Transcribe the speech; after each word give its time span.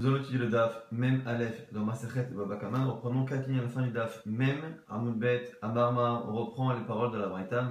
Nous 0.00 0.06
allons 0.06 0.16
étudier 0.16 0.38
le 0.38 0.48
DAF, 0.48 0.86
même 0.92 1.22
Aleph, 1.26 1.70
dans 1.74 1.84
Masechet 1.84 2.26
et 2.30 2.34
Babakama. 2.34 2.78
Nous 2.78 2.92
reprenons 2.92 3.26
lignes 3.46 3.58
à 3.58 3.62
la 3.64 3.68
fin 3.68 3.82
du 3.82 3.90
DAF, 3.90 4.24
même 4.24 4.78
Amoudbet, 4.88 5.52
Amarma. 5.60 6.24
On 6.26 6.32
reprend 6.32 6.72
les 6.72 6.86
paroles 6.86 7.12
de 7.12 7.18
la 7.18 7.26
Braïta. 7.26 7.68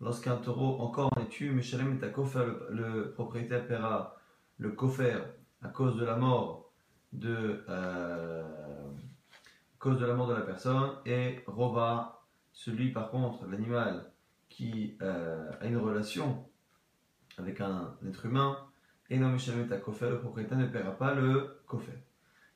Lorsqu'un 0.00 0.38
taureau 0.38 0.80
encore 0.80 1.08
est 1.20 1.28
tué, 1.28 1.50
Meshalem 1.50 1.96
est 1.96 2.04
à 2.04 2.08
Kofer, 2.08 2.46
le, 2.70 3.12
propriétaire 3.12 3.64
paiera 3.68 4.16
le 4.58 4.72
Kofer 4.72 5.18
à 5.62 5.68
cause 5.68 5.96
de 5.98 6.04
la 6.04 6.16
mort 6.16 6.72
de, 7.12 7.62
euh, 7.68 8.42
cause 9.78 10.00
de 10.00 10.06
la 10.06 10.14
mort 10.14 10.26
de 10.26 10.34
la 10.34 10.40
personne, 10.40 10.94
et 11.06 11.44
Rova, 11.46 12.24
celui 12.52 12.90
par 12.90 13.08
contre, 13.08 13.46
l'animal 13.46 14.10
qui 14.48 14.96
euh, 15.00 15.48
a 15.60 15.66
une 15.66 15.76
relation 15.76 16.44
avec 17.38 17.60
un 17.60 17.94
être 18.04 18.26
humain, 18.26 18.56
et 19.10 19.18
non 19.18 19.28
Mishalem 19.30 19.70
à 19.72 19.76
Kofer, 19.76 20.08
le 20.08 20.20
propriétaire 20.20 20.56
ne 20.56 20.66
paiera 20.66 20.92
pas 20.92 21.14
le 21.14 21.60
Kofer. 21.66 21.98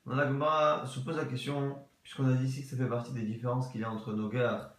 Dans 0.06 0.14
la 0.14 0.28
Gemara 0.28 0.86
se 0.86 1.00
pose 1.00 1.16
la 1.16 1.24
question, 1.24 1.76
puisqu'on 2.02 2.28
a 2.28 2.34
dit 2.34 2.46
ici 2.46 2.62
que 2.62 2.68
ça 2.68 2.76
fait 2.76 2.88
partie 2.88 3.12
des 3.12 3.22
différences 3.22 3.70
qu'il 3.70 3.80
y 3.80 3.84
a 3.84 3.90
entre 3.90 4.12
Nogar 4.12 4.76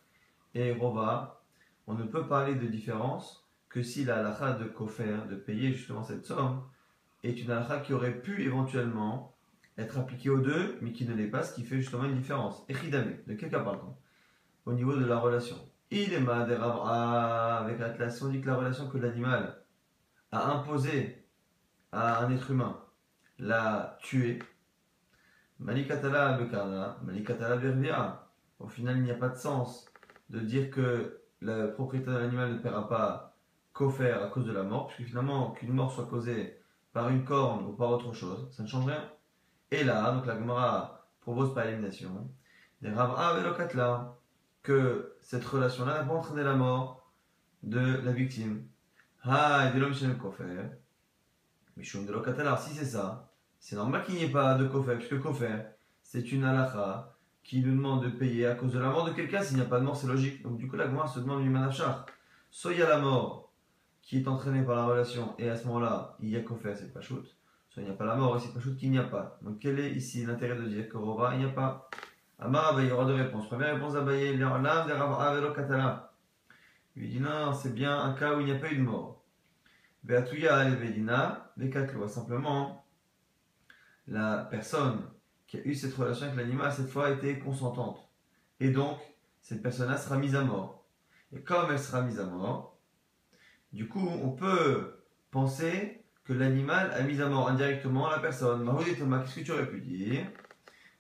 et 0.54 0.72
Rova, 0.72 1.44
on 1.88 1.94
ne 1.94 2.06
peut 2.06 2.28
parler 2.28 2.56
de 2.56 2.66
différence 2.66 3.46
que 3.68 3.84
si 3.84 4.06
la 4.06 4.20
halakha 4.20 4.54
de 4.54 4.66
Kofer, 4.66 5.28
de 5.30 5.36
payer 5.36 5.74
justement 5.74 6.04
cette 6.04 6.26
somme, 6.26 6.64
est 7.24 7.42
une 7.42 7.52
halakha 7.52 7.80
qui 7.82 7.94
aurait 7.94 8.22
pu 8.22 8.44
éventuellement 8.44 9.36
être 9.78 9.98
appliquée 9.98 10.30
aux 10.30 10.40
deux, 10.40 10.78
mais 10.82 10.94
qui 10.94 11.06
ne 11.06 11.14
l'est 11.14 11.28
pas, 11.28 11.44
ce 11.44 11.54
qui 11.54 11.64
fait 11.64 11.78
justement 11.78 12.06
une 12.06 12.16
différence. 12.16 12.64
Echidame, 12.70 13.18
de 13.28 13.34
quel 13.34 13.50
cas 13.50 13.60
parle-t-on 13.60 14.72
Au 14.72 14.74
niveau 14.74 14.96
de 14.96 15.04
la 15.04 15.20
relation? 15.20 15.58
Il 15.92 16.14
est 16.14 16.28
avec 16.28 17.82
Atlas, 17.82 18.22
on 18.22 18.30
dit 18.30 18.40
que 18.40 18.48
la 18.48 18.56
relation 18.56 18.88
que 18.88 18.98
l'animal 18.98 19.62
a 20.32 20.52
imposée 20.52 21.25
à 21.96 22.26
un 22.26 22.32
être 22.32 22.52
humain 22.52 22.78
l'a 23.40 23.98
tué. 24.02 24.40
Malikatala 25.60 26.38
bekana, 26.38 26.98
malikatala 27.04 27.56
vervia. 27.56 28.28
Au 28.60 28.68
final, 28.68 28.98
il 28.98 29.04
n'y 29.04 29.12
a 29.12 29.16
pas 29.16 29.30
de 29.30 29.38
sens 29.38 29.86
de 30.30 30.40
dire 30.40 30.70
que 30.70 31.22
le 31.40 31.72
propriétaire 31.72 32.14
de 32.14 32.20
l'animal 32.20 32.54
ne 32.54 32.58
paiera 32.58 32.88
pas 32.90 33.36
qu'offert 33.74 34.24
à 34.24 34.28
cause 34.28 34.46
de 34.46 34.52
la 34.52 34.64
mort, 34.64 34.88
puisque 34.88 35.10
finalement, 35.10 35.52
qu'une 35.52 35.74
mort 35.74 35.92
soit 35.92 36.08
causée 36.08 36.60
par 36.94 37.10
une 37.10 37.24
corne 37.26 37.66
ou 37.66 37.74
par 37.74 37.90
autre 37.92 38.14
chose, 38.14 38.50
ça 38.52 38.64
ne 38.64 38.68
change 38.68 38.86
rien. 38.86 39.10
Et 39.72 39.84
là, 39.84 40.12
donc 40.12 40.26
la 40.26 40.38
Gemara 40.38 41.08
propose 41.22 41.54
par 41.54 41.66
élimination, 41.66 42.30
des 42.82 42.92
Rav 42.92 43.44
là 43.76 44.18
que 44.64 45.16
cette 45.22 45.46
relation-là 45.46 46.00
n'a 46.00 46.04
pas 46.04 46.14
entraîné 46.14 46.44
la 46.44 46.56
mort 46.56 47.12
de 47.64 48.02
la 48.04 48.12
victime. 48.12 48.68
Ah, 49.24 49.68
et 49.68 49.76
de 49.76 49.80
l'homme 49.80 49.94
chez 49.94 50.08
le 50.08 50.16
Mishum 51.78 52.06
de 52.06 52.40
Alors, 52.40 52.60
si 52.60 52.74
c'est 52.74 52.86
ça, 52.86 53.30
c'est 53.60 53.76
normal 53.76 54.04
qu'il 54.04 54.16
n'y 54.16 54.24
ait 54.24 54.30
pas 54.30 54.56
de 54.56 54.66
kofer, 54.66 54.96
puisque 54.96 55.20
kofer, 55.20 55.66
c'est 56.02 56.32
une 56.32 56.46
halakha 56.46 57.14
qui 57.44 57.62
nous 57.62 57.76
demande 57.76 58.04
de 58.04 58.10
payer 58.10 58.48
à 58.48 58.56
cause 58.56 58.72
de 58.72 58.80
la 58.80 58.90
mort 58.90 59.06
de 59.06 59.14
quelqu'un. 59.14 59.42
S'il 59.42 59.58
n'y 59.58 59.64
a 59.64 59.66
pas 59.66 59.80
de 59.80 59.86
mort, 59.86 59.98
c'est 59.98 60.08
logique. 60.08 60.42
Donc, 60.44 60.58
du 60.58 60.68
coup, 60.68 60.78
la 60.78 60.86
se 61.08 61.20
demande 61.20 61.44
du 61.44 61.50
manachar. 61.50 62.06
Soit 62.50 62.74
il 62.74 62.80
y 62.80 62.82
a 62.82 62.90
la 62.90 63.00
mort 63.00 63.52
qui 64.02 64.18
est 64.18 64.28
entraînée 64.28 64.64
par 64.64 64.76
la 64.76 64.86
relation, 64.86 65.36
et 65.38 65.50
à 65.50 65.58
ce 65.58 65.66
moment-là, 65.68 66.16
il 66.22 66.30
y 66.30 66.38
a 66.38 66.42
kofer, 66.42 66.76
c'est 66.76 66.94
pas 66.94 67.02
shoot. 67.02 67.26
Soit 67.70 67.82
il 67.82 67.86
n'y 67.86 67.92
a 67.92 67.96
pas 67.96 68.06
la 68.06 68.16
mort, 68.16 68.38
et 68.38 68.40
c'est 68.40 68.54
pas 68.54 68.60
shoot 68.60 68.78
qu'il 68.78 68.92
n'y 68.92 69.00
a 69.00 69.04
pas. 69.04 69.38
Donc, 69.42 69.60
quel 69.60 69.80
est 69.80 69.92
ici 69.92 70.26
l'intérêt 70.26 70.56
de 70.56 70.68
dire 70.68 70.88
que 70.88 70.98
Rova, 70.98 71.34
il 71.34 71.40
n'y 71.40 71.46
a 71.46 71.50
pas? 71.50 71.90
Amar 72.40 72.82
il 72.82 72.90
y 72.90 72.92
aura 72.92 73.06
deux 73.06 73.16
réponses. 73.16 73.48
Première 73.48 73.74
réponse, 73.74 73.96
Abaye, 73.96 74.38
l'âme 74.38 74.88
de 74.88 74.94
Rav. 74.94 76.02
Il 76.98 77.10
dit 77.10 77.20
non, 77.20 77.54
c'est 77.54 77.74
bien 77.74 77.98
un 77.98 78.14
cas 78.14 78.36
où 78.36 78.40
il 78.40 78.46
n'y 78.46 78.52
a 78.52 78.60
pas 78.60 78.72
eu 78.72 78.78
de 78.78 78.82
mort. 78.82 79.24
Beatuya 80.04 80.70
Vedina, 81.58 82.08
Simplement, 82.08 82.86
la 84.08 84.48
personne 84.50 85.02
qui 85.48 85.58
a 85.58 85.62
eu 85.62 85.76
cette 85.76 85.94
relation 85.94 86.26
avec 86.26 86.38
l'animal, 86.38 86.72
cette 86.72 86.90
fois, 86.90 87.12
été 87.12 87.40
consentante. 87.40 88.10
Et 88.60 88.70
donc, 88.70 88.98
cette 89.42 89.62
personne-là 89.62 89.98
sera 89.98 90.18
mise 90.18 90.36
à 90.36 90.44
mort. 90.44 90.86
Et 91.32 91.42
comme 91.42 91.72
elle 91.72 91.80
sera 91.80 92.02
mise 92.02 92.20
à 92.20 92.26
mort, 92.26 92.78
du 93.74 93.88
coup, 93.88 94.08
on 94.08 94.32
peut 94.32 95.04
penser 95.32 96.02
que 96.24 96.34
l'animal 96.34 96.92
a 96.92 97.04
mis 97.04 97.22
à 97.22 97.30
mort 97.30 97.50
indirectement 97.50 98.10
la 98.10 98.20
personne. 98.20 98.66
Thomas, 98.98 99.20
qu'est-ce 99.20 99.40
que 99.40 99.46
tu 99.46 99.52
aurais 99.52 99.70
pu 99.70 99.82
dire? 99.82 100.26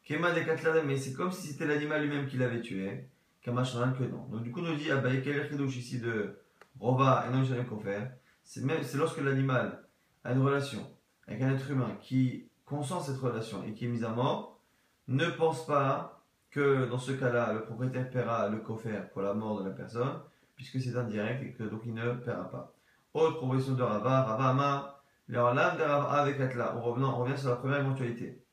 Kema 0.04 0.32
de 0.32 0.82
mais 0.86 0.98
c'est 0.98 1.14
comme 1.14 1.32
si 1.32 1.48
c'était 1.48 1.66
l'animal 1.66 2.04
lui-même 2.04 2.28
qui 2.28 2.38
l'avait 2.38 2.62
tué. 2.62 3.10
Kamashran 3.42 3.94
que 3.94 4.04
non. 4.04 4.26
Donc, 4.28 4.44
du 4.44 4.52
coup, 4.52 4.60
on 4.60 4.64
nous 4.64 4.76
dit, 4.76 4.92
ah 4.92 4.98
bah, 4.98 5.10
quel 5.24 5.38
est 5.38 5.66
ici 5.78 6.00
de 6.00 6.38
Rova 6.80 7.26
et 7.28 7.34
non 7.34 7.44
faire 7.80 8.12
c'est 8.44 8.98
lorsque 8.98 9.22
l'animal 9.22 9.85
a 10.26 10.34
une 10.34 10.42
relation 10.42 10.82
avec 11.28 11.42
un 11.42 11.54
être 11.54 11.70
humain 11.72 11.98
qui 12.02 12.50
consent 12.66 13.00
cette 13.00 13.18
relation 13.18 13.64
et 13.64 13.74
qui 13.74 13.86
est 13.86 13.90
mis 13.90 14.04
à 14.04 14.10
mort, 14.10 14.60
ne 15.08 15.28
pense 15.28 15.66
pas 15.66 16.24
que 16.50 16.86
dans 16.90 16.98
ce 16.98 17.12
cas-là, 17.12 17.54
le 17.54 17.64
propriétaire 17.64 18.10
paiera 18.10 18.50
le 18.50 18.58
coffert 18.58 19.10
pour 19.10 19.22
la 19.22 19.34
mort 19.34 19.62
de 19.62 19.70
la 19.70 19.76
personne, 19.76 20.20
puisque 20.56 20.82
c'est 20.82 20.96
indirect 20.96 21.44
et 21.44 21.54
que 21.54 21.64
donc 21.64 21.82
il 21.86 21.94
ne 21.94 22.14
paiera 22.14 22.50
pas. 22.50 22.74
Autre 23.14 23.38
proposition 23.38 23.76
de 23.76 23.84
Rava, 23.84 24.24
Rava 24.24 24.50
Ama, 24.50 25.02
l'âme 25.28 25.78
de 25.78 25.84
Rava 25.84 26.12
avec 26.12 26.40
Atla. 26.40 26.76
On 26.76 26.82
revient, 26.82 27.06
on 27.06 27.18
revient 27.18 27.38
sur 27.38 27.50
la 27.50 27.56
première 27.58 27.80
éventualité, 27.82 28.44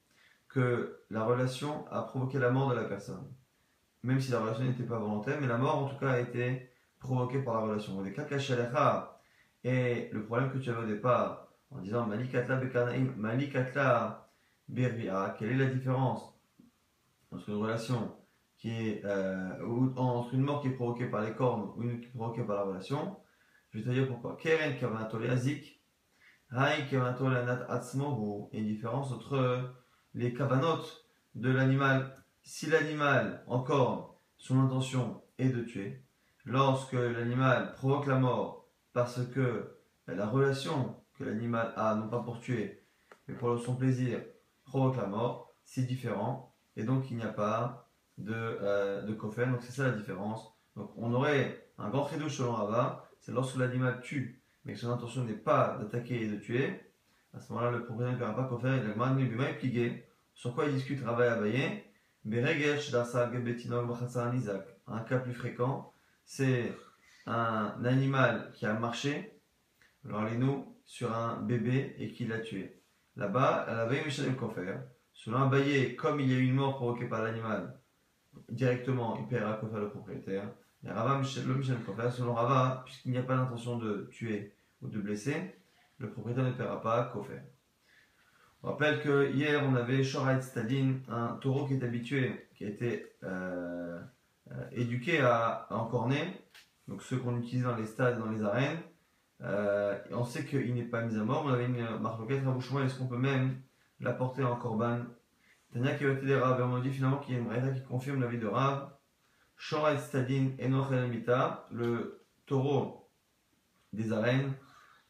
que 0.49 1.01
la 1.11 1.25
relation 1.25 1.87
a 1.91 2.03
provoqué 2.03 2.39
la 2.39 2.51
mort 2.51 2.71
de 2.71 2.75
la 2.75 2.85
personne. 2.85 3.33
Même 4.03 4.21
si 4.21 4.31
la 4.31 4.41
relation 4.41 4.65
n'était 4.65 4.83
pas 4.83 4.99
volontaire, 4.99 5.39
mais 5.41 5.47
la 5.47 5.59
mort 5.59 5.79
en 5.79 5.89
tout 5.89 5.97
cas 5.97 6.11
a 6.11 6.19
été 6.19 6.71
provoquée 6.99 7.41
par 7.41 7.55
la 7.55 7.61
relation. 7.61 8.05
Et 9.65 10.11
le 10.13 10.25
problème 10.25 10.51
que 10.51 10.59
tu 10.59 10.71
avais 10.71 10.83
au 10.83 10.87
départ, 10.87 11.42
en 11.75 11.81
disant 11.81 12.07
Malikatla 12.07 12.57
Bekanaim, 12.57 13.15
Malikatla 13.17 14.29
Bervia, 14.69 15.35
quelle 15.39 15.51
est 15.51 15.57
la 15.57 15.67
différence 15.67 16.39
entre 17.31 17.49
une 17.49 17.57
relation 17.57 18.17
qui 18.57 18.71
est, 18.71 19.05
euh, 19.05 19.95
entre 19.97 20.35
une 20.35 20.43
mort 20.43 20.63
qui 20.63 20.69
est 20.69 20.73
provoquée 20.73 21.07
par 21.07 21.23
les 21.23 21.35
cornes 21.35 21.73
ou 21.77 21.83
une 21.83 22.01
qui 22.01 22.07
est 22.07 22.11
provoquée 22.11 22.45
par 22.45 22.57
la 22.57 22.63
relation? 22.63 23.19
Je 23.71 23.79
vais 23.79 23.85
te 23.85 23.91
dire 23.91 24.07
pourquoi. 24.07 24.37
Keren 24.37 24.79
Kavanatole 24.79 25.31
Azik, 25.31 25.83
Hai 26.53 26.87
Kavanatole 26.91 27.37
Anat 27.37 27.65
Atzmohu, 27.69 28.49
il 28.53 28.59
y 28.59 28.63
a 28.63 28.65
une 28.65 28.73
différence 28.75 29.11
entre 29.11 29.75
les 30.15 30.35
kavanot 30.35 30.83
de 31.35 31.51
l'animal. 31.51 32.23
Si 32.43 32.67
l'animal, 32.67 33.43
encore, 33.47 34.21
son 34.37 34.61
intention 34.61 35.23
est 35.39 35.49
de 35.49 35.63
tuer, 35.63 36.05
lorsque 36.45 36.93
l'animal 36.93 37.73
provoque 37.75 38.07
la 38.07 38.19
mort 38.19 38.69
parce 38.93 39.25
que 39.29 39.79
la 40.07 40.27
relation 40.27 41.02
l'animal 41.25 41.73
a, 41.77 41.95
non 41.95 42.09
pas 42.09 42.21
pour 42.21 42.41
tuer, 42.41 42.85
mais 43.27 43.35
pour 43.35 43.59
son 43.59 43.77
plaisir, 43.77 44.21
provoque 44.65 44.97
la 44.97 45.07
mort, 45.07 45.55
c'est 45.65 45.83
différent, 45.83 46.55
et 46.77 46.85
donc 46.85 47.11
il 47.11 47.17
n'y 47.17 47.23
a 47.23 47.29
pas 47.29 47.89
de, 48.19 48.35
euh, 48.35 49.03
de 49.03 49.13
donc 49.13 49.63
c'est 49.63 49.73
ça 49.73 49.85
la 49.85 49.93
différence. 49.93 50.53
Donc 50.77 50.93
on 50.97 51.13
aurait 51.13 51.71
un 51.79 51.89
grand 51.91 52.05
credo 52.05 52.29
selon 52.29 52.53
Rava, 52.53 53.09
c'est 53.21 53.33
lorsque 53.33 53.57
l'animal 53.57 54.01
tue, 54.01 54.43
mais 54.65 54.75
que 54.75 54.79
son 54.79 54.91
intention 54.91 55.25
n'est 55.25 55.33
pas 55.35 55.79
d'attaquer 55.79 56.23
et 56.23 56.29
de 56.29 56.37
tuer, 56.37 56.81
à 57.35 57.41
ce 57.41 57.53
moment-là 57.53 57.71
le 57.71 57.85
propriétaire 57.85 58.15
ne 58.15 58.19
verra 58.19 58.37
pas 58.37 58.45
kofer, 58.45 58.81
il 58.83 59.01
a 59.01 59.49
est 59.49 59.59
plié. 59.59 60.07
Sur 60.35 60.55
quoi 60.55 60.67
il 60.67 60.75
discute 60.75 61.05
Rava 61.05 61.27
et 61.27 61.29
Abaye? 61.29 61.85
Un 64.87 65.01
cas 65.01 65.19
plus 65.19 65.35
fréquent, 65.35 65.93
c'est 66.25 66.73
un 67.27 67.85
animal 67.85 68.51
qui 68.55 68.65
a 68.65 68.75
marché, 68.75 69.41
alors 70.05 70.25
les 70.25 70.37
nous, 70.37 70.72
sur 70.85 71.15
un 71.15 71.41
bébé 71.41 71.95
et 71.99 72.13
qui 72.13 72.27
l'a 72.27 72.41
tué. 72.41 72.81
Là-bas, 73.17 73.67
elle 73.69 73.79
avait 73.79 74.05
Michel 74.05 74.35
Kofer. 74.37 74.77
Selon 75.13 75.39
un 75.39 75.47
baillet, 75.47 75.95
comme 75.95 76.21
il 76.21 76.31
y 76.31 76.35
a 76.35 76.39
eu 76.39 76.45
une 76.45 76.55
mort 76.55 76.77
provoquée 76.77 77.07
par 77.07 77.23
l'animal, 77.23 77.79
directement, 78.49 79.19
il 79.19 79.27
paiera 79.27 79.55
Kofer 79.55 79.79
le 79.79 79.91
propriétaire. 79.91 80.49
Et 80.85 80.91
Rava, 80.91 81.19
Michel, 81.19 81.47
le 81.47 81.55
Michel 81.55 81.77
selon 82.11 82.35
Rava, 82.35 82.83
puisqu'il 82.85 83.13
n'y 83.13 83.19
a 83.19 83.23
pas 83.23 83.37
d'intention 83.37 83.77
de 83.77 84.09
tuer 84.11 84.55
ou 84.81 84.89
de 84.89 84.99
blesser, 84.99 85.55
le 85.99 86.11
propriétaire 86.11 86.45
ne 86.45 86.53
paiera 86.53 86.81
pas 86.81 87.05
Kofer. 87.05 87.41
On 88.63 88.69
rappelle 88.69 89.03
que 89.03 89.33
hier, 89.33 89.63
on 89.69 89.75
avait 89.75 90.03
Shorait 90.05 90.41
Stadin, 90.41 90.95
un 91.09 91.37
taureau 91.41 91.67
qui 91.67 91.75
est 91.75 91.85
habitué, 91.85 92.49
qui 92.55 92.65
a 92.65 92.69
été 92.69 93.13
euh, 93.25 94.01
euh, 94.53 94.69
éduqué 94.73 95.21
à, 95.21 95.67
à 95.69 95.75
encorner, 95.75 96.41
donc 96.89 97.03
ceux 97.03 97.17
qu'on 97.19 97.39
utilise 97.39 97.65
dans 97.65 97.77
les 97.77 97.87
stades, 97.87 98.19
dans 98.19 98.31
les 98.31 98.43
arènes. 98.43 98.79
Euh, 99.43 99.99
on 100.13 100.25
sait 100.25 100.45
qu'il 100.45 100.75
n'est 100.75 100.85
pas 100.85 101.03
mis 101.03 101.19
à 101.19 101.25
mort. 101.25 101.45
On 101.47 101.53
avait 101.53 101.67
une 101.67 101.99
marque 101.99 102.31
à 102.31 102.51
bouchement. 102.51 102.83
Est-ce 102.83 102.99
qu'on 102.99 103.07
peut 103.07 103.19
même 103.19 103.61
l'apporter 104.01 104.45
en 104.45 104.57
corban? 104.57 105.01
Tania 105.73 105.95
qui 105.95 106.05
va 106.05 106.15
des 106.15 106.37
Rav. 106.37 106.61
Et 106.61 106.63
on 106.63 106.79
dit 106.79 106.91
finalement 106.91 107.19
qu'il 107.19 107.35
y 107.35 107.37
a 107.37 107.41
une 107.41 107.47
braïda 107.47 107.71
qui 107.71 107.83
confirme 107.83 108.21
la 108.21 108.29
vie 108.29 108.39
de 108.39 108.47
Rav. 108.47 108.91
Shora 109.57 109.97
Stadin 109.97 110.51
Enoch 110.61 110.91
le 111.71 112.25
taureau 112.47 113.09
des 113.93 114.13
arènes. 114.13 114.53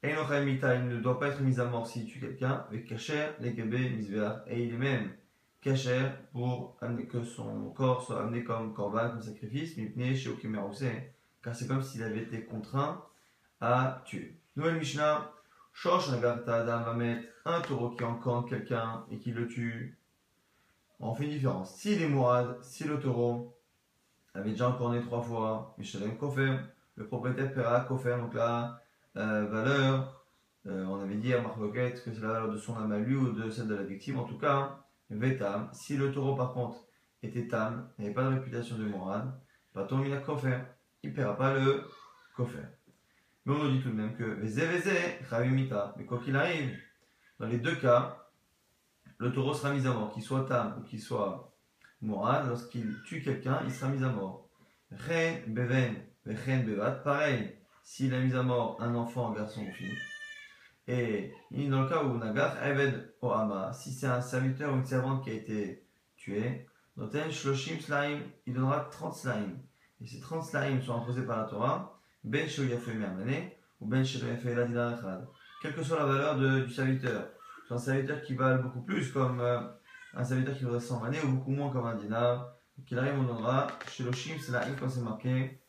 Enoch 0.04 0.28
il 0.30 0.88
ne 0.88 1.00
doit 1.00 1.18
pas 1.18 1.28
être 1.28 1.40
mis 1.40 1.60
à 1.60 1.64
mort 1.64 1.86
s'il 1.86 2.06
tue 2.06 2.20
quelqu'un. 2.20 2.64
Avec 2.68 2.86
Kacher, 2.86 3.30
les 3.40 3.52
Misveach. 3.52 4.42
Et 4.46 4.64
il 4.64 4.74
est 4.74 4.78
même 4.78 5.10
Kacher 5.60 6.08
pour 6.32 6.78
que 7.10 7.22
son 7.22 7.70
corps 7.70 8.02
soit 8.02 8.22
amené 8.22 8.44
comme 8.44 8.72
corban, 8.72 9.10
comme 9.10 9.22
sacrifice. 9.22 9.76
Mais 9.96 10.14
chez 10.14 10.30
Okimerousé 10.30 11.12
car 11.42 11.54
c'est 11.54 11.66
comme 11.66 11.82
s'il 11.82 12.02
avait 12.02 12.22
été 12.22 12.44
contraint 12.44 13.04
à 13.62 14.02
tuer. 14.04 14.36
Nouvelle 14.56 14.78
Mishnah, 14.78 15.30
Shosh 15.72 16.10
Nagarta 16.10 16.56
Adam 16.56 16.82
va 16.82 16.94
mettre 16.94 17.28
un 17.44 17.60
taureau 17.60 17.90
qui 17.90 18.02
encorne 18.02 18.48
quelqu'un 18.48 19.04
et 19.10 19.18
qui 19.18 19.30
le 19.30 19.46
tue. 19.46 19.96
On 20.98 21.14
fait 21.14 21.24
une 21.24 21.30
différence. 21.30 21.76
S'il 21.76 22.02
est 22.02 22.08
mourad, 22.08 22.58
si 22.62 22.84
le 22.84 22.98
taureau 22.98 23.56
avait 24.34 24.50
déjà 24.50 24.68
encorné 24.68 25.00
trois 25.00 25.22
fois, 25.22 25.74
Michelin 25.78 26.10
Kofer, 26.10 26.56
le 26.96 27.06
propriétaire 27.06 27.54
paiera 27.54 27.80
Kofer, 27.82 28.16
donc 28.18 28.34
la 28.34 28.80
valeur, 29.14 30.26
euh, 30.66 30.84
on 30.86 31.00
avait 31.00 31.16
dit 31.16 31.32
à 31.32 31.40
Marloquet 31.40 31.92
que 31.92 32.12
c'est 32.12 32.20
la 32.20 32.28
valeur 32.28 32.50
de 32.50 32.58
son 32.58 32.76
âme 32.76 32.92
à 32.92 32.98
lui 32.98 33.14
ou 33.14 33.30
de 33.30 33.48
celle 33.48 33.68
de 33.68 33.76
la 33.76 33.84
victime, 33.84 34.18
en 34.18 34.24
tout 34.24 34.38
cas, 34.38 34.80
Vetam. 35.08 35.68
Si 35.72 35.96
le 35.96 36.12
taureau 36.12 36.34
par 36.34 36.52
contre 36.52 36.78
était 37.22 37.46
tam, 37.46 37.88
n'avait 37.98 38.12
pas 38.12 38.24
de 38.24 38.34
réputation 38.34 38.76
de 38.76 38.84
mourad, 38.84 39.32
Baton 39.72 40.02
il 40.04 40.12
a 40.12 40.18
Kofer, 40.18 40.58
il 41.04 41.14
paiera 41.14 41.36
pas 41.36 41.54
le 41.54 41.84
Kofer. 42.34 42.66
Mais 43.44 43.54
on 43.54 43.64
nous 43.64 43.72
dit 43.72 43.80
tout 43.80 43.90
de 43.90 43.94
même 43.94 44.14
que 44.14 44.38
mais 45.96 46.04
quoi 46.04 46.18
qu'il 46.20 46.36
arrive, 46.36 46.78
dans 47.40 47.46
les 47.46 47.58
deux 47.58 47.74
cas, 47.76 48.28
le 49.18 49.32
taureau 49.32 49.54
sera 49.54 49.72
mis 49.72 49.86
à 49.86 49.92
mort, 49.92 50.12
qu'il 50.12 50.22
soit 50.22 50.44
tam 50.44 50.76
ou 50.78 50.82
qu'il 50.82 51.00
soit 51.00 51.52
moral, 52.00 52.48
lorsqu'il 52.48 53.02
tue 53.04 53.22
quelqu'un, 53.22 53.60
il 53.64 53.72
sera 53.72 53.90
mis 53.90 54.02
à 54.04 54.08
mort. 54.08 54.48
Ren, 54.90 55.42
beven, 55.46 55.96
vechen, 56.24 56.64
bevat, 56.64 57.02
pareil, 57.02 57.56
s'il 57.82 58.14
a 58.14 58.20
mis 58.20 58.34
à 58.34 58.42
mort 58.42 58.76
un 58.80 58.94
enfant, 58.94 59.30
un 59.30 59.34
garçon 59.34 59.62
ou 59.62 59.72
fille. 59.72 59.96
Et 60.88 61.32
dans 61.52 61.82
le 61.82 61.88
cas 61.88 62.02
où 62.02 62.18
Nagar, 62.18 62.62
Eved 62.64 63.14
Ohama, 63.22 63.72
si 63.72 63.92
c'est 63.92 64.06
un 64.06 64.20
serviteur 64.20 64.72
ou 64.72 64.76
une 64.76 64.84
servante 64.84 65.24
qui 65.24 65.30
a 65.30 65.34
été 65.34 65.84
tué, 66.16 66.66
Noten 66.96 67.30
Shloshim 67.30 67.80
Slaim, 67.80 68.20
il 68.46 68.54
donnera 68.54 68.80
30 68.90 69.14
Slaim. 69.14 69.58
Et 70.00 70.06
ces 70.06 70.20
30 70.20 70.44
Slaim 70.44 70.82
sont 70.82 70.96
imposés 70.96 71.22
par 71.22 71.38
la 71.38 71.44
Torah, 71.44 72.00
Ben 72.24 72.48
ou 73.80 73.86
Ben 73.86 74.04
Quelle 75.60 75.74
que 75.74 75.82
soit 75.82 75.98
la 75.98 76.04
valeur 76.04 76.64
du 76.64 76.72
serviteur. 76.72 77.28
Un 77.70 77.78
serviteur 77.78 78.20
qui 78.22 78.34
vale 78.34 78.60
beaucoup 78.62 78.82
plus, 78.82 79.10
comme 79.12 79.40
euh, 79.40 79.60
un 80.14 80.24
serviteur 80.24 80.56
qui 80.56 80.64
vaudrait 80.64 80.80
100 80.80 81.04
années, 81.04 81.18
ou 81.24 81.28
beaucoup 81.28 81.52
moins 81.52 81.72
comme 81.72 81.86
un 81.86 81.94
dinar. 81.94 82.54
Qu'il 82.86 82.98
arrive, 82.98 83.14
on 83.18 83.22
donnera 83.22 83.66
chez 83.90 84.04
le 84.04 84.12
c'est 84.12 84.52
la 84.52 84.60
quand 84.78 84.88
c'est 84.88 85.00
marqué 85.00 85.62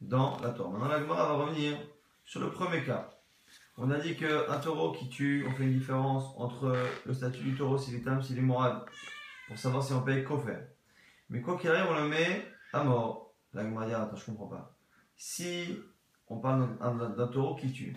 dans 0.00 0.38
la 0.40 0.50
Torah. 0.50 0.70
Maintenant, 0.70 0.88
la 0.88 1.00
Gemara 1.00 1.26
va 1.26 1.44
revenir 1.44 1.76
sur 2.24 2.40
le 2.40 2.50
premier 2.50 2.82
cas. 2.84 3.10
On 3.76 3.90
a 3.90 3.98
dit 3.98 4.16
qu'un 4.16 4.58
taureau 4.62 4.92
qui 4.92 5.08
tue, 5.08 5.44
on 5.48 5.52
fait 5.52 5.64
une 5.64 5.78
différence 5.78 6.34
entre 6.36 6.76
le 7.04 7.14
statut 7.14 7.42
du 7.42 7.54
taureau, 7.54 7.76
s'il 7.76 7.96
est 7.96 8.02
tam, 8.02 8.22
s'il 8.22 8.38
est 8.38 8.42
moral, 8.42 8.84
pour 9.48 9.58
savoir 9.58 9.82
si 9.82 9.92
on 9.92 10.02
paye 10.02 10.24
qu'offert. 10.24 10.66
Mais 11.28 11.40
quoi 11.40 11.58
qu'il 11.58 11.70
arrive, 11.70 11.90
on 11.90 12.02
le 12.02 12.08
met 12.08 12.46
à 12.72 12.84
mort. 12.84 13.34
La 13.52 13.64
Gemara 13.64 13.86
dit, 13.86 13.94
attends, 13.94 14.16
je 14.16 14.24
comprends 14.24 14.48
pas. 14.48 14.76
Si 15.16 15.78
on 16.30 16.38
parle 16.38 16.78
d'un 17.16 17.26
taureau 17.26 17.56
qui 17.56 17.72
tue. 17.72 17.94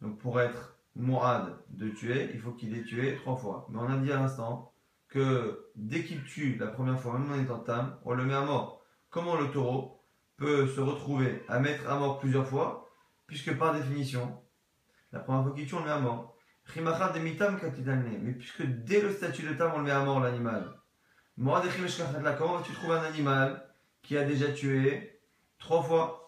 Donc 0.00 0.18
pour 0.18 0.40
être 0.40 0.76
mourad 0.96 1.56
de 1.70 1.88
tuer, 1.88 2.30
il 2.34 2.40
faut 2.40 2.52
qu'il 2.52 2.76
ait 2.76 2.82
tué 2.82 3.14
trois 3.16 3.36
fois. 3.36 3.66
Mais 3.70 3.78
on 3.78 3.88
a 3.88 3.96
dit 3.96 4.12
à 4.12 4.16
l'instant 4.16 4.72
que 5.08 5.70
dès 5.76 6.04
qu'il 6.04 6.24
tue 6.24 6.56
la 6.56 6.66
première 6.66 7.00
fois, 7.00 7.18
même 7.18 7.32
en 7.32 7.42
étant 7.42 7.60
tam, 7.60 7.96
on 8.04 8.12
le 8.14 8.24
met 8.24 8.34
à 8.34 8.42
mort. 8.42 8.82
Comment 9.08 9.36
le 9.36 9.50
taureau 9.50 10.02
peut 10.36 10.66
se 10.66 10.80
retrouver 10.80 11.42
à 11.48 11.60
mettre 11.60 11.88
à 11.88 11.98
mort 11.98 12.18
plusieurs 12.18 12.46
fois, 12.46 12.90
puisque 13.26 13.56
par 13.56 13.72
définition, 13.72 14.42
la 15.12 15.20
première 15.20 15.44
fois 15.44 15.52
qu'il 15.54 15.66
tue, 15.66 15.74
on 15.76 15.78
le 15.78 15.84
met 15.84 15.90
à 15.92 16.00
mort. 16.00 16.36
Mais 16.74 18.32
puisque 18.32 18.66
dès 18.66 19.00
le 19.00 19.12
statut 19.12 19.46
de 19.46 19.54
tam, 19.54 19.70
on 19.76 19.78
le 19.78 19.84
met 19.84 19.92
à 19.92 20.04
mort 20.04 20.18
l'animal. 20.18 20.74
Comment 21.38 22.62
tu 22.62 22.72
trouves 22.72 22.92
un 22.92 23.04
animal 23.04 23.64
qui 24.02 24.18
a 24.18 24.24
déjà 24.24 24.50
tué 24.50 25.20
trois 25.58 25.82
fois 25.82 26.25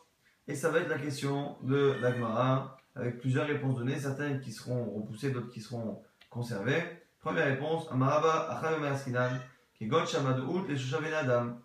et 0.49 0.55
ça 0.55 0.71
va 0.71 0.81
être 0.81 0.89
la 0.89 0.99
question 0.99 1.57
de 1.63 1.95
l'Agmara, 2.01 2.79
avec 2.95 3.21
plusieurs 3.21 3.47
réponses 3.47 3.77
données, 3.77 3.99
certaines 3.99 4.41
qui 4.41 4.51
seront 4.51 4.91
repoussées, 4.91 5.31
d'autres 5.31 5.51
qui 5.51 5.61
seront 5.61 6.03
conservées. 6.31 6.83
Première 7.21 7.45
réponse, 7.45 7.87
Amaraba 7.91 8.59
Askinan, 8.91 9.31
qui 9.75 9.85
est 9.85 9.89
les 9.89 11.15
Adam. 11.15 11.59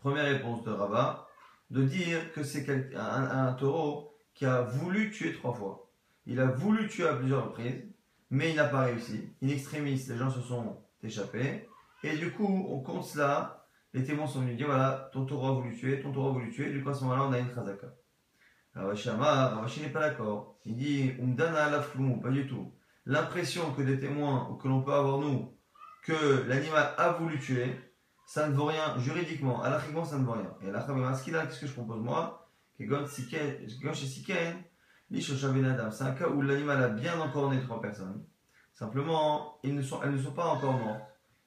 Première 0.00 0.24
réponse 0.24 0.64
de 0.64 0.72
Rava, 0.72 1.28
de 1.70 1.84
dire 1.84 2.32
que 2.32 2.42
c'est 2.42 2.68
un, 2.96 3.52
taureau 3.52 4.14
qui 4.34 4.44
a 4.44 4.62
voulu 4.62 5.12
tuer 5.12 5.32
trois 5.32 5.54
fois. 5.54 5.88
Il 6.26 6.40
a 6.40 6.46
voulu 6.46 6.88
tuer 6.88 7.06
à 7.06 7.14
plusieurs 7.14 7.46
reprises, 7.46 7.84
mais 8.30 8.50
il 8.50 8.56
n'a 8.56 8.64
pas 8.64 8.82
réussi. 8.82 9.32
In 9.42 9.48
extremis, 9.48 10.04
les 10.08 10.16
gens 10.16 10.30
se 10.30 10.40
sont 10.40 10.82
échappés. 11.02 11.68
Et 12.02 12.16
du 12.16 12.32
coup, 12.32 12.66
on 12.68 12.80
compte 12.80 13.04
cela 13.04 13.63
les 13.94 14.04
témoins 14.04 14.26
sont 14.26 14.40
venus 14.40 14.56
dire 14.56 14.66
voilà, 14.66 15.08
ton 15.12 15.24
taureau 15.24 15.48
a 15.48 15.52
voulu 15.52 15.74
tuer, 15.74 16.00
ton 16.00 16.12
taureau 16.12 16.30
a 16.30 16.32
voulu 16.32 16.50
tuer, 16.50 16.70
du 16.70 16.82
coup 16.82 16.90
à 16.90 16.94
ce 16.94 17.04
moment-là 17.04 17.24
on 17.24 17.32
a 17.32 17.38
une 17.38 17.54
chazaka. 17.54 17.86
Ravashi 18.74 19.80
n'est 19.80 19.88
pas 19.90 20.00
d'accord. 20.00 20.56
Il 20.64 20.74
dit 20.76 21.12
Umdana 21.20 21.70
la 21.70 21.78
pas 21.78 22.30
du 22.30 22.46
tout. 22.46 22.72
L'impression 23.06 23.72
que 23.72 23.82
des 23.82 24.00
témoins, 24.00 24.48
ou 24.50 24.56
que 24.56 24.66
l'on 24.66 24.82
peut 24.82 24.92
avoir 24.92 25.18
nous, 25.18 25.56
que 26.02 26.44
l'animal 26.48 26.92
a 26.98 27.12
voulu 27.12 27.38
tuer, 27.38 27.66
ça 28.26 28.48
ne 28.48 28.54
vaut 28.54 28.64
rien 28.64 28.98
juridiquement. 28.98 29.62
Alachiquement, 29.62 30.04
ça 30.04 30.18
ne 30.18 30.24
vaut 30.24 30.32
rien. 30.32 30.52
Et 30.62 30.70
là, 30.70 30.84
qu'est-ce 30.84 31.60
que 31.60 31.66
je 31.66 31.72
propose 31.72 32.00
moi? 32.00 32.48
C'est 32.78 32.84
un 36.02 36.12
cas 36.12 36.28
où 36.28 36.42
l'animal 36.42 36.82
a 36.82 36.88
bien 36.88 37.20
encorné 37.20 37.60
trois 37.60 37.80
personnes. 37.80 38.24
Simplement, 38.72 39.58
ils 39.62 39.74
ne 39.74 39.82
sont, 39.82 40.02
elles 40.02 40.12
ne 40.12 40.18
sont 40.18 40.32
pas 40.32 40.46
encore 40.46 40.72
mortes. 40.72 41.02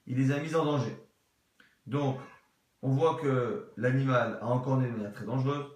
Il 0.06 0.16
les 0.16 0.30
a 0.32 0.38
mises 0.38 0.56
en 0.56 0.64
danger. 0.64 0.96
Donc, 1.86 2.18
on 2.82 2.90
voit 2.90 3.16
que 3.16 3.72
l'animal 3.76 4.38
a 4.40 4.46
encore 4.46 4.80
une 4.80 4.92
manière 4.92 5.12
très 5.12 5.24
dangereuse. 5.24 5.66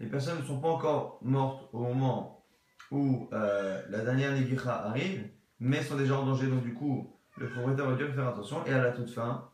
Les 0.00 0.06
personnes 0.06 0.38
ne 0.40 0.44
sont 0.44 0.60
pas 0.60 0.68
encore 0.68 1.18
mortes 1.22 1.68
au 1.72 1.80
moment 1.80 2.44
où 2.90 3.28
euh, 3.32 3.82
la 3.88 4.04
dernière 4.04 4.32
Negicha 4.32 4.84
arrive, 4.84 5.28
mais 5.60 5.82
sont 5.82 5.96
déjà 5.96 6.18
en 6.18 6.26
danger. 6.26 6.46
Donc, 6.46 6.62
du 6.62 6.74
coup, 6.74 7.12
le 7.36 7.48
propriétaire 7.50 7.86
va 7.86 7.96
devoir 7.96 8.14
faire 8.14 8.28
attention. 8.28 8.64
Et 8.66 8.72
à 8.72 8.82
la 8.82 8.92
toute 8.92 9.10
fin, 9.10 9.48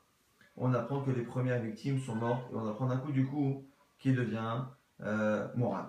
on 0.56 0.74
apprend 0.74 1.02
que 1.02 1.10
les 1.10 1.22
premières 1.22 1.60
victimes 1.60 2.00
sont 2.00 2.16
mortes. 2.16 2.50
Et 2.52 2.56
on 2.56 2.68
apprend 2.68 2.86
d'un 2.86 2.98
coup, 2.98 3.12
du 3.12 3.26
coup, 3.26 3.64
qui 3.98 4.12
devient 4.12 4.64
euh, 5.02 5.46
moral. 5.54 5.86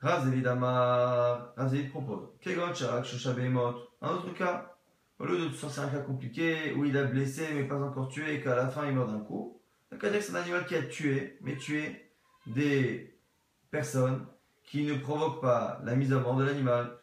Rav 0.00 0.24
Zévid 0.24 1.90
propose 1.90 2.30
Kegon 2.40 2.72
Un 4.00 4.08
autre 4.08 4.34
cas, 4.34 4.74
au 5.20 5.26
lieu 5.26 5.48
de 5.48 5.54
sortir 5.54 5.84
un 5.84 5.88
cas 5.88 6.00
compliqué 6.00 6.74
où 6.76 6.84
il 6.84 6.96
a 6.96 7.04
blessé 7.04 7.46
mais 7.54 7.64
pas 7.64 7.80
encore 7.80 8.08
tué 8.08 8.34
et 8.34 8.40
qu'à 8.40 8.56
la 8.56 8.66
fin 8.66 8.84
il 8.86 8.94
meurt 8.94 9.08
d'un 9.08 9.20
coup, 9.20 9.60
c'est 10.00 10.32
un 10.32 10.36
animal 10.36 10.64
qui 10.66 10.74
a 10.74 10.82
tué, 10.82 11.38
mais 11.42 11.56
tué 11.56 12.10
des 12.46 13.18
personnes 13.70 14.26
qui 14.64 14.84
ne 14.84 14.94
provoquent 14.94 15.40
pas 15.40 15.80
la 15.84 15.94
mise 15.94 16.12
à 16.12 16.18
mort 16.18 16.36
de 16.36 16.44
l'animal. 16.44 16.98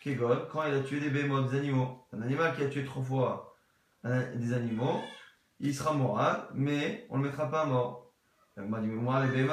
Kegol, 0.00 0.48
quand 0.50 0.64
il 0.64 0.74
a 0.74 0.80
tué 0.80 1.00
des 1.00 1.10
bémots, 1.10 1.42
des 1.42 1.58
animaux, 1.58 2.06
un 2.12 2.22
animal 2.22 2.54
qui 2.56 2.62
a 2.62 2.68
tué 2.68 2.84
trois 2.84 3.02
fois 3.02 3.56
des 4.04 4.52
animaux, 4.52 5.00
il 5.60 5.74
sera 5.74 5.92
moral, 5.92 6.48
mais 6.54 7.06
on 7.10 7.18
ne 7.18 7.22
le 7.22 7.28
mettra 7.28 7.48
pas 7.48 7.62
à 7.62 7.66
mort. 7.66 8.12
dit, 8.56 8.88
moi, 8.88 9.24
les 9.24 9.44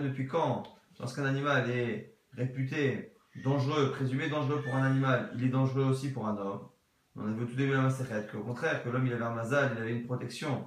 depuis 0.00 0.26
quand? 0.26 0.62
Lorsqu'un 0.98 1.26
animal 1.26 1.70
est 1.70 2.16
réputé 2.32 3.14
dangereux, 3.44 3.90
présumé 3.90 4.28
dangereux 4.28 4.62
pour 4.62 4.74
un 4.74 4.82
animal, 4.84 5.30
il 5.36 5.44
est 5.44 5.48
dangereux 5.48 5.84
aussi 5.84 6.10
pour 6.10 6.26
un 6.26 6.36
homme. 6.36 6.68
On 7.16 7.26
a 7.26 7.32
vu 7.32 7.46
tout 7.46 7.56
début 7.56 7.72
la 7.72 7.90
qu'au 8.22 8.42
contraire, 8.42 8.82
que 8.82 8.88
l'homme 8.88 9.06
il 9.06 9.12
avait 9.12 9.24
un 9.24 9.34
mazal, 9.34 9.72
il 9.76 9.82
avait 9.82 9.96
une 9.96 10.06
protection 10.06 10.66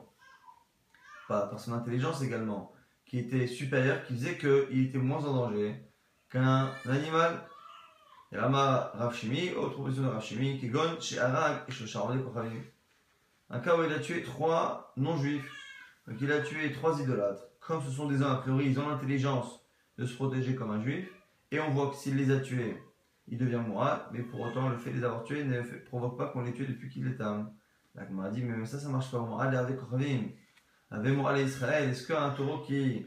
par, 1.28 1.60
son 1.60 1.74
intelligence 1.74 2.22
également, 2.22 2.74
qui 3.06 3.20
était 3.20 3.48
supérieure, 3.48 4.04
qui 4.04 4.14
faisait 4.14 4.38
qu'il 4.38 4.88
était 4.88 4.98
moins 4.98 5.24
en 5.26 5.34
danger 5.34 5.76
qu'un 6.30 6.72
animal. 6.90 7.42
Et 8.32 8.38
Rama 8.38 8.92
Rafshimi, 8.96 9.52
autre 9.52 9.90
de 9.90 10.58
qui 10.58 10.72
chez 11.02 11.20
Arag 11.20 11.64
et 11.68 11.72
chez 11.72 11.86
Un 13.50 13.60
cas 13.60 13.78
où 13.78 13.84
il 13.84 13.94
a 13.94 14.00
tué 14.00 14.24
trois 14.24 14.92
non-juifs. 14.98 15.52
Donc 16.08 16.18
il 16.20 16.32
a 16.32 16.42
tué 16.42 16.72
trois 16.72 17.00
idolâtres. 17.00 17.44
Comme 17.60 17.84
ce 17.84 17.92
sont 17.92 18.08
des 18.08 18.22
hommes, 18.22 18.32
a 18.32 18.38
priori, 18.38 18.66
ils 18.66 18.80
ont 18.80 18.90
l'intelligence 18.90 19.64
de 19.98 20.06
se 20.06 20.16
protéger 20.16 20.56
comme 20.56 20.72
un 20.72 20.82
juif. 20.82 21.08
Et 21.52 21.60
on 21.60 21.70
voit 21.70 21.92
que 21.92 21.96
s'il 21.96 22.18
les 22.18 22.32
a 22.32 22.40
tués, 22.40 22.76
il 23.28 23.38
devient 23.38 23.62
moral, 23.66 24.02
mais 24.12 24.24
pour 24.24 24.42
autant, 24.42 24.70
le 24.70 24.78
fait 24.78 24.90
de 24.90 24.98
les 24.98 25.04
avoir 25.04 25.24
tués 25.24 25.44
ne 25.44 25.62
provoque 25.86 26.18
pas 26.18 26.28
qu'on 26.28 26.42
les 26.42 26.54
tue 26.54 26.66
depuis 26.66 26.90
qu'il 26.90 27.08
est 27.08 27.22
âme. 27.22 27.54
La 27.96 28.06
dit, 28.32 28.42
mais 28.42 28.66
ça, 28.66 28.80
ça 28.80 28.90
marche 28.90 29.12
pas. 29.12 29.20
Moral 29.20 29.56
avec 29.56 29.80
Ravim 29.80 30.30
à 30.94 31.40
Israël, 31.40 31.90
est-ce 31.90 32.08
qu'un 32.08 32.30
taureau 32.30 32.60
qui 32.60 33.06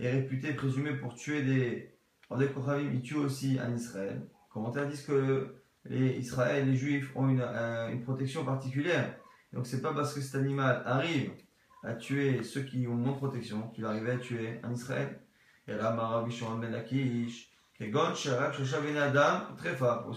est 0.00 0.10
réputé, 0.10 0.52
présumé 0.52 0.94
pour 0.94 1.14
tuer 1.14 1.42
des 1.42 1.94
des 2.36 2.48
il 2.92 3.02
tue 3.02 3.16
aussi 3.16 3.58
un 3.60 3.74
Israël? 3.74 4.22
Commentaires 4.50 4.88
disent 4.88 5.06
que 5.06 5.54
les 5.84 6.18
Israël, 6.18 6.68
les 6.68 6.76
Juifs 6.76 7.12
ont 7.14 7.28
une, 7.28 7.40
euh, 7.40 7.96
protection 8.04 8.44
particulière. 8.44 9.14
Donc 9.52 9.66
c'est 9.66 9.80
pas 9.80 9.94
parce 9.94 10.12
que 10.12 10.20
cet 10.20 10.34
animal 10.34 10.82
arrive 10.84 11.30
à 11.84 11.94
tuer 11.94 12.42
ceux 12.42 12.62
qui 12.62 12.86
ont 12.88 12.94
moins 12.94 13.12
de 13.12 13.18
protection 13.18 13.68
qu'il 13.68 13.84
arrivait 13.84 14.12
à 14.12 14.18
tuer 14.18 14.60
un 14.62 14.72
Israël. 14.72 15.20
Et 15.68 15.74
là, 15.74 15.92
Ben 15.92 16.28
Ben 17.78 18.96
Adam, 18.96 19.54
très 19.56 19.74
fort. 19.76 20.12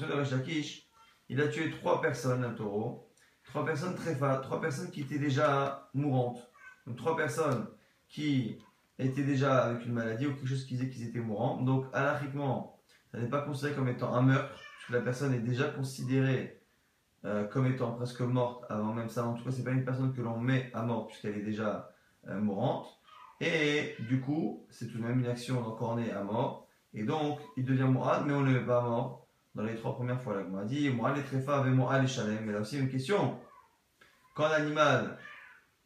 Il 1.30 1.42
a 1.42 1.48
tué 1.48 1.70
trois 1.70 2.02
personnes, 2.02 2.44
un 2.44 2.54
taureau. 2.54 3.08
Trois 3.46 3.66
personnes 3.66 3.96
très 3.96 4.16
fortes, 4.16 4.44
trois 4.44 4.60
personnes 4.60 4.90
qui 4.90 5.02
étaient 5.02 5.20
déjà 5.20 5.90
mourantes. 5.94 6.53
Donc 6.88 6.98
trois 6.98 7.16
personnes 7.16 7.68
qui 8.08 8.60
étaient 9.00 9.24
déjà 9.24 9.64
avec 9.64 9.86
une 9.86 9.94
maladie 9.94 10.28
ou 10.28 10.34
quelque 10.34 10.48
chose 10.48 10.66
qui 10.66 10.76
disait 10.76 10.90
qu'ils 10.90 11.08
étaient 11.08 11.20
mourants. 11.20 11.62
Donc, 11.62 11.86
anarchiquement, 11.94 12.80
ça 13.12 13.20
n'est 13.20 13.28
pas 13.28 13.42
considéré 13.42 13.76
comme 13.76 13.88
étant 13.88 14.14
un 14.14 14.22
meurtre, 14.22 14.54
puisque 14.78 14.92
la 14.92 15.02
personne 15.02 15.34
est 15.34 15.40
déjà 15.40 15.66
considérée 15.70 16.62
euh, 17.26 17.46
comme 17.46 17.66
étant 17.68 17.92
presque 17.94 18.22
morte 18.22 18.66
avant 18.70 18.94
même 18.94 19.10
ça. 19.10 19.26
En 19.26 19.34
tout 19.34 19.44
cas, 19.44 19.52
c'est 19.52 19.64
pas 19.64 19.72
une 19.72 19.86
personne 19.86 20.14
que 20.14 20.22
l'on 20.22 20.40
met 20.40 20.72
à 20.74 20.84
mort, 20.84 21.08
puisqu'elle 21.08 21.38
est 21.38 21.44
déjà 21.44 21.92
euh, 22.28 22.40
mourante. 22.40 22.88
Et 23.40 23.96
du 24.00 24.22
coup, 24.22 24.66
c'est 24.70 24.88
tout 24.88 24.98
de 24.98 25.04
même 25.04 25.20
une 25.20 25.28
action 25.28 25.62
d'encorner 25.62 26.12
à 26.12 26.24
mort. 26.24 26.68
Et 26.94 27.04
donc, 27.04 27.40
il 27.58 27.66
devient 27.66 27.84
mourad, 27.84 28.24
mais 28.26 28.34
on 28.34 28.42
ne 28.42 28.52
le 28.52 28.60
met 28.60 28.66
pas 28.66 28.80
à 28.80 28.82
mort 28.84 29.28
dans 29.56 29.64
les 29.64 29.76
trois 29.76 29.96
premières 29.96 30.22
fois. 30.22 30.36
Là, 30.36 30.44
on 30.52 30.58
a 30.58 30.66
dit, 30.66 30.90
mourad 30.90 31.16
les 31.16 31.24
tréfa 31.24 31.60
avec 31.60 31.74
mourad 31.74 32.02
les 32.02 32.08
chalem. 32.08 32.46
Mais 32.46 32.54
là 32.54 32.60
aussi, 32.60 32.80
une 32.80 32.90
question. 32.90 33.40
Quand 34.36 34.50
l'animal 34.50 35.18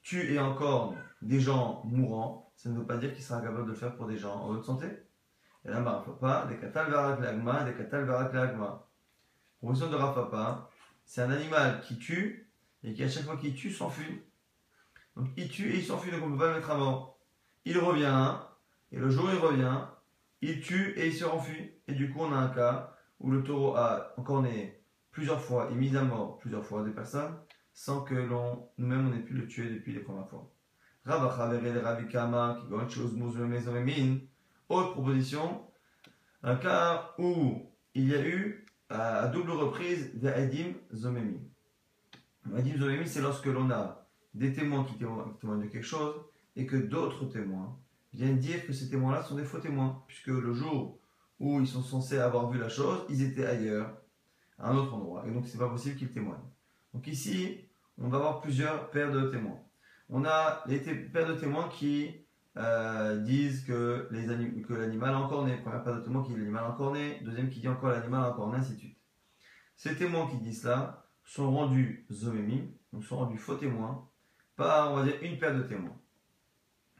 tue 0.07 0.33
et 0.33 0.39
encorne 0.39 0.95
des 1.21 1.41
gens 1.41 1.81
mourants, 1.83 2.53
ça 2.55 2.69
ne 2.69 2.79
veut 2.79 2.85
pas 2.85 2.95
dire 2.95 3.13
qu'il 3.13 3.21
sera 3.21 3.41
capable 3.41 3.65
de 3.65 3.71
le 3.71 3.75
faire 3.75 3.93
pour 3.97 4.07
des 4.07 4.15
gens 4.15 4.35
en 4.35 4.53
bonne 4.53 4.63
santé. 4.63 4.87
Et 5.65 5.67
là, 5.69 5.83
Rafapa, 5.83 6.47
des 6.47 6.55
katal 6.55 6.85
des 7.65 7.73
katal 7.73 8.07
lagma. 8.33 8.87
Proposition 9.57 9.89
de 9.89 9.95
Rafapa, 9.97 10.69
c'est 11.03 11.23
un 11.23 11.29
animal 11.29 11.81
qui 11.81 11.97
tue 11.97 12.49
et 12.85 12.93
qui, 12.93 13.03
à 13.03 13.09
chaque 13.09 13.25
fois 13.25 13.35
qu'il 13.35 13.53
tue, 13.53 13.69
s'enfuit. 13.69 14.21
Donc 15.17 15.27
il 15.35 15.49
tue 15.49 15.73
et 15.73 15.79
il 15.79 15.83
s'enfuit, 15.83 16.09
donc 16.09 16.21
on 16.23 16.29
ne 16.29 16.33
peut 16.35 16.39
pas 16.39 16.47
le 16.51 16.55
mettre 16.55 16.71
à 16.71 16.77
mort. 16.77 17.19
Il 17.65 17.77
revient, 17.77 18.37
et 18.93 18.97
le 18.97 19.09
jour 19.09 19.25
où 19.25 19.29
il 19.29 19.39
revient, 19.39 19.81
il 20.41 20.61
tue 20.61 20.93
et 20.97 21.07
il 21.07 21.13
se 21.13 21.25
renfuit. 21.25 21.73
Et 21.89 21.93
du 21.93 22.13
coup, 22.13 22.19
on 22.21 22.31
a 22.31 22.37
un 22.37 22.47
cas 22.47 22.95
où 23.19 23.29
le 23.29 23.43
taureau 23.43 23.75
a 23.75 24.13
encore 24.15 24.41
né 24.41 24.81
plusieurs 25.11 25.41
fois 25.41 25.69
et 25.69 25.75
mis 25.75 25.97
à 25.97 26.03
mort 26.03 26.37
plusieurs 26.37 26.63
fois 26.63 26.83
des 26.83 26.91
personnes 26.91 27.35
sans 27.77 28.01
que 28.01 28.15
l'on, 28.15 28.67
nous-mêmes, 28.79 29.07
on 29.07 29.15
ait 29.15 29.21
pu 29.21 29.35
le 29.35 29.45
tuer 29.45 29.69
depuis 29.69 29.93
les 29.93 29.99
premières 29.99 30.27
fois. 30.27 30.51
Autre 34.67 34.91
proposition, 34.93 35.61
un 36.41 36.55
cas 36.55 37.13
où 37.19 37.69
il 37.93 38.09
y 38.09 38.15
a 38.15 38.27
eu 38.27 38.65
à 38.89 39.27
double 39.27 39.51
reprise 39.51 40.11
des 40.15 40.27
Edim 40.27 40.73
Zomemi. 40.91 41.39
Edim 42.57 42.79
Zomemi, 42.79 43.07
c'est 43.07 43.21
lorsque 43.21 43.45
l'on 43.45 43.69
a 43.69 44.07
des 44.33 44.53
témoins 44.53 44.83
qui 44.83 44.95
témoignent 44.95 45.61
de 45.61 45.67
quelque 45.67 45.85
chose 45.85 46.15
et 46.55 46.65
que 46.65 46.77
d'autres 46.77 47.25
témoins 47.25 47.77
viennent 48.11 48.39
dire 48.39 48.65
que 48.65 48.73
ces 48.73 48.89
témoins-là 48.89 49.21
sont 49.21 49.35
des 49.35 49.45
faux 49.45 49.59
témoins, 49.59 50.03
puisque 50.07 50.29
le 50.29 50.51
jour 50.55 50.97
où 51.39 51.61
ils 51.61 51.67
sont 51.67 51.83
censés 51.83 52.17
avoir 52.17 52.49
vu 52.49 52.57
la 52.57 52.69
chose, 52.69 53.05
ils 53.07 53.21
étaient 53.21 53.45
ailleurs, 53.45 54.01
à 54.57 54.71
un 54.71 54.77
autre 54.77 54.95
endroit, 54.95 55.27
et 55.27 55.31
donc 55.31 55.45
c'est 55.45 55.59
pas 55.59 55.69
possible 55.69 55.95
qu'ils 55.95 56.11
témoignent. 56.11 56.41
Donc 56.97 57.05
ici, 57.05 57.59
on 57.99 58.07
va 58.07 58.17
avoir 58.17 58.41
plusieurs 58.41 58.89
paires 58.89 59.11
de 59.11 59.29
témoins. 59.29 59.59
On 60.09 60.25
a 60.25 60.63
les 60.65 60.79
paires 60.79 61.27
de 61.27 61.35
témoins 61.35 61.69
qui 61.69 62.25
euh, 62.57 63.19
disent 63.19 63.63
que, 63.65 64.07
l'animal 64.09 65.13
a 65.13 65.19
encore 65.19 65.45
né. 65.45 65.57
Première 65.57 65.83
paire 65.83 65.97
de 65.97 66.01
témoins 66.01 66.23
qui 66.23 66.31
dit 66.31 66.39
l'animal 66.39 66.63
a 66.63 66.69
encore 66.71 66.93
né. 66.93 67.19
Deuxième 67.23 67.51
qui 67.51 67.59
dit 67.59 67.67
encore 67.67 67.91
l'animal 67.91 68.23
a 68.23 68.29
encore 68.31 68.51
né, 68.51 68.57
ainsi 68.57 68.73
de 68.73 68.79
suite. 68.79 68.97
Ces 69.75 69.95
témoins 69.95 70.27
qui 70.27 70.37
disent 70.37 70.63
cela 70.63 71.05
sont 71.23 71.51
rendus 71.51 72.07
zomémi, 72.11 72.73
donc 72.91 73.03
sont 73.03 73.17
rendus 73.17 73.37
faux 73.37 73.57
témoins, 73.57 74.09
par, 74.55 74.91
on 74.91 74.95
va 74.95 75.03
dire, 75.03 75.17
une 75.21 75.37
paire 75.37 75.55
de 75.55 75.61
témoins. 75.61 75.99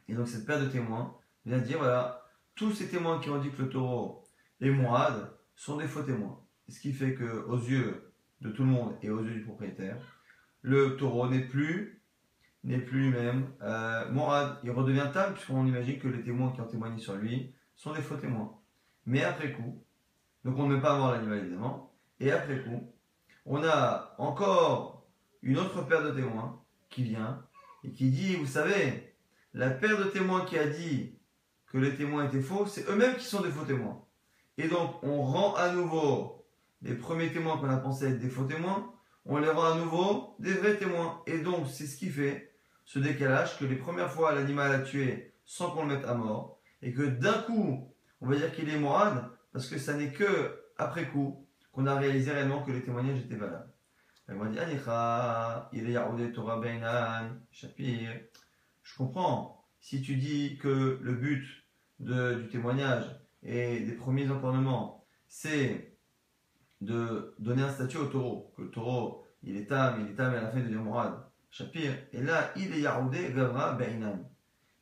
Et 0.08 0.14
donc 0.14 0.28
cette 0.28 0.46
paire 0.46 0.62
de 0.62 0.68
témoins 0.68 1.18
vient 1.44 1.58
dire, 1.58 1.80
voilà, 1.80 2.24
tous 2.54 2.72
ces 2.72 2.88
témoins 2.88 3.20
qui 3.20 3.32
ont 3.32 3.42
dit 3.42 3.50
que 3.50 3.64
le 3.64 3.70
taureau 3.70 4.24
est 4.62 4.70
mourad 4.70 5.32
sont 5.56 5.78
des 5.78 5.88
faux 5.88 6.04
témoins. 6.04 6.40
Ce 6.70 6.80
qui 6.80 6.94
fait 6.94 7.16
que 7.16 7.46
aux 7.48 7.58
yeux 7.58 8.07
de 8.42 8.50
tout 8.50 8.64
le 8.64 8.70
monde 8.70 8.96
et 9.02 9.10
aux 9.10 9.24
yeux 9.24 9.34
du 9.34 9.44
propriétaire, 9.44 9.98
le 10.62 10.96
taureau 10.98 11.28
n'est 11.28 11.46
plus 11.46 12.02
n'est 12.64 12.80
plus 12.80 13.00
lui-même 13.00 13.48
euh, 13.62 14.10
mourad. 14.12 14.58
Il 14.64 14.72
redevient 14.72 15.10
tam 15.14 15.34
puisqu'on 15.34 15.66
imagine 15.66 16.00
que 16.00 16.08
les 16.08 16.22
témoins 16.22 16.52
qui 16.52 16.62
ont 16.62 16.68
témoigné 16.68 17.00
sur 17.00 17.16
lui 17.16 17.54
sont 17.76 17.94
des 17.94 18.02
faux 18.02 18.18
témoins. 18.18 18.60
Mais 19.06 19.24
après 19.24 19.54
coup, 19.54 19.82
donc 20.44 20.58
on 20.58 20.68
ne 20.68 20.76
met 20.76 20.82
pas 20.82 20.98
mort 20.98 21.12
l'animal 21.12 21.40
évidemment, 21.40 21.94
et 22.20 22.32
après 22.32 22.62
coup, 22.64 22.92
on 23.46 23.64
a 23.64 24.16
encore 24.18 25.08
une 25.42 25.58
autre 25.58 25.84
paire 25.84 26.04
de 26.04 26.12
témoins 26.12 26.62
qui 26.90 27.04
vient 27.04 27.42
et 27.84 27.92
qui 27.92 28.10
dit, 28.10 28.36
vous 28.36 28.46
savez, 28.46 29.16
la 29.54 29.70
paire 29.70 29.98
de 29.98 30.06
témoins 30.06 30.46
qui 30.46 30.58
a 30.58 30.68
dit 30.68 31.16
que 31.68 31.78
les 31.78 31.96
témoins 31.96 32.28
étaient 32.28 32.42
faux, 32.42 32.66
c'est 32.66 32.90
eux-mêmes 32.90 33.16
qui 33.16 33.26
sont 33.26 33.42
des 33.42 33.50
faux 33.50 33.66
témoins. 33.66 34.04
Et 34.58 34.68
donc, 34.68 35.02
on 35.04 35.22
rend 35.22 35.54
à 35.56 35.72
nouveau 35.72 36.37
les 36.82 36.96
premiers 36.96 37.32
témoins 37.32 37.58
qu'on 37.58 37.70
a 37.70 37.78
pensé 37.78 38.08
être 38.08 38.20
des 38.20 38.30
faux 38.30 38.46
témoins, 38.46 38.94
on 39.26 39.38
les 39.38 39.50
rend 39.50 39.74
à 39.74 39.78
nouveau 39.78 40.36
des 40.40 40.54
vrais 40.54 40.78
témoins. 40.78 41.22
Et 41.28 41.40
donc, 41.40 41.68
c'est 41.68 41.86
ce 41.86 41.98
qui 41.98 42.10
fait 42.10 42.54
ce 42.86 43.00
décalage 43.00 43.58
que 43.58 43.66
les 43.66 43.76
premières 43.76 44.12
fois, 44.12 44.34
l'animal 44.34 44.72
a 44.72 44.80
tué 44.80 45.34
sans 45.46 45.72
qu'on 45.72 45.86
le 45.86 45.96
mette 45.96 46.06
à 46.06 46.14
mort, 46.14 46.60
et 46.82 46.94
que 46.94 47.04
d'un 47.04 47.42
coup, 47.44 47.94
on 48.22 48.28
va 48.28 48.36
dire 48.36 48.54
qu'il 48.54 48.70
est 48.70 48.80
morade, 48.80 49.30
parce 49.54 49.68
que 49.68 49.78
ça 49.78 49.94
n'est 49.94 50.12
que 50.12 50.62
après 50.78 51.08
coup 51.10 51.48
qu'on 51.72 51.88
a 51.88 51.96
réalisé 51.96 52.32
réellement 52.32 52.64
que 52.64 52.72
les 52.72 52.82
témoignages 52.82 53.20
étaient 53.20 53.36
valables. 53.36 53.72
Je 58.84 58.98
comprends. 58.98 59.66
Si 59.80 60.02
tu 60.02 60.16
dis 60.16 60.58
que 60.58 61.00
le 61.02 61.14
but 61.14 61.66
du 62.00 62.48
témoignage 62.52 63.06
et 63.44 63.80
des 63.82 63.94
premiers 63.94 64.30
encornements, 64.30 65.06
c'est 65.28 65.87
de 66.82 67.36
donner 67.40 67.64
un 67.64 67.72
statut 67.72 67.98
au 67.98 68.06
taureau, 68.06 68.54
que 68.56 68.62
le 68.64 68.70
taureau, 68.70 69.26
il 69.44 69.58
est 69.58 69.66
tam, 69.66 70.02
il 70.02 70.12
est 70.12 70.16
tam, 70.16 70.34
et 70.34 70.38
à 70.38 70.42
la 70.42 70.52
fin 70.52 70.60
de 70.60 70.76
morad, 70.78 71.14
Shapir, 71.50 71.92
et 72.12 72.22
là, 72.22 72.52
il 72.56 72.74
est 72.74 72.82
yaroudé, 72.82 73.32
gavra, 73.34 73.74
beinan. 73.74 74.30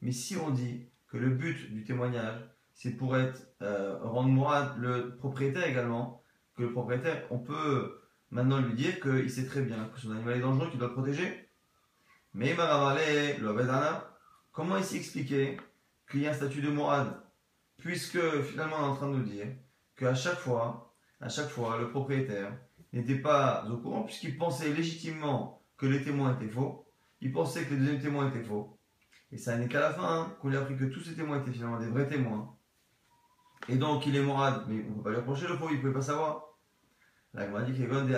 Mais 0.02 0.12
si 0.12 0.36
on 0.36 0.50
dit 0.50 0.88
que 1.08 1.18
le 1.18 1.30
but 1.30 1.72
du 1.74 1.84
témoignage, 1.84 2.42
c'est 2.74 2.92
pour 2.92 3.18
être, 3.18 3.48
euh, 3.62 3.98
rendre 4.02 4.30
morad 4.30 4.78
le 4.78 5.16
propriétaire 5.16 5.68
également, 5.68 6.22
que 6.56 6.64
le 6.64 6.72
propriétaire, 6.72 7.26
on 7.30 7.40
peut 7.40 8.02
maintenant 8.32 8.60
lui 8.60 8.74
dire 8.74 9.00
qu'il 9.00 9.30
sait 9.30 9.46
très 9.46 9.62
bien 9.62 9.90
que 9.94 10.00
son 10.00 10.12
animal 10.12 10.38
est 10.38 10.42
dangereux, 10.42 10.70
qu'il 10.70 10.80
doit 10.80 10.90
le 10.90 10.94
protéger. 10.94 11.50
Mais 12.34 12.54
le 12.54 13.54
comment 14.52 14.78
ici 14.78 14.98
expliquer 14.98 15.58
qu'il 16.10 16.22
y 16.22 16.28
a 16.28 16.32
un 16.32 16.34
statut 16.34 16.62
de 16.62 16.70
Mourad 16.70 17.22
Puisque 17.78 18.20
finalement 18.42 18.78
on 18.78 18.84
est 18.84 18.90
en 18.90 18.96
train 18.96 19.10
de 19.10 19.18
nous 19.18 19.24
dire 19.24 19.48
qu'à 19.96 20.16
chaque 20.16 20.40
fois, 20.40 20.95
à 21.26 21.30
chaque 21.30 21.50
fois, 21.50 21.80
le 21.80 21.90
propriétaire 21.90 22.56
n'était 22.94 23.16
pas 23.16 23.66
au 23.68 23.78
courant 23.78 24.04
puisqu'il 24.04 24.38
pensait 24.38 24.72
légitimement 24.72 25.60
que 25.76 25.88
les 25.88 26.04
témoins 26.04 26.36
étaient 26.36 26.52
faux. 26.52 26.86
Il 27.20 27.32
pensait 27.32 27.66
que 27.66 27.74
les 27.74 27.80
deuxièmes 27.80 28.00
témoins 28.00 28.30
étaient 28.30 28.44
faux. 28.44 28.78
Et 29.32 29.40
ça 29.40 29.58
n'est 29.58 29.68
qu'à 29.68 29.80
la 29.80 29.92
fin 29.92 30.04
hein, 30.08 30.36
qu'on 30.40 30.50
lui 30.50 30.58
a 30.58 30.60
appris 30.62 30.78
que 30.78 30.86
tous 30.86 31.00
ces 31.00 31.16
témoins 31.16 31.42
étaient 31.42 31.52
finalement 31.52 31.80
des 31.80 31.88
vrais 31.88 32.08
témoins. 32.08 32.56
Et 33.68 33.78
donc 33.78 34.06
il 34.06 34.16
est 34.16 34.22
morad, 34.22 34.66
mais 34.68 34.86
on 34.88 34.92
ne 34.92 34.96
peut 34.98 35.02
pas 35.02 35.10
lui 35.10 35.18
reprocher 35.18 35.48
le 35.48 35.58
faux, 35.58 35.70
il 35.72 35.78
ne 35.78 35.82
pouvait 35.82 35.94
pas 35.94 36.04
savoir. 36.04 36.44
La 37.34 37.48
Gemara 37.48 37.64
dit 37.64 37.74
Gabé 37.74 38.16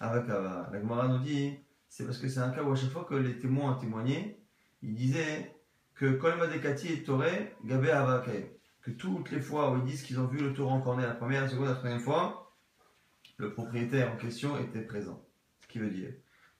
Avakava. 0.00 0.70
La 0.72 0.80
Gemara 0.80 1.08
nous 1.08 1.18
dit 1.18 1.58
c'est 1.86 2.06
parce 2.06 2.16
que 2.16 2.28
c'est 2.28 2.40
un 2.40 2.48
cas 2.48 2.62
où 2.62 2.72
à 2.72 2.76
chaque 2.76 2.92
fois 2.92 3.04
que 3.04 3.14
les 3.14 3.38
témoins 3.38 3.72
ont 3.72 3.78
témoigné, 3.78 4.40
ils 4.80 4.94
disaient 4.94 5.54
que 5.94 6.12
Kolema 6.12 6.46
des 6.46 6.60
Katib 6.60 7.04
Toré 7.04 7.54
Gabé 7.62 7.90
Avakava. 7.90 8.55
Que 8.86 8.92
toutes 8.92 9.32
les 9.32 9.40
fois 9.40 9.72
où 9.72 9.78
ils 9.78 9.82
disent 9.82 10.04
qu'ils 10.04 10.20
ont 10.20 10.28
vu 10.28 10.38
le 10.38 10.54
taureau 10.54 10.70
encorné 10.70 11.02
la 11.02 11.14
première, 11.14 11.42
la 11.42 11.48
seconde, 11.48 11.66
la 11.66 11.74
troisième 11.74 11.98
fois, 11.98 12.54
le 13.36 13.52
propriétaire 13.52 14.12
en 14.12 14.16
question 14.16 14.56
était 14.60 14.82
présent. 14.82 15.20
Ce 15.60 15.66
qui 15.66 15.80
veut 15.80 15.90
dire 15.90 16.10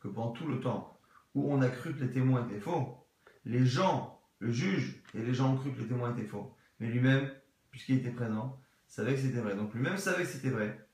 que 0.01 0.09
pendant 0.09 0.33
tout 0.33 0.49
le 0.49 0.59
temps 0.59 0.99
où 1.37 1.53
on 1.53 1.63
a 1.63 1.69
cru 1.69 1.95
que 1.95 2.03
les 2.03 2.11
témoins 2.11 2.45
étaient 2.49 2.59
faux, 2.59 3.07
les 3.45 3.65
gens, 3.65 4.21
le 4.41 4.51
juge 4.51 5.05
et 5.15 5.23
les 5.23 5.35
gens 5.35 5.53
ont 5.53 5.57
cru 5.57 5.73
que 5.73 5.81
les 5.81 5.87
témoins 5.87 6.17
étaient 6.17 6.27
faux. 6.27 6.53
Mais 6.81 6.89
lui-même, 6.89 7.31
puisqu'il 7.71 7.99
était 7.99 8.11
présent, 8.11 8.61
savait 8.89 9.15
que 9.15 9.21
c'était 9.21 9.39
vrai. 9.39 9.55
Donc 9.55 9.73
lui-même 9.73 9.97
savait 9.97 10.25
que 10.25 10.29
c'était 10.29 10.51
vrai. 10.51 10.85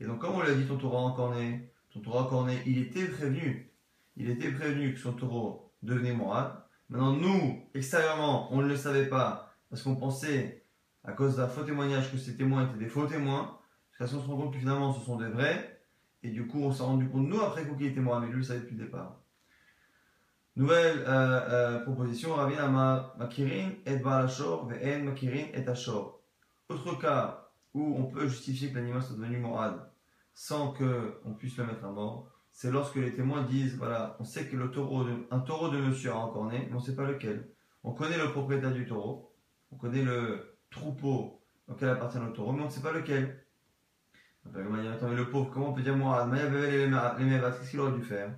Et 0.00 0.06
donc, 0.06 0.20
comme 0.20 0.36
on 0.36 0.40
l'a 0.40 0.54
dit, 0.54 0.64
ton 0.64 0.78
taureau 0.78 0.96
encorné, 0.96 1.70
ton 1.90 2.00
taureau 2.00 2.20
encorné, 2.20 2.62
il 2.64 2.78
était 2.78 3.08
prévenu. 3.08 3.70
Il 4.16 4.30
était 4.30 4.52
prévenu 4.52 4.94
que 4.94 5.00
son 5.00 5.12
taureau 5.12 5.70
devenait 5.82 6.14
morade. 6.14 6.62
Maintenant, 6.88 7.12
nous, 7.12 7.68
extérieurement, 7.74 8.50
on 8.54 8.62
ne 8.62 8.68
le 8.68 8.76
savait 8.76 9.10
pas 9.10 9.54
parce 9.68 9.82
qu'on 9.82 9.96
pensait, 9.96 10.64
à 11.04 11.12
cause 11.12 11.36
d'un 11.36 11.48
faux 11.48 11.62
témoignage, 11.62 12.10
que 12.10 12.18
ces 12.18 12.36
témoins 12.36 12.68
étaient 12.68 12.78
des 12.78 12.88
faux 12.88 13.06
témoins. 13.06 13.58
Parce 13.98 14.12
qu'on 14.12 14.20
se 14.20 14.26
rend 14.26 14.36
compte 14.36 14.52
que 14.52 14.58
finalement, 14.58 14.92
ce 14.92 15.04
sont 15.04 15.16
des 15.16 15.28
vrais. 15.28 15.80
Et 16.22 16.30
du 16.30 16.46
coup, 16.46 16.60
on 16.62 16.72
s'est 16.72 16.82
rendu 16.82 17.08
compte, 17.08 17.28
nous, 17.28 17.40
après 17.40 17.64
coup, 17.64 17.76
qu'il 17.76 17.86
était 17.86 18.00
morade, 18.00 18.24
mais 18.24 18.30
lui, 18.30 18.38
le 18.38 18.42
savait 18.42 18.60
depuis 18.60 18.76
le 18.76 18.84
départ. 18.84 19.20
Nouvelle 20.58 21.04
euh, 21.06 21.06
euh, 21.06 21.78
proposition, 21.84 22.34
Ravina 22.34 22.66
Makirin 23.16 23.70
et 23.86 23.96
Balashor, 23.98 24.68
Ve'en 24.68 25.04
Makirin 25.04 25.46
et 25.54 25.64
Ashor. 25.68 26.20
Autre 26.68 26.98
cas 26.98 27.50
où 27.74 27.94
on 27.96 28.06
peut 28.06 28.26
justifier 28.26 28.70
que 28.70 28.76
l'animal 28.76 29.00
soit 29.00 29.14
devenu 29.14 29.38
morade 29.38 29.88
sans 30.34 30.72
qu'on 30.72 31.34
puisse 31.34 31.56
le 31.58 31.66
mettre 31.66 31.84
à 31.84 31.92
mort, 31.92 32.28
c'est 32.50 32.72
lorsque 32.72 32.96
les 32.96 33.12
témoins 33.12 33.42
disent 33.44 33.76
voilà, 33.76 34.16
on 34.18 34.24
sait 34.24 34.46
que 34.46 34.56
le 34.56 34.72
taureau 34.72 35.04
un 35.30 35.38
taureau 35.38 35.68
de 35.68 35.78
monsieur 35.78 36.10
a 36.10 36.16
encore 36.16 36.46
né, 36.46 36.66
mais 36.68 36.74
on 36.74 36.80
ne 36.80 36.84
sait 36.84 36.96
pas 36.96 37.06
lequel. 37.06 37.48
On 37.84 37.92
connaît 37.92 38.18
le 38.18 38.32
propriétaire 38.32 38.72
du 38.72 38.84
taureau, 38.84 39.32
on 39.70 39.76
connaît 39.76 40.02
le 40.02 40.57
troupeau 40.70 41.40
auquel 41.68 41.90
appartient 41.90 42.18
le 42.18 42.32
taureau, 42.32 42.52
mais 42.52 42.62
on 42.62 42.66
ne 42.66 42.70
sait 42.70 42.82
pas 42.82 42.92
lequel? 42.92 43.44
mais 44.46 45.14
le 45.14 45.28
pauvre, 45.28 45.50
comment 45.52 45.70
on 45.70 45.72
peut 45.74 45.82
dire 45.82 45.96
morade 45.96 46.30
Qu'est-ce 46.32 47.70
qu'il 47.70 47.80
aurait 47.80 47.92
dû 47.92 48.02
faire? 48.02 48.30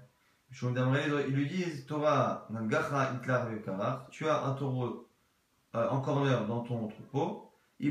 Ils 0.53 1.35
lui 1.35 1.47
disent 1.47 1.87
Torah, 1.87 2.49
tu 4.11 4.29
as 4.29 4.45
un 4.45 4.55
taureau 4.55 5.09
euh, 5.77 5.89
en 5.89 6.47
dans 6.47 6.61
ton 6.63 6.89
troupeau, 6.89 7.53
tu 7.79 7.91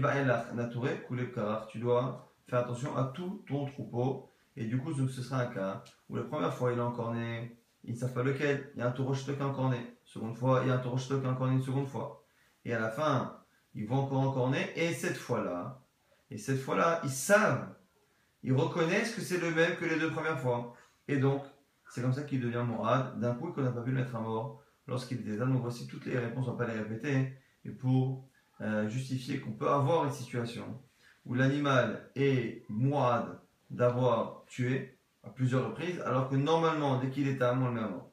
dois 1.79 2.33
faire 2.47 2.59
attention 2.59 2.97
à 2.97 3.05
tout 3.05 3.43
ton 3.47 3.65
troupeau. 3.65 4.29
Et 4.57 4.65
du 4.65 4.77
coup, 4.77 4.93
ce 4.93 5.21
sera 5.21 5.43
un 5.43 5.45
cas 5.45 5.83
où 6.09 6.17
la 6.17 6.23
première 6.23 6.53
fois 6.53 6.73
il 6.73 6.79
est 6.79 6.81
encore 6.81 7.13
né, 7.13 7.57
ils 7.85 7.93
ne 7.93 7.97
savent 7.97 8.13
pas 8.13 8.23
lequel, 8.23 8.71
il 8.75 8.79
y 8.79 8.81
a 8.81 8.87
un 8.87 8.91
taureau 8.91 9.13
qui 9.13 9.29
est 9.29 9.41
encore 9.41 9.69
né. 9.69 9.97
Seconde 10.03 10.35
fois, 10.35 10.61
il 10.63 10.67
y 10.67 10.71
a 10.71 10.75
un 10.75 10.79
taureau 10.79 10.97
qui 10.97 11.13
est 11.13 11.25
encore 11.25 11.47
né 11.47 11.53
une 11.53 11.61
seconde 11.61 11.87
fois. 11.87 12.25
Et 12.65 12.73
à 12.73 12.79
la 12.79 12.89
fin, 12.89 13.38
ils 13.73 13.87
vont 13.87 14.09
encore 14.11 14.49
né. 14.49 14.71
Et 14.75 14.93
cette 14.93 15.17
fois-là, 15.17 15.81
et 16.31 16.37
cette 16.37 16.59
fois-là, 16.59 17.01
ils 17.03 17.09
savent, 17.09 17.75
ils 18.43 18.53
reconnaissent 18.53 19.13
que 19.13 19.21
c'est 19.21 19.39
le 19.39 19.51
même 19.51 19.75
que 19.75 19.85
les 19.85 19.99
deux 19.99 20.11
premières 20.11 20.39
fois. 20.39 20.75
Et 21.07 21.17
donc, 21.17 21.43
c'est 21.89 22.01
comme 22.01 22.13
ça 22.13 22.23
qu'il 22.23 22.41
devient 22.41 22.63
morad, 22.65 23.19
d'un 23.19 23.33
coup 23.33 23.51
qu'on 23.51 23.61
n'a 23.61 23.71
pas 23.71 23.81
pu 23.81 23.91
le 23.91 23.97
mettre 23.97 24.15
à 24.15 24.21
mort 24.21 24.63
lorsqu'il 24.87 25.19
était 25.21 25.37
là. 25.37 25.45
Donc 25.45 25.61
voici 25.61 25.87
toutes 25.87 26.05
les 26.05 26.17
réponses, 26.17 26.47
on 26.47 26.53
ne 26.53 26.57
va 26.57 26.65
pas 26.65 26.71
les 26.71 26.79
répéter, 26.79 27.33
et 27.65 27.69
pour 27.69 28.27
euh, 28.61 28.87
justifier 28.87 29.39
qu'on 29.39 29.53
peut 29.53 29.69
avoir 29.69 30.05
une 30.05 30.11
situation 30.11 30.81
où 31.25 31.33
l'animal 31.33 32.09
est 32.15 32.63
morad 32.69 33.39
d'avoir 33.69 34.43
tué 34.47 34.97
à 35.23 35.29
plusieurs 35.29 35.67
reprises, 35.67 35.99
alors 36.01 36.29
que 36.29 36.35
normalement, 36.35 36.99
dès 36.99 37.09
qu'il 37.09 37.27
est 37.27 37.41
à 37.41 37.53
on 37.53 37.65
le 37.65 37.71
met 37.71 37.81
à 37.81 37.87
mort. 37.87 38.11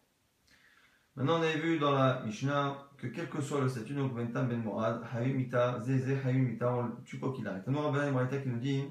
Maintenant, 1.14 1.38
on 1.38 1.42
avait 1.42 1.58
vu 1.58 1.78
dans 1.78 1.92
la 1.92 2.22
Mishnah 2.24 2.85
que 2.98 3.06
quel 3.08 3.28
que 3.28 3.40
soit 3.40 3.60
le 3.60 3.68
statut, 3.68 3.94
donc 3.94 4.14
ben 4.14 4.26
ben 4.26 4.62
morad, 4.62 5.02
hayumita, 5.12 5.80
zézé, 5.82 6.18
hayumita, 6.24 6.74
on 6.74 6.82
le 6.84 7.02
tue 7.04 7.18
quoi 7.18 7.32
qu'il 7.32 7.46
arrive. 7.46 7.62
Maintenant, 7.66 7.90
Rabbi 7.90 8.42
qui 8.42 8.48
nous 8.48 8.58
dit 8.58 8.84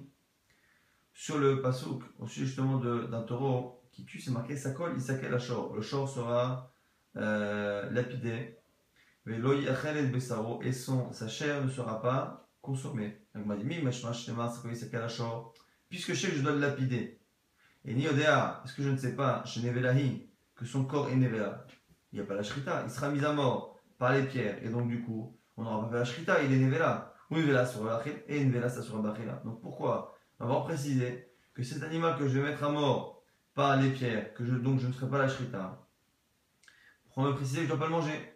sur 1.14 1.40
le 1.40 1.62
pasouk, 1.62 2.04
au 2.20 2.28
sujet 2.28 2.46
justement 2.46 2.78
d'un 2.78 3.22
taureau, 3.24 3.82
qui 3.92 4.06
tue, 4.06 4.20
c'est 4.20 4.32
marqué 4.32 4.58
Sakol 4.58 4.98
Isakel 4.98 5.34
Ashor. 5.34 5.74
Le 5.74 5.82
shor 5.82 6.10
sera 6.10 6.74
euh, 7.16 7.90
lapidé. 7.92 8.58
Et 9.28 10.72
son, 10.74 11.12
sa 11.14 11.28
chair 11.28 11.64
ne 11.64 11.70
sera 11.70 12.02
pas 12.02 12.50
consommée. 12.62 13.22
Donc, 13.34 13.46
Puisque 15.90 16.14
je 16.14 16.20
sais 16.20 16.28
que 16.28 16.36
je 16.36 16.42
dois 16.42 16.52
le 16.52 16.60
lapider. 16.60 17.22
Et 17.86 17.94
ni 17.94 18.08
odea, 18.08 18.62
est-ce 18.66 18.74
que 18.74 18.84
je 18.84 18.90
ne 18.90 18.98
sais 18.98 19.16
pas, 19.16 19.44
chez 19.46 19.62
Nevelahi, 19.62 20.28
que 20.56 20.66
son 20.66 20.84
corps 20.84 21.10
est 21.10 21.16
Nevela? 21.16 21.66
Il 22.12 22.20
n'y 22.20 22.22
a 22.22 22.28
pas 22.28 22.36
la 22.36 22.44
shrita. 22.44 22.84
Il 22.84 22.90
sera 22.90 23.10
mis 23.10 23.24
à 23.24 23.32
mort 23.32 23.75
par 23.98 24.14
les 24.14 24.24
pierres. 24.24 24.64
Et 24.64 24.70
donc, 24.70 24.88
du 24.88 25.04
coup, 25.04 25.38
on 25.58 25.64
n'aura 25.64 25.86
pas 25.86 25.92
fait 25.92 25.98
la 26.00 26.06
shrita, 26.06 26.44
il 26.44 26.54
est 26.54 26.58
Nevela. 26.58 27.14
Ou 27.32 27.38
Nevela 27.38 27.66
sur 27.66 27.90
et 28.28 28.44
Nevela 28.44 28.70
sur 28.70 29.00
Bachila. 29.00 29.42
Donc, 29.46 29.62
pourquoi 29.62 30.16
va 30.40 30.62
préciser 30.62 31.32
que 31.54 31.64
cet 31.64 31.84
animal 31.84 32.18
que 32.18 32.28
je 32.28 32.40
vais 32.40 32.50
mettre 32.50 32.64
à 32.64 32.70
mort 32.70 33.24
par 33.54 33.78
les 33.78 33.92
pierres, 33.92 34.34
que 34.34 34.44
donc 34.44 34.80
je 34.80 34.88
ne 34.88 34.92
ferai 34.92 35.10
pas 35.10 35.18
la 35.20 35.30
shrita. 35.30 35.88
Pour 37.14 37.24
me 37.24 37.32
préciser 37.32 37.62
que 37.62 37.68
je 37.68 37.72
ne 37.72 37.78
dois 37.78 37.88
pas 37.88 37.92
le 37.92 37.98
manger. 37.98 38.32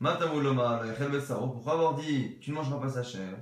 Pourquoi 0.00 1.72
avoir 1.74 1.94
dit 1.94 2.38
tu 2.40 2.50
ne 2.50 2.56
mangeras 2.56 2.80
pas 2.80 2.88
sa 2.88 3.02
chair? 3.02 3.38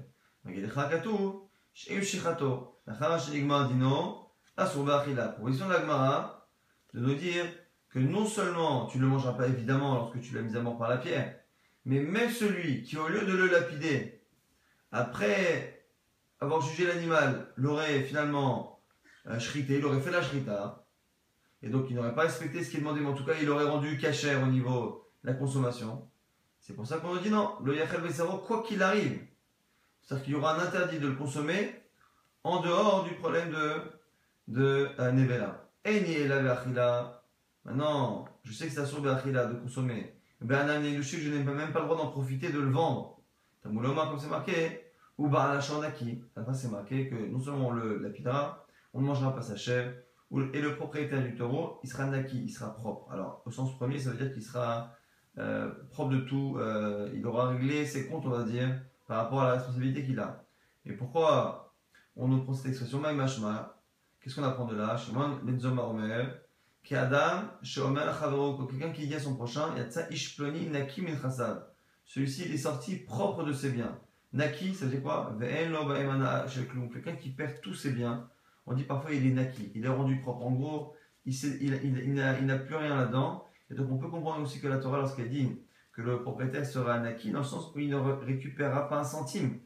Proposition 5.36 5.68
de 5.68 5.72
l'Agmara 5.72 6.48
de 6.92 7.00
nous 7.00 7.14
dire 7.14 7.46
que 7.90 7.98
non 7.98 8.24
seulement 8.26 8.86
tu 8.86 8.98
ne 8.98 9.02
le 9.04 9.08
mangeras 9.08 9.32
pas 9.32 9.48
évidemment 9.48 9.94
lorsque 9.94 10.20
tu 10.20 10.34
l'as 10.34 10.42
mis 10.42 10.56
à 10.56 10.60
mort 10.60 10.78
par 10.78 10.88
la 10.88 10.98
pierre, 10.98 11.36
mais 11.84 12.00
même 12.00 12.30
celui 12.30 12.82
qui 12.82 12.96
au 12.96 13.08
lieu 13.08 13.24
de 13.24 13.32
le 13.32 13.46
lapider, 13.48 14.22
après 14.92 15.86
avoir 16.40 16.60
jugé 16.60 16.86
l'animal, 16.86 17.52
l'aurait 17.56 18.02
finalement 18.02 18.80
shrité, 19.38 19.78
il 19.78 19.84
aurait 19.84 20.00
fait 20.00 20.10
la 20.10 20.22
shrita, 20.22 20.86
et 21.62 21.68
donc 21.68 21.86
il 21.90 21.96
n'aurait 21.96 22.14
pas 22.14 22.22
respecté 22.22 22.64
ce 22.64 22.70
qui 22.70 22.76
est 22.76 22.80
demandé, 22.80 23.00
mais 23.00 23.08
en 23.10 23.14
tout 23.14 23.24
cas 23.24 23.34
il 23.40 23.50
aurait 23.50 23.68
rendu 23.68 23.98
cachère 23.98 24.42
au 24.42 24.46
niveau 24.46 25.10
de 25.22 25.28
la 25.28 25.34
consommation. 25.34 26.08
C'est 26.60 26.74
pour 26.74 26.86
ça 26.86 26.98
qu'on 26.98 27.14
nous 27.14 27.20
dit 27.20 27.30
non, 27.30 27.56
le 27.64 27.76
yachel 27.76 28.02
besaro, 28.02 28.38
quoi 28.38 28.62
qu'il 28.62 28.82
arrive, 28.82 29.20
c'est-à-dire 30.02 30.24
qu'il 30.24 30.32
y 30.34 30.36
aura 30.36 30.56
un 30.56 30.60
interdit 30.60 30.98
de 30.98 31.08
le 31.08 31.14
consommer 31.14 31.74
en 32.44 32.60
dehors 32.60 33.04
du 33.04 33.14
problème 33.14 33.50
de, 33.50 33.82
de 34.48 34.88
euh, 34.98 35.12
Nevela. 35.12 35.66
Maintenant, 37.64 38.26
je 38.42 38.52
sais 38.52 38.66
que 38.66 38.72
c'est 38.72 38.86
sur 38.86 39.02
Beachila 39.02 39.46
de 39.46 39.54
consommer. 39.54 40.14
Ben, 40.40 40.66
je 40.66 41.30
n'ai 41.30 41.42
même 41.42 41.72
pas 41.72 41.80
le 41.80 41.84
droit 41.84 41.96
d'en 41.96 42.10
profiter, 42.10 42.50
de 42.50 42.58
le 42.58 42.70
vendre. 42.70 43.20
Tamouloma, 43.62 44.06
comme 44.06 44.18
c'est 44.18 44.28
marqué, 44.28 44.80
ou 45.18 45.28
la 45.30 45.60
Shandaki. 45.60 46.22
Enfin, 46.36 46.54
c'est 46.54 46.70
marqué 46.70 47.08
que 47.10 47.14
non 47.14 47.38
seulement 47.38 47.68
on 47.68 47.72
le 47.72 47.98
lapidera, 47.98 48.64
on 48.94 49.02
ne 49.02 49.06
mangera 49.06 49.34
pas 49.34 49.42
sa 49.42 49.56
chair, 49.56 49.92
et 50.32 50.60
le 50.60 50.76
propriétaire 50.76 51.22
du 51.22 51.34
taureau, 51.34 51.80
il 51.82 51.90
sera 51.90 52.06
naki, 52.06 52.44
il 52.44 52.50
sera 52.50 52.74
propre. 52.74 53.10
Alors, 53.12 53.42
au 53.44 53.50
sens 53.50 53.76
premier, 53.76 53.98
ça 53.98 54.10
veut 54.10 54.16
dire 54.16 54.32
qu'il 54.32 54.42
sera 54.42 54.94
euh, 55.38 55.70
propre 55.90 56.12
de 56.12 56.20
tout, 56.20 56.56
euh, 56.58 57.10
il 57.14 57.26
aura 57.26 57.48
réglé 57.48 57.84
ses 57.84 58.06
comptes, 58.06 58.24
on 58.26 58.30
va 58.30 58.44
dire, 58.44 58.80
par 59.06 59.18
rapport 59.18 59.42
à 59.42 59.48
la 59.48 59.52
responsabilité 59.54 60.04
qu'il 60.04 60.20
a. 60.20 60.44
Et 60.86 60.92
pourquoi 60.92 61.74
on 62.16 62.28
nous 62.28 62.42
prend 62.44 62.54
cette 62.54 62.66
expression, 62.66 63.02
Qu'est-ce 64.20 64.36
qu'on 64.36 64.44
apprend 64.44 64.66
de 64.66 64.76
là? 64.76 64.96
Adam, 65.08 65.38
quelqu'un 68.68 68.92
qui 68.92 69.06
dit 69.06 69.14
à 69.14 69.20
son 69.20 69.36
prochain, 69.36 69.74
Celui-ci, 72.04 72.42
est 72.42 72.56
sorti 72.56 72.96
propre 72.96 73.44
de 73.44 73.52
ses 73.52 73.70
biens. 73.70 73.98
Naki, 74.32 74.74
ça 74.74 74.86
veut 74.86 74.92
dire 74.92 75.02
quoi? 75.02 75.36
Quelqu'un 76.92 77.16
qui 77.16 77.30
perd 77.30 77.60
tous 77.60 77.74
ses 77.74 77.92
biens 77.92 78.28
on 78.70 78.74
dit 78.74 78.84
parfois 78.84 79.12
il 79.12 79.26
est 79.26 79.32
naki, 79.32 79.72
il 79.74 79.84
est 79.84 79.88
rendu 79.88 80.20
propre. 80.20 80.46
En 80.46 80.52
gros, 80.52 80.94
il, 81.26 81.34
n'a 82.14 82.58
plus 82.58 82.76
rien 82.76 82.96
là-dedans. 82.96 83.44
Et 83.70 83.74
donc 83.74 83.90
on 83.90 83.98
peut 83.98 84.08
comprendre 84.08 84.42
aussi 84.42 84.60
que 84.60 84.68
la 84.68 84.78
Torah, 84.78 84.98
lorsqu'elle 84.98 85.28
dit 85.28 85.60
que 85.92 86.02
le 86.02 86.22
propriétaire 86.22 86.64
sera 86.64 86.98
naki, 87.00 87.32
dans 87.32 87.40
le 87.40 87.44
sens 87.44 87.72
où 87.74 87.78
il 87.80 87.90
ne 87.90 87.96
récupérera 87.96 88.88
pas 88.88 89.00
un 89.00 89.04
centime 89.04 89.58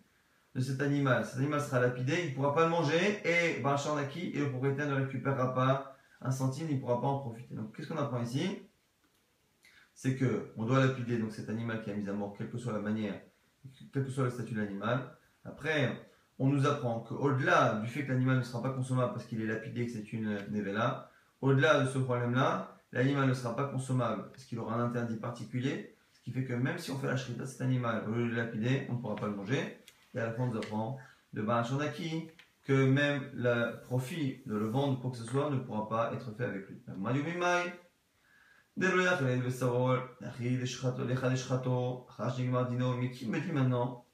de 0.54 0.60
cet 0.60 0.80
animal. 0.80 1.24
Cet 1.26 1.38
animal 1.38 1.60
sera 1.60 1.80
lapidé, 1.80 2.14
il 2.24 2.30
ne 2.30 2.34
pourra 2.34 2.54
pas 2.54 2.64
le 2.64 2.70
manger, 2.70 3.20
et 3.24 3.60
Bachar 3.60 3.96
naki, 3.96 4.30
et 4.34 4.38
le 4.38 4.50
propriétaire 4.50 4.88
ne 4.88 4.94
récupérera 4.94 5.54
pas 5.54 5.96
un 6.24 6.30
centime, 6.30 6.66
il 6.70 6.76
ne 6.76 6.80
pourra 6.80 7.00
pas 7.00 7.06
en 7.06 7.18
profiter. 7.18 7.54
Donc 7.54 7.76
qu'est-ce 7.76 7.88
qu'on 7.88 7.98
apprend 7.98 8.22
ici? 8.22 8.62
C'est 9.94 10.16
que 10.16 10.52
on 10.56 10.64
doit 10.64 10.84
lapider 10.84 11.18
donc 11.18 11.30
cet 11.30 11.48
animal 11.48 11.82
qui 11.82 11.90
a 11.90 11.94
mis 11.94 12.08
à 12.08 12.12
mort, 12.12 12.34
quelle 12.36 12.50
que 12.50 12.58
soit 12.58 12.72
la 12.72 12.80
manière, 12.80 13.20
quel 13.92 14.04
que 14.04 14.10
soit 14.10 14.24
le 14.24 14.30
statut 14.30 14.54
de 14.54 14.60
l'animal. 14.60 15.16
Après, 15.44 16.08
on 16.38 16.48
nous 16.48 16.66
apprend 16.66 17.00
qu'au-delà 17.00 17.80
du 17.80 17.86
fait 17.86 18.04
que 18.04 18.12
l'animal 18.12 18.38
ne 18.38 18.42
sera 18.42 18.62
pas 18.62 18.70
consommable 18.70 19.12
parce 19.12 19.26
qu'il 19.26 19.40
est 19.40 19.46
lapidé, 19.46 19.86
que 19.86 19.92
c'est 19.92 20.12
une 20.12 20.38
nevela, 20.50 21.10
au-delà 21.40 21.84
de 21.84 21.88
ce 21.88 21.98
problème-là, 21.98 22.80
l'animal 22.90 23.28
ne 23.28 23.34
sera 23.34 23.54
pas 23.54 23.68
consommable 23.68 24.30
parce 24.32 24.44
qu'il 24.44 24.58
aura 24.58 24.74
un 24.74 24.84
interdit 24.84 25.16
particulier, 25.16 25.94
ce 26.12 26.20
qui 26.22 26.32
fait 26.32 26.44
que 26.44 26.54
même 26.54 26.78
si 26.78 26.90
on 26.90 26.98
fait 26.98 27.06
la 27.06 27.16
shrita, 27.16 27.46
cet 27.46 27.60
animal, 27.60 28.04
au 28.08 28.12
lieu 28.12 28.24
de 28.24 28.30
le 28.30 28.36
lapider, 28.36 28.86
on 28.88 28.94
ne 28.94 28.98
pourra 28.98 29.14
pas 29.14 29.26
le 29.26 29.36
manger. 29.36 29.78
Et 30.14 30.18
à 30.18 30.26
la 30.26 30.32
fin, 30.32 30.44
on 30.44 30.46
nous 30.46 30.56
apprend 30.56 30.98
de 31.34 31.42
Barachandaki 31.42 32.30
que 32.64 32.72
même 32.72 33.30
le 33.34 33.80
profit 33.82 34.42
de 34.46 34.56
le 34.56 34.66
vendre, 34.66 35.00
quoi 35.00 35.10
que 35.10 35.18
ce 35.18 35.24
soit, 35.24 35.50
ne 35.50 35.58
pourra 35.58 35.88
pas 35.88 36.12
être 36.14 36.32
fait 36.32 36.44
avec 36.44 36.66
lui. 36.68 36.82
Mais 42.98 43.10
qui 43.10 43.26
me 43.28 43.40
dit 43.40 43.52
maintenant 43.52 44.06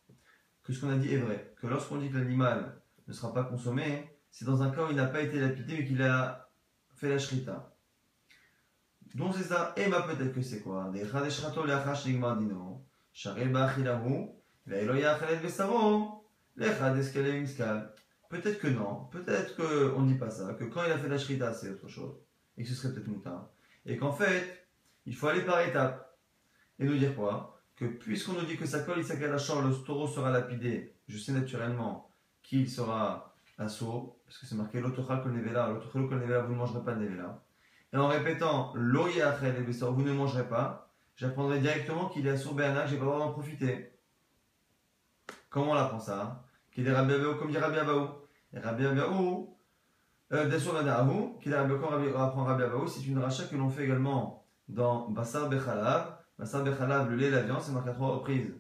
que 0.65 0.73
ce 0.73 0.81
qu'on 0.81 0.91
a 0.91 0.97
dit 0.97 1.15
est 1.15 1.19
vrai. 1.19 1.55
Que 1.61 1.69
lorsqu'on 1.69 1.99
dit 1.99 2.11
que 2.11 2.19
l'animal 2.19 2.83
ne 3.07 3.13
sera 3.13 3.33
pas 3.33 3.45
consommé, 3.45 4.11
c'est 4.31 4.45
dans 4.45 4.63
un 4.63 4.71
cas 4.71 4.87
où 4.87 4.91
il 4.91 4.97
n'a 4.97 5.07
pas 5.07 5.23
été 5.23 5.41
lapidé 5.41 5.79
mais 5.79 5.87
qu'il 5.87 6.03
a 6.03 6.51
fait 6.97 7.09
la 7.09 7.19
shrita. 7.19 7.75
Donc 9.15 9.35
c'est 9.37 9.45
ça. 9.45 9.73
Et 9.77 9.89
ma 9.89 10.03
peut-être 10.03 10.33
que 10.33 10.43
c'est 10.43 10.61
quoi? 10.61 10.93
Peut-être 18.31 18.61
que 18.61 18.69
non, 18.69 19.09
peut-être 19.11 19.57
qu'on 19.57 20.03
ne 20.03 20.13
dit 20.13 20.19
pas 20.19 20.31
ça, 20.31 20.55
que 20.55 20.65
quand 20.65 20.85
il 20.85 20.93
a 20.93 20.99
fait 20.99 21.09
la 21.09 21.19
shrita 21.19 21.53
c'est 21.53 21.71
autre 21.71 21.89
chose, 21.89 22.15
et 22.57 22.63
que 22.63 22.69
ce 22.69 22.77
serait 22.77 22.95
peut-être 22.95 23.09
moutarde. 23.09 23.47
Et 23.85 23.97
qu'en 23.97 24.13
fait, 24.13 24.69
il 25.05 25.17
faut 25.17 25.27
aller 25.27 25.43
par 25.43 25.61
étapes. 25.61 26.17
Et 26.79 26.85
nous 26.85 26.97
dire 26.97 27.15
quoi? 27.17 27.61
Que 27.75 27.87
puisqu'on 27.87 28.35
nous 28.35 28.47
dit 28.47 28.57
que 28.57 28.67
sa 28.67 28.81
colle, 28.81 29.01
le 29.01 29.85
taureau 29.85 30.07
sera 30.07 30.31
lapidé, 30.31 30.95
je 31.09 31.19
sais 31.19 31.33
naturellement 31.33 32.09
qu'il 32.43 32.71
sera 32.71 33.35
assaut, 33.59 34.21
parce 34.25 34.39
que 34.39 34.47
c'est 34.47 34.55
marqué 34.55 34.81
l'autochal 34.81 35.23
kol 35.23 35.33
nevela, 35.33 35.69
l'autochal 35.69 36.09
kol 36.09 36.21
nevela, 36.21 36.43
vous 36.43 36.53
ne 36.53 36.59
mangerez 36.59 36.85
pas 36.85 36.95
de 36.95 37.01
nevela. 37.01 37.43
Et 37.93 37.97
en 37.97 38.07
répétant 38.07 38.73
l'oye 38.77 39.21
achel 39.23 39.65
vous 39.65 40.03
ne 40.03 40.13
mangerez 40.13 40.49
pas, 40.49 40.95
j'apprendrai 41.17 41.59
directement 41.59 42.09
qu'il 42.09 42.29
est 42.29 42.31
assaut 42.31 42.55
béana, 42.55 42.85
que 42.85 42.91
j'ai 42.91 42.97
pas 42.97 43.05
le 43.05 43.11
droit 43.11 43.19
d'en 43.19 43.33
profiter. 43.33 43.93
Comment 45.49 45.73
on 45.73 45.75
apprend 45.75 45.99
ça? 45.99 46.45
Qu'il 46.81 46.89
est 46.89 46.95
Rabbi 46.95 47.13
Abaou, 47.13 47.35
comme 47.35 47.51
dit 47.51 47.59
Rabbi 47.59 47.79
Abaou. 47.79 48.09
Et 48.55 48.59
Rabbi 48.59 48.87
Abaou, 48.87 49.59
euh, 50.33 50.49
qu'il 51.39 51.53
est 51.53 51.55
Rabbi 51.55 51.73
Abaou, 51.75 52.17
apprend 52.17 52.45
Rabbi 52.45 52.63
Abaou, 52.63 52.87
c'est 52.87 53.07
une 53.07 53.19
rachat 53.19 53.45
que 53.45 53.57
l'on 53.57 53.69
fait 53.69 53.85
également 53.85 54.47
dans 54.67 55.11
Bassar 55.11 55.51
Bechalav, 55.51 56.17
Massar 56.39 56.65
Bechalav, 56.65 57.11
le 57.11 57.17
lait 57.17 57.27
et 57.27 57.31
la 57.31 57.43
viande, 57.43 57.61
c'est 57.61 57.73
marqué 57.73 57.91
à 57.91 57.93
trois 57.93 58.13
reprises 58.13 58.55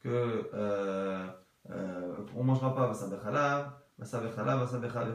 que 0.00 0.48
euh, 0.54 1.26
euh, 1.68 2.16
on 2.34 2.44
ne 2.44 2.46
mangera 2.46 2.74
pas 2.74 2.88
Massar 2.88 3.10
Bechalav, 3.10 3.72
Massar 3.98 4.22
Bechalav, 4.22 4.58
Massar 4.60 4.80
Bechalav 4.80 5.14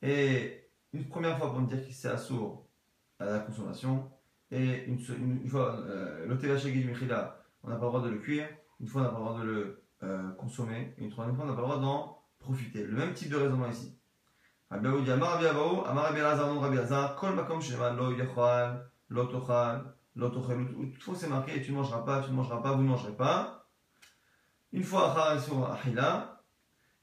et 0.00 0.70
une 0.94 1.04
première 1.04 1.36
fois 1.36 1.50
pour 1.50 1.60
me 1.60 1.66
dire 1.66 1.84
qu'il 1.84 1.92
s'est 1.92 2.08
assourd 2.08 2.64
à 3.18 3.26
la 3.26 3.38
consommation, 3.40 4.10
et 4.50 4.84
une, 4.86 4.96
une, 4.96 5.42
une 5.42 5.48
fois, 5.48 5.80
euh, 5.86 6.26
Michila, 6.26 7.42
on 7.62 7.68
n'a 7.68 7.76
pas 7.76 7.84
le 7.84 7.88
droit 7.90 8.00
de 8.00 8.08
le 8.08 8.18
cuire, 8.20 8.48
une 8.80 8.86
fois 8.86 9.02
on 9.02 9.04
n'a 9.04 9.10
pas 9.10 9.18
le 9.18 9.24
droit 9.24 9.38
de 9.40 9.44
le 9.44 9.82
euh, 10.02 10.30
consommer, 10.32 10.94
et 10.98 11.04
une 11.04 11.10
troisième 11.10 11.36
fois, 11.36 11.44
on 11.44 11.48
n'a 11.48 11.54
pas 11.54 11.62
le 11.62 11.66
droit 11.66 11.80
d'en 11.80 12.18
profiter. 12.38 12.84
Le 12.84 12.96
même 12.96 13.14
type 13.14 13.30
de 13.30 13.36
raisonnement 13.36 13.68
ici. 13.68 13.98
Rabbi 14.70 14.86
Abaou 14.86 15.00
dit 15.00 15.10
Amar 15.10 15.30
Rabbi 15.32 15.46
Abaou, 15.46 15.84
Amar 15.86 16.04
Rabbi 16.04 16.18
Elazar, 16.18 16.46
non 16.46 16.60
Rabbi 16.60 16.76
Elazar, 16.76 17.16
Kol 17.16 17.34
Makom 17.34 17.60
Shema 17.60 17.90
Lo 17.90 18.12
Yachal, 18.12 18.90
Lo 19.08 19.24
Tochal, 19.26 19.94
Lo 20.14 20.28
Tochel, 20.28 20.66
toutefois 20.92 21.14
c'est 21.16 21.28
marqué, 21.28 21.62
tu 21.62 21.72
ne 21.72 21.76
mangeras 21.76 22.02
pas, 22.02 22.22
tu 22.22 22.30
ne 22.30 22.36
mangeras 22.36 22.60
pas, 22.60 22.72
vous 22.72 22.82
ne 22.82 22.88
mangerez 22.88 23.16
pas. 23.16 23.66
Une 24.72 24.84
fois 24.84 25.10
Achar 25.10 25.36
Isur 25.36 25.70
Achila, 25.70 26.42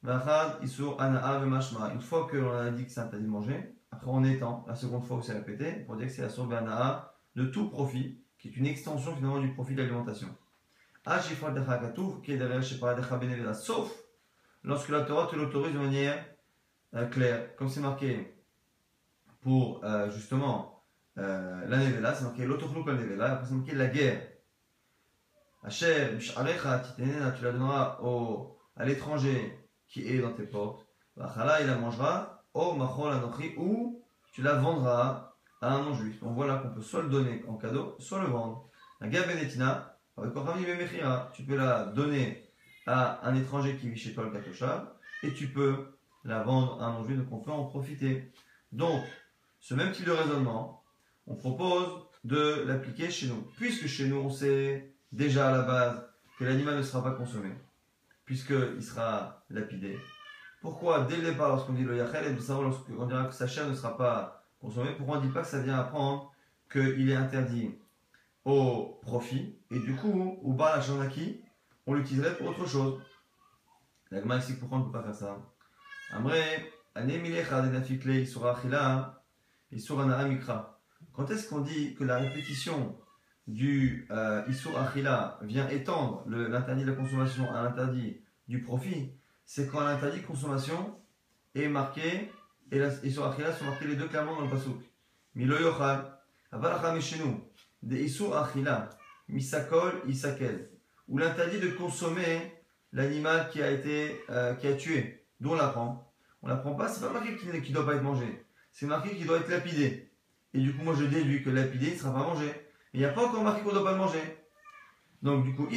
Vachad 0.03 0.63
Isur 0.63 1.01
Ana'a 1.01 1.39
Vemashma. 1.39 1.91
Une 1.93 2.01
fois 2.01 2.27
que 2.27 2.37
l'on 2.37 2.55
a 2.55 2.69
dit 2.69 2.85
que 2.85 2.91
c'est 2.91 2.99
interdit 2.99 3.25
de 3.25 3.29
manger, 3.29 3.75
après 3.91 4.11
on 4.11 4.23
étend, 4.23 4.63
la 4.67 4.75
seconde 4.75 5.03
fois 5.03 5.17
où 5.17 5.21
c'est 5.21 5.33
répété, 5.33 5.71
pour 5.85 5.95
dire 5.95 6.07
que 6.07 6.13
c'est 6.13 6.21
la 6.21 6.29
source 6.29 6.49
de 7.35 7.45
tout 7.45 7.69
profit, 7.69 8.21
qui 8.37 8.49
est 8.49 8.57
une 8.57 8.67
extension 8.67 9.15
finalement 9.15 9.39
du 9.39 9.53
profit 9.53 9.73
de 9.73 9.81
l'alimentation. 9.81 10.27
Sauf 13.53 13.91
lorsque 14.63 14.89
la 14.89 15.01
Torah 15.01 15.27
te 15.27 15.35
l'autorise 15.35 15.73
de 15.73 15.79
manière 15.79 16.25
euh, 16.95 17.05
claire, 17.07 17.55
comme 17.55 17.69
c'est 17.69 17.79
marqué 17.79 18.35
pour 19.41 19.83
euh, 19.83 20.09
justement 20.09 20.83
euh, 21.19 21.63
la 21.67 21.77
Nevela, 21.77 22.15
c'est 22.15 22.23
marqué 22.23 22.47
la 22.47 22.55
Nevela, 22.55 23.43
c'est 23.45 23.53
marqué 23.53 23.75
la 23.75 23.87
guerre. 23.87 24.19
Hacher, 25.63 26.17
tu 26.19 26.33
la 27.43 27.51
donneras 27.51 27.99
au, 28.01 28.57
à 28.75 28.85
l'étranger 28.85 29.59
qui 29.87 30.07
est 30.07 30.19
dans 30.19 30.33
tes 30.33 30.43
portes. 30.43 30.87
Il 31.17 31.23
la 31.23 31.75
mangera, 31.77 32.43
au 32.53 32.73
machol 32.73 33.13
anochi, 33.13 33.53
ou 33.57 34.03
tu 34.31 34.41
la 34.41 34.55
vendras 34.55 35.35
à 35.61 35.73
un 35.73 35.83
non-juif. 35.83 36.19
Donc 36.21 36.35
voilà 36.35 36.57
qu'on 36.57 36.69
peut 36.69 36.81
soit 36.81 37.03
le 37.03 37.09
donner 37.09 37.43
en 37.47 37.55
cadeau, 37.55 37.95
soit 37.99 38.21
le 38.21 38.27
vendre. 38.27 38.69
La 38.99 39.07
guerre 39.07 39.27
benetina, 39.27 39.94
tu 41.33 41.43
peux 41.43 41.55
la 41.55 41.85
donner 41.85 42.49
à 42.87 43.27
un 43.27 43.35
étranger 43.35 43.75
qui 43.77 43.89
vit 43.89 43.99
chez 43.99 44.13
toi 44.13 44.23
le 44.23 44.31
Katosha 44.31 44.95
et 45.23 45.33
tu 45.33 45.47
peux 45.47 45.87
la 46.23 46.43
vendre 46.43 46.81
à 46.81 46.87
un 46.87 46.93
non-juif, 46.93 47.17
donc 47.17 47.31
on 47.31 47.39
peut 47.39 47.51
en 47.51 47.65
profiter. 47.65 48.31
Donc, 48.71 49.03
ce 49.59 49.73
même 49.73 49.91
type 49.91 50.05
de 50.05 50.11
raisonnement, 50.11 50.83
on 51.27 51.35
propose 51.35 52.05
de 52.23 52.63
l'appliquer 52.65 53.09
chez 53.09 53.27
nous. 53.27 53.41
Puisque 53.57 53.87
chez 53.87 54.07
nous, 54.07 54.17
on 54.17 54.29
sait 54.29 54.93
déjà 55.11 55.49
à 55.49 55.51
la 55.51 55.61
base 55.61 56.03
que 56.37 56.43
l'animal 56.43 56.77
ne 56.77 56.81
sera 56.81 57.03
pas 57.03 57.11
consommé, 57.11 57.49
puisqu'il 58.25 58.83
sera 58.83 59.43
lapidé. 59.49 59.97
Pourquoi, 60.61 61.01
dès 61.01 61.17
le 61.17 61.23
départ, 61.23 61.49
lorsqu'on 61.49 61.73
dit 61.73 61.83
le 61.83 61.97
yachel, 61.97 62.35
et 62.35 62.41
savoir 62.41 62.69
lorsqu'on 62.69 63.05
dira 63.05 63.25
que 63.25 63.33
sa 63.33 63.47
chair 63.47 63.69
ne 63.69 63.75
sera 63.75 63.95
pas 63.97 64.43
consommée, 64.59 64.91
pourquoi 64.97 65.17
on 65.17 65.21
ne 65.21 65.27
dit 65.27 65.33
pas 65.33 65.41
que 65.41 65.47
ça 65.47 65.61
vient 65.61 65.79
apprendre 65.79 66.33
qu'il 66.71 67.09
est 67.09 67.15
interdit 67.15 67.75
au 68.45 68.99
profit, 69.01 69.57
et 69.71 69.79
du 69.79 69.95
coup, 69.95 70.37
ou 70.41 70.53
bas 70.53 70.77
la 70.77 71.07
qui 71.07 71.41
on 71.87 71.93
l'utiliserait 71.93 72.37
pour 72.37 72.47
autre 72.47 72.65
chose. 72.65 73.01
La 74.11 74.21
Gemara 74.21 74.39
ici, 74.39 74.53
pourquoi 74.57 74.77
on 74.77 74.81
ne 74.81 74.85
peut 74.85 74.91
pas 74.91 75.03
faire 75.03 75.15
ça. 75.15 75.37
Quand 81.13 81.29
est-ce 81.31 81.49
qu'on 81.49 81.61
dit 81.61 81.95
que 81.95 82.03
la 82.03 82.17
répétition 82.17 82.97
du 83.47 84.07
euh, 84.11 84.43
Isur 84.47 84.77
Achila 84.77 85.39
vient 85.41 85.67
étendre 85.69 86.23
l'interdit 86.27 86.83
de 86.83 86.91
la 86.91 86.95
consommation 86.95 87.51
à 87.53 87.63
l'interdit 87.63 88.21
du 88.47 88.61
profit? 88.61 89.11
C'est 89.45 89.67
quand 89.69 89.81
l'interdit 89.81 90.21
de 90.21 90.25
consommation 90.25 90.99
est 91.53 91.67
marqué, 91.67 92.31
et 92.71 92.79
l'Isur 93.03 93.25
Achila 93.25 93.53
sont 93.53 93.65
marqués 93.65 93.87
les 93.87 93.95
deux 93.95 94.07
clairement 94.07 94.35
dans 94.35 94.41
le 94.41 94.49
Pasuk. 94.49 94.81
Milo 95.35 95.59
Yochal, 95.59 96.17
nous 96.53 97.43
des 97.85 98.03
Isur 98.03 98.35
Achila, 98.35 98.89
Misakol, 99.29 100.01
Isakel, 100.07 100.69
où 101.07 101.17
l'interdit 101.17 101.59
de 101.59 101.69
consommer 101.69 102.51
l'animal 102.91 103.49
qui 103.49 103.61
a 103.61 103.71
été 103.71 104.21
euh, 104.29 104.53
qui 104.55 104.67
a 104.67 104.73
tué. 104.73 105.25
D'où 105.39 105.51
on 105.51 105.55
l'apprend 105.55 106.11
On 106.41 106.47
l'apprend 106.47 106.73
pas, 106.73 106.87
c'est 106.89 107.01
pas 107.05 107.11
marqué 107.11 107.35
qu'il 107.35 107.49
ne 107.51 107.73
doit 107.73 107.85
pas 107.85 107.95
être 107.95 108.03
mangé, 108.03 108.45
c'est 108.71 108.87
marqué 108.87 109.15
qu'il 109.15 109.27
doit 109.27 109.37
être 109.37 109.49
lapidé. 109.49 110.11
Et 110.53 110.59
du 110.59 110.73
coup, 110.73 110.83
moi 110.83 110.95
je 110.97 111.05
déduis 111.05 111.43
que 111.43 111.49
lapidé, 111.49 111.87
il 111.87 111.93
ne 111.93 111.97
sera 111.97 112.13
pas 112.13 112.19
mangé. 112.19 112.47
Mais 112.93 112.99
il 112.99 112.99
n'y 112.99 113.05
a 113.05 113.09
pas 113.09 113.25
encore 113.27 113.43
marqué 113.43 113.61
qu'on 113.61 113.69
ne 113.69 113.75
doit 113.75 113.83
pas 113.83 113.91
le 113.91 113.97
manger. 113.97 114.21
Donc 115.21 115.43
du 115.43 115.55
coup, 115.55 115.67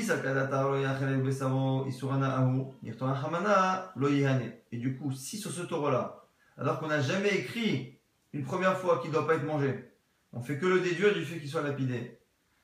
Et 4.71 4.77
du 4.77 4.97
coup, 4.97 5.13
si 5.13 5.39
sur 5.39 5.51
ce 5.51 5.63
taureau-là, 5.63 6.25
alors 6.57 6.79
qu'on 6.79 6.89
n'a 6.89 7.01
jamais 7.01 7.35
écrit 7.35 7.99
une 8.33 8.45
première 8.45 8.79
fois 8.79 8.99
qu'il 8.99 9.11
ne 9.11 9.15
doit 9.15 9.27
pas 9.27 9.35
être 9.35 9.45
mangé, 9.45 9.89
on 10.33 10.41
fait 10.41 10.59
que 10.59 10.67
le 10.67 10.81
déduire 10.81 11.15
du 11.15 11.25
fait 11.25 11.39
qu'il 11.39 11.49
soit 11.49 11.63
lapidé. 11.63 12.19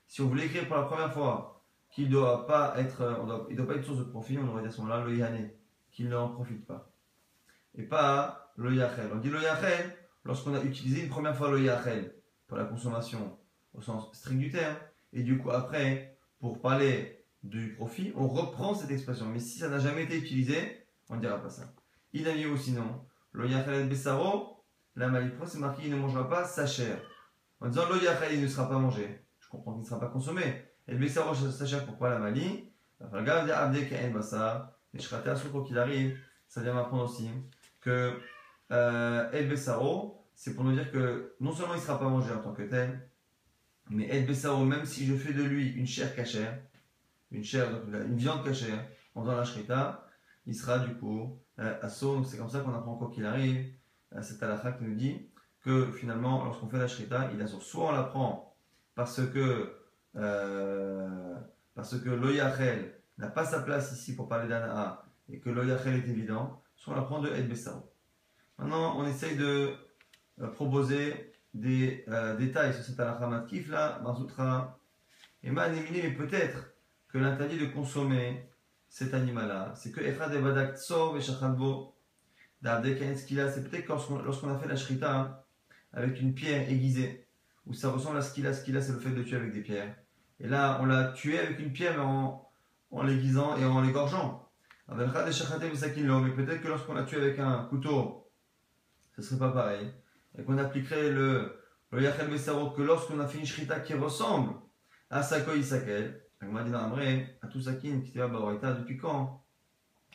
Si 0.07 0.20
on 0.20 0.27
voulait 0.27 0.46
écrire 0.46 0.66
pour 0.66 0.77
la 0.77 0.83
première 0.83 1.12
fois 1.12 1.64
qu'il 1.90 2.07
ne 2.07 2.12
doit 2.12 2.46
pas 2.46 2.74
être, 2.79 3.03
euh, 3.03 3.44
il 3.50 3.57
doit 3.57 3.66
pas 3.66 3.74
être 3.74 3.85
source 3.85 3.98
de 3.98 4.05
profit, 4.05 4.38
on 4.38 4.48
aurait 4.48 4.62
dit 4.62 4.68
à 4.68 4.70
ce 4.70 4.81
moment-là 4.83 5.05
le 5.05 5.16
yané, 5.16 5.57
qu'il 5.90 6.09
n'en 6.09 6.29
profite 6.29 6.66
pas. 6.66 6.92
Et 7.77 7.85
pas 7.85 8.53
le 8.57 8.74
yachel. 8.74 9.11
On 9.12 9.18
dit 9.18 9.31
le 9.31 9.40
yachel 9.40 9.96
lorsqu'on 10.24 10.55
a 10.55 10.62
utilisé 10.62 11.03
une 11.03 11.09
première 11.09 11.37
fois 11.37 11.50
le 11.50 11.61
yachel 11.61 12.14
pour 12.46 12.57
la 12.57 12.64
consommation 12.64 13.38
au 13.72 13.81
sens 13.81 14.09
strict 14.12 14.38
du 14.38 14.50
terme, 14.50 14.77
et 15.12 15.22
du 15.22 15.38
coup 15.38 15.50
après, 15.50 16.16
pour 16.38 16.61
parler 16.61 17.24
du 17.42 17.74
profit, 17.74 18.12
on 18.16 18.29
reprend 18.29 18.74
cette 18.74 18.90
expression. 18.90 19.27
Mais 19.27 19.40
si 19.40 19.59
ça 19.59 19.68
n'a 19.68 19.79
jamais 19.79 20.05
été 20.05 20.16
utilisé, 20.16 20.87
on 21.09 21.16
ne 21.16 21.20
dira 21.20 21.40
pas 21.40 21.50
ça. 21.50 21.72
Il 22.12 22.29
a 22.29 22.35
mis 22.35 22.46
ou 22.46 22.57
sinon, 22.57 23.05
le 23.33 23.48
yachel 23.48 23.88
besaro, 23.88 24.64
la 24.94 25.09
malipro, 25.09 25.46
c'est 25.46 25.59
marqué 25.59 25.83
il 25.87 25.90
ne 25.90 25.96
mangera 25.96 26.29
pas 26.29 26.44
sa 26.44 26.66
chair 26.66 26.98
en 27.64 27.68
disant 27.68 27.88
lo 27.88 27.96
il 28.31 28.42
ne 28.42 28.46
sera 28.46 28.68
pas 28.68 28.79
mangé. 28.79 29.24
Je 29.40 29.48
comprends 29.48 29.72
qu'il 29.72 29.83
ne 29.83 29.87
sera 29.87 29.98
pas 29.98 30.09
consommé. 30.09 30.42
Et 30.87 30.94
le 30.94 31.09
ça 31.09 31.24
sachant 31.35 31.85
pourquoi 31.87 32.11
la 32.11 32.18
mali. 32.18 32.70
Regarde, 33.00 33.50
abde 33.50 33.88
kaen 33.88 34.12
basa. 34.12 34.79
Et 34.92 34.98
je 34.98 35.14
à 35.14 35.37
ce 35.37 35.48
qu'il 35.66 35.79
arrive, 35.79 36.18
ça 36.46 36.61
vient 36.61 36.74
m'apprendre 36.74 37.05
aussi 37.05 37.29
que 37.81 38.20
euh, 38.70 39.31
El 39.33 39.48
Bessaro, 39.48 40.24
c'est 40.35 40.55
pour 40.55 40.64
nous 40.64 40.72
dire 40.72 40.92
que 40.92 41.35
non 41.40 41.53
seulement 41.53 41.74
il 41.74 41.79
ne 41.79 41.83
sera 41.83 41.98
pas 41.98 42.09
mangé 42.09 42.33
en 42.33 42.40
tant 42.40 42.53
que 42.53 42.62
tel, 42.62 43.09
mais 43.90 44.07
El 44.07 44.27
Bessaro, 44.27 44.64
même 44.64 44.85
si 44.85 45.05
je 45.05 45.16
fais 45.16 45.33
de 45.33 45.42
lui 45.42 45.70
une 45.70 45.87
chair 45.87 46.14
cachère, 46.14 46.61
une 47.33 47.42
chair, 47.42 47.68
une 47.88 48.16
viande 48.16 48.44
cachère, 48.44 48.87
en 49.14 49.22
faisant 49.22 49.37
la 49.37 49.44
shrita, 49.44 50.07
il 50.46 50.55
sera 50.55 50.79
du 50.79 50.94
coup 50.94 51.40
euh, 51.59 51.74
c'est 51.88 52.38
comme 52.38 52.48
ça 52.48 52.61
qu'on 52.61 52.74
apprend 52.74 52.96
quoi 52.96 53.11
qu'il 53.12 53.27
arrive. 53.27 53.72
Euh, 54.14 54.22
c'est 54.22 54.40
Alakha 54.42 54.72
qui 54.72 54.85
nous 54.85 54.94
dit 54.94 55.29
que 55.64 55.90
finalement, 55.92 56.44
lorsqu'on 56.44 56.68
fait 56.68 56.79
la 56.79 56.88
shrita, 56.88 57.31
il 57.33 57.40
a 57.40 57.46
soit 57.46 57.88
on 57.88 57.92
la 57.92 58.03
prend 58.03 58.55
parce 58.94 59.27
que, 59.27 59.74
euh, 60.16 61.35
parce 61.74 61.98
que 61.98 62.11
l'oyachel 62.11 63.00
n'a 63.18 63.29
pas 63.29 63.44
sa 63.44 63.61
place 63.61 63.92
ici 63.92 64.14
pour 64.14 64.29
parler 64.29 64.48
d'Ana'a 64.48 65.05
et 65.29 65.40
que 65.40 65.48
l'oyachel 65.48 65.94
est 65.94 66.09
évident, 66.09 66.62
soit 66.77 66.92
on 66.92 66.96
la 66.96 67.03
prend 67.03 67.20
de 67.20 67.31
El 67.31 67.48
Maintenant, 68.59 68.98
on 68.98 69.07
essaye 69.07 69.37
de 69.37 69.74
euh, 70.40 70.48
proposer 70.48 71.33
des 71.55 72.05
euh, 72.09 72.37
détails 72.37 72.74
sur 72.74 72.83
cette 72.83 73.00
alakha 73.00 73.46
kif 73.48 73.68
là, 73.68 74.00
Marzoutra, 74.03 74.79
et 75.42 75.50
mais 75.50 76.11
peut-être 76.11 76.74
que 77.09 77.18
l'interdit 77.18 77.59
de 77.59 77.66
consommer 77.66 78.50
cet 78.88 79.14
animal-là, 79.14 79.72
c'est 79.77 79.92
que 79.92 80.00
Echad 80.00 80.33
Evadak 80.33 80.77
Tsov 80.77 81.16
et 81.16 81.20
Shachadbo, 81.20 81.94
c'est 82.62 83.70
peut-être 83.70 83.88
lorsqu'on 84.24 84.48
a 84.48 84.59
fait 84.59 84.68
la 84.68 84.77
shrita, 84.77 85.44
avec 85.95 86.21
une 86.21 86.35
pierre 86.35 86.69
aiguisée, 86.69 87.27
où 87.67 87.73
ça 87.73 87.91
ressemble 87.91 88.19
à 88.19 88.23
ce 88.23 88.35
qu'il 88.35 88.47
a. 88.47 88.53
Ce 88.53 88.65
qu'il 88.65 88.77
a, 88.77 88.83
c'est 88.83 88.93
le 88.93 88.99
fait 88.99 89.11
de 89.11 89.23
tuer 89.23 89.37
avec 89.37 89.53
des 89.53 89.63
pierres. 89.63 89.95
Et 90.41 90.49
là, 90.49 90.79
on 90.83 90.87
l'a 90.87 91.13
tué 91.13 91.39
avec 91.39 91.59
une 91.61 91.73
pierre, 91.73 91.95
mais 91.97 92.05
en, 92.05 92.47
en 92.91 93.03
l'aiguisant 93.03 93.57
et 93.57 93.65
en 93.65 93.81
l'égorgeant. 93.81 94.49
Mais 94.89 95.07
peut-être 95.07 96.61
que 96.61 96.69
lorsqu'on 96.69 96.95
l'a 96.95 97.05
tué 97.05 97.17
avec 97.17 97.39
un 97.39 97.65
couteau, 97.65 98.29
ce 99.17 99.23
serait 99.23 99.39
pas 99.39 99.51
pareil. 99.51 99.91
Et 100.37 100.43
qu'on 100.43 100.59
appliquerait 100.59 101.11
le, 101.11 101.59
le 101.91 102.03
Yachel 102.03 102.29
que 102.29 102.83
lorsqu'on 102.83 103.21
a 103.21 103.27
fait 103.27 103.39
une 103.39 103.47
shrita 103.47 103.81
qui 103.81 103.95
ressemble 103.95 104.55
à 105.11 105.23
Sako 105.23 105.55
Isakel, 105.55 106.21
m'a 106.43 106.63
dit 106.63 106.75
à 106.75 107.47
tout 107.47 107.61
Sakin 107.61 108.01
qui 108.01 108.11
était 108.11 108.21
à 108.21 108.29
depuis 108.29 108.99
quand 108.99 109.43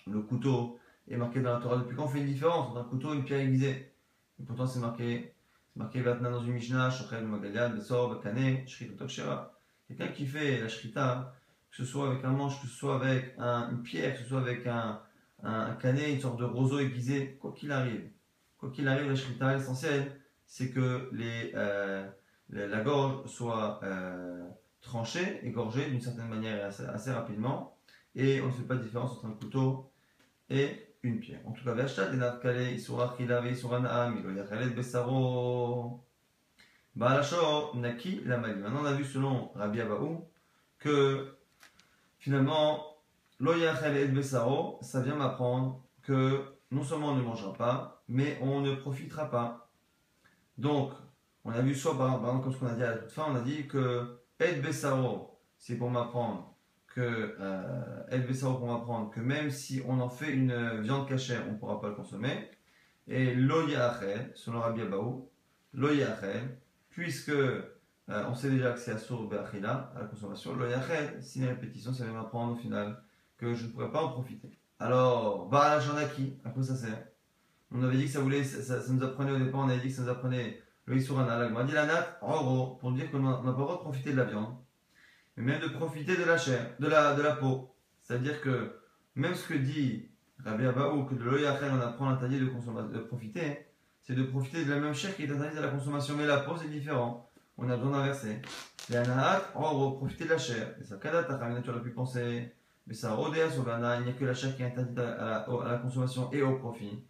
le 0.05 0.21
couteau 0.21 0.77
est 1.07 1.17
marqué 1.17 1.41
dans 1.41 1.53
la 1.53 1.59
Torah 1.59 1.77
Depuis 1.77 1.95
quand 1.95 2.05
on 2.05 2.07
fait 2.07 2.19
une 2.19 2.27
différence 2.27 2.69
entre 2.69 2.81
un 2.81 2.83
couteau 2.83 3.13
et 3.13 3.17
une 3.17 3.23
pierre 3.23 3.39
aiguisée? 3.39 3.91
Et 4.39 4.43
pourtant 4.43 4.67
c'est 4.67 4.79
marqué 4.79 5.33
marqué 5.75 6.01
maintenant 6.01 6.31
dans 6.31 6.43
une 6.43 6.53
Mishnah, 6.53 6.89
Shochel 6.89 7.25
Magaliad, 7.25 7.75
Besor, 7.75 8.09
Bakane, 8.09 8.67
Shrita 8.67 8.97
Tokshera. 8.97 9.53
Quelqu'un 9.87 10.07
qui 10.09 10.25
fait 10.25 10.59
la 10.61 10.67
Shrita, 10.67 11.35
que 11.71 11.77
ce 11.77 11.85
soit 11.85 12.11
avec 12.11 12.23
un 12.23 12.31
manche, 12.31 12.61
que 12.61 12.67
ce 12.67 12.75
soit 12.75 12.95
avec 12.95 13.35
un, 13.37 13.71
une 13.71 13.81
pierre, 13.81 14.13
que 14.13 14.19
ce 14.23 14.29
soit 14.29 14.41
avec 14.41 14.67
un, 14.67 15.01
un, 15.43 15.73
canet, 15.75 16.13
une 16.13 16.21
sorte 16.21 16.39
de 16.39 16.45
roseau 16.45 16.79
aiguisé, 16.79 17.37
quoi 17.39 17.53
qu'il 17.53 17.71
arrive. 17.71 18.09
Quoi 18.57 18.71
qu'il 18.71 18.87
arrive, 18.87 19.09
la 19.09 19.15
Shrita, 19.15 19.55
l'essentiel, 19.55 20.11
c'est 20.45 20.71
que 20.71 21.09
les, 21.13 21.53
la 22.49 22.81
gorge 22.81 23.27
soit 23.27 23.79
euh, 23.83 24.47
tranchée, 24.81 25.39
égorgée 25.43 25.89
d'une 25.89 26.01
certaine 26.01 26.27
manière 26.27 26.65
assez, 26.65 26.85
assez, 26.85 27.11
rapidement, 27.11 27.77
et 28.15 28.41
on 28.41 28.47
ne 28.47 28.51
fait 28.51 28.63
pas 28.63 28.75
de 28.75 28.83
différence 28.83 29.11
entre 29.11 29.25
un 29.27 29.31
couteau 29.31 29.91
et 30.49 30.88
une 31.03 31.19
pierre. 31.19 31.41
En 31.45 31.51
tout 31.51 31.63
cas, 31.63 31.73
Vershat 31.73 32.09
Denarkale, 32.09 32.73
Isura 32.73 33.15
Chila, 33.17 33.45
Isura 33.47 33.79
Naam, 33.79 34.17
Ilo 34.17 34.31
Yachalet 34.31 34.69
Bessaro. 34.69 36.03
Baalashor, 36.95 37.77
Naki, 37.77 38.21
Lamali. 38.25 38.59
Maintenant, 38.59 38.81
on 38.81 38.85
a 38.85 38.93
vu 38.93 39.05
selon 39.05 39.51
Rabbi 39.55 39.79
Abaou 39.79 40.27
que 40.79 41.37
finalement, 42.17 42.89
Lo 43.41 43.55
yachel 43.55 43.95
et 43.95 44.07
besaro, 44.07 44.79
ça 44.81 44.99
vient 44.99 45.15
m'apprendre 45.15 45.81
que 46.03 46.43
non 46.71 46.83
seulement 46.83 47.09
on 47.09 47.15
ne 47.15 47.21
mangera 47.21 47.53
pas, 47.53 48.03
mais 48.09 48.37
on 48.41 48.59
ne 48.59 48.75
profitera 48.75 49.29
pas. 49.29 49.71
Donc, 50.57 50.91
on 51.45 51.51
a 51.51 51.61
vu 51.61 51.73
soit 51.73 51.97
par 51.97 52.15
exemple, 52.15 52.43
comme 52.43 52.53
ce 52.53 52.57
qu'on 52.57 52.67
a 52.67 52.73
dit 52.73 52.83
à 52.83 52.91
la 52.91 52.97
toute 52.97 53.11
fin, 53.11 53.27
on 53.29 53.35
a 53.35 53.39
dit 53.39 53.65
que 53.67 54.19
et 54.41 54.55
besaro, 54.55 55.39
c'est 55.57 55.77
pour 55.77 55.89
m'apprendre 55.89 56.53
que 56.95 57.35
euh, 57.39 58.03
et 58.11 58.19
besaro 58.19 58.57
pour 58.57 58.67
m'apprendre 58.67 59.11
que 59.11 59.19
même 59.19 59.49
si 59.51 59.81
on 59.87 59.99
en 59.99 60.09
fait 60.09 60.31
une 60.31 60.81
viande 60.81 61.07
cachère, 61.07 61.43
on 61.47 61.53
ne 61.53 61.57
pourra 61.57 61.79
pas 61.79 61.89
le 61.89 61.95
consommer. 61.95 62.49
Et 63.07 63.33
lo 63.33 63.67
yachel, 63.67 64.31
selon 64.35 64.59
Rabbi 64.59 64.81
Abaou, 64.81 65.29
lo 65.73 65.93
yachel, 65.93 66.57
puisque 66.89 67.29
euh, 67.29 67.61
on 68.07 68.33
sait 68.33 68.49
déjà 68.49 68.71
que 68.71 68.79
c'est 68.79 68.91
assour 68.91 69.27
be'achila, 69.27 69.91
à 69.95 70.01
la 70.01 70.05
consommation. 70.05 70.55
Lo 70.55 70.67
yachel, 70.67 71.21
si 71.21 71.39
la 71.39 71.47
répétition, 71.49 71.93
ça 71.93 72.05
vient 72.05 72.13
m'apprendre 72.13 72.53
au 72.53 72.55
final 72.55 73.01
que 73.37 73.53
je 73.53 73.65
ne 73.65 73.71
pourrais 73.71 73.91
pas 73.91 74.01
en 74.01 74.09
profiter. 74.09 74.51
Alors, 74.79 75.47
Baal 75.49 75.79
à 76.45 76.49
quoi 76.49 76.63
ça 76.63 76.75
sert? 76.75 77.05
On 77.71 77.83
avait 77.83 77.97
dit 77.97 78.05
que 78.05 78.11
ça 78.11 78.19
voulait, 78.19 78.43
ça, 78.43 78.79
nous 78.89 79.03
apprenait 79.03 79.31
au 79.31 79.37
départ, 79.37 79.61
on 79.61 79.69
avait 79.69 79.79
dit 79.79 79.89
que 79.89 79.93
ça 79.93 80.01
nous 80.01 80.09
apprenait 80.09 80.61
le 80.85 80.97
Isurana, 80.97 81.37
la 81.37 81.63
dit 81.63 81.71
la 81.71 81.85
nat, 81.85 82.17
en 82.21 82.43
gros, 82.43 82.75
pour 82.77 82.91
dire 82.91 83.11
qu'on 83.11 83.19
n'a 83.19 83.37
pas 83.37 83.45
le 83.45 83.53
droit 83.53 83.77
de 83.77 83.81
profiter 83.81 84.11
de 84.11 84.17
la 84.17 84.23
viande, 84.23 84.55
mais 85.39 85.53
même 85.53 85.61
de 85.61 85.69
profiter 85.69 86.17
de 86.17 86.23
la 86.23 86.37
chair, 86.37 86.75
de 86.79 86.87
la, 86.87 87.15
de 87.15 87.21
la 87.21 87.31
peau. 87.31 87.73
C'est-à-dire 88.03 88.41
que 88.41 88.75
même 89.15 89.33
ce 89.33 89.47
que 89.47 89.53
dit 89.53 90.09
Rabbi 90.43 90.65
Abaou, 90.65 91.05
que 91.05 91.15
de 91.15 91.23
l'oyachel 91.23 91.71
on 91.73 91.81
apprend 91.81 92.09
l'interdit 92.09 92.39
de, 92.39 92.45
de 92.45 92.99
profiter, 92.99 93.65
c'est 94.01 94.15
de 94.15 94.23
profiter 94.23 94.65
de 94.65 94.69
la 94.69 94.79
même 94.79 94.93
chair 94.93 95.15
qui 95.15 95.23
est 95.23 95.31
interdite 95.31 95.57
à 95.57 95.61
la 95.61 95.69
consommation, 95.69 96.15
mais 96.17 96.25
la 96.25 96.39
peau 96.39 96.55
c'est 96.61 96.69
différent. 96.69 97.29
On 97.57 97.69
a 97.69 97.75
besoin 97.75 97.91
d'inverser. 97.91 98.41
La 98.89 99.41
en 99.55 99.73
gros, 99.73 99.91
profiter 99.91 100.25
de 100.25 100.29
la 100.31 100.37
chair. 100.37 100.75
Et 100.81 100.83
ça, 100.83 100.97
kada, 100.97 101.23
tu 101.23 101.69
aurais 101.69 101.81
pu 101.81 101.91
penser 101.91 102.53
mais 102.89 102.95
ça 102.95 103.13
rodea 103.13 103.51
sur 103.51 103.63
il 103.67 104.03
n'y 104.03 104.09
a 104.09 104.13
que 104.13 104.25
la 104.25 104.33
chair 104.33 104.55
qui 104.55 104.63
est 104.63 104.65
interdite 104.65 104.97
à 104.97 105.45
la, 105.47 105.77
consommation 105.77 106.27
et 106.31 106.41
au 106.41 106.57
profit. 106.57 107.03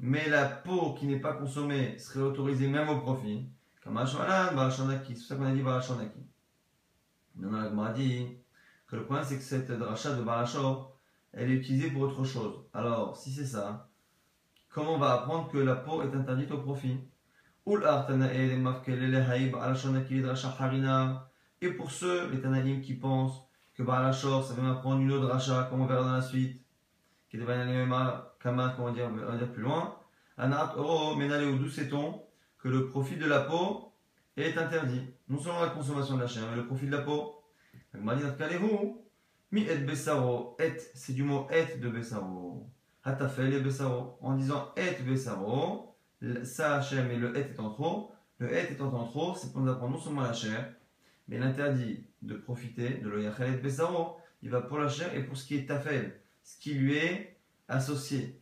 Mais 0.00 0.28
la 0.28 0.46
peau 0.46 0.94
qui 0.94 1.06
n'est 1.06 1.20
pas 1.20 1.34
consommée 1.34 1.96
serait 1.96 2.24
autorisée 2.24 2.66
même 2.66 2.88
au 2.88 2.98
profit. 2.98 3.46
Comme 3.92 4.06
c'est 4.06 5.16
ça 5.16 5.34
qu'on 5.34 5.46
a 5.46 5.50
dit 5.50 5.62
Balachanaki. 5.62 6.20
Maintenant, 7.34 7.82
la 7.82 7.92
dit 7.92 8.38
que 8.86 8.94
le 8.94 9.04
point 9.04 9.24
c'est 9.24 9.36
que 9.36 9.42
cette 9.42 9.68
dracha 9.72 10.14
de 10.14 10.22
Balachor, 10.22 10.96
elle 11.32 11.50
est 11.50 11.54
utilisée 11.54 11.90
pour 11.90 12.02
autre 12.02 12.22
chose. 12.22 12.66
Alors, 12.72 13.16
si 13.16 13.32
c'est 13.32 13.46
ça, 13.46 13.88
comment 14.68 14.94
on 14.94 14.98
va 14.98 15.14
apprendre 15.14 15.50
que 15.50 15.58
la 15.58 15.74
peau 15.74 16.02
est 16.02 16.14
interdite 16.14 16.52
au 16.52 16.58
profit? 16.58 16.98
Et 21.62 21.70
pour 21.72 21.90
ceux, 21.90 22.30
les 22.30 22.40
Tanaïm, 22.40 22.80
qui 22.80 22.94
pensent 22.94 23.42
que 23.74 23.82
Baalachor, 23.82 24.44
ça 24.44 24.54
va 24.54 24.62
m'apprendre 24.62 25.00
une 25.00 25.10
autre 25.10 25.26
rachat, 25.26 25.64
comme 25.64 25.80
on 25.80 25.86
verra 25.86 26.04
dans 26.04 26.12
la 26.12 26.22
suite, 26.22 26.62
qui 27.28 27.38
devient 27.38 27.88
Kama, 28.38 28.76
dire, 28.94 29.10
on 29.10 29.32
va 29.32 29.36
dire 29.36 29.52
plus 29.52 29.62
loin, 29.62 29.96
Anat 30.38 30.74
Oro, 30.76 31.16
Menale, 31.16 31.58
d'où 31.58 31.68
sait-on 31.68 32.29
que 32.62 32.68
le 32.68 32.88
profit 32.88 33.16
de 33.16 33.26
la 33.26 33.40
peau 33.40 33.92
est 34.36 34.56
interdit 34.56 35.02
Non 35.28 35.38
seulement 35.38 35.62
la 35.62 35.70
consommation 35.70 36.16
de 36.16 36.22
la 36.22 36.26
chair, 36.26 36.44
mais 36.50 36.56
le 36.56 36.66
profit 36.66 36.86
de 36.86 36.92
la 36.92 37.02
peau. 37.02 37.36
Mi 39.52 39.62
et 39.62 39.78
besaro, 39.78 40.56
et, 40.60 40.76
c'est 40.94 41.12
du 41.12 41.24
mot 41.24 41.48
et 41.50 41.78
de 41.78 41.88
besaro. 41.88 42.68
Hatafel 43.02 43.52
et 43.52 43.60
besaro. 43.60 44.16
En 44.20 44.36
disant 44.36 44.72
et 44.76 45.02
besaro, 45.02 45.96
sa 46.44 46.80
chair, 46.80 47.04
mais 47.08 47.16
le 47.16 47.36
et 47.36 47.40
est 47.40 47.58
en 47.58 47.70
trop. 47.70 48.12
Le 48.38 48.52
et 48.54 48.72
étant 48.72 48.92
en 48.92 49.06
trop, 49.06 49.34
c'est 49.34 49.52
pour 49.52 49.60
nous 49.60 49.70
apprendre 49.70 49.96
non 49.96 50.00
seulement 50.00 50.22
la 50.22 50.32
chair, 50.32 50.72
mais 51.28 51.38
l'interdit 51.38 52.04
de 52.22 52.34
profiter 52.34 52.94
de 52.94 53.08
l'oyachelet 53.08 53.58
besaro, 53.58 54.16
il 54.42 54.50
va 54.50 54.62
pour 54.62 54.78
la 54.78 54.88
chair 54.88 55.14
et 55.14 55.24
pour 55.24 55.36
ce 55.36 55.46
qui 55.46 55.56
est 55.56 55.66
tafel, 55.66 56.20
ce 56.42 56.58
qui 56.58 56.74
lui 56.74 56.96
est 56.96 57.36
associé. 57.68 58.40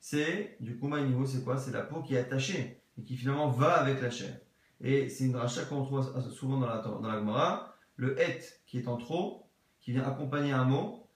C'est, 0.00 0.56
du 0.60 0.76
coup, 0.76 0.88
niveau, 0.96 1.26
c'est 1.26 1.42
quoi? 1.44 1.58
C'est 1.58 1.72
la 1.72 1.82
peau 1.82 2.02
qui 2.02 2.14
est 2.14 2.20
attachée 2.20 2.80
et 2.98 3.02
qui 3.02 3.16
finalement 3.16 3.48
va 3.48 3.74
avec 3.80 4.00
la 4.00 4.10
chair. 4.10 4.36
Et 4.80 5.08
c'est 5.08 5.24
une 5.24 5.36
rachat 5.36 5.64
qu'on 5.64 5.84
trouve 5.84 6.30
souvent 6.30 6.58
dans 6.58 6.66
la, 6.66 6.78
dans 6.78 7.00
la 7.00 7.18
Gemara. 7.18 7.74
Le 7.96 8.20
et 8.20 8.40
qui 8.66 8.78
est 8.78 8.88
en 8.88 8.96
trop, 8.96 9.48
qui 9.80 9.92
vient 9.92 10.04
accompagner 10.04 10.52
un 10.52 10.64
mot, 10.64 11.08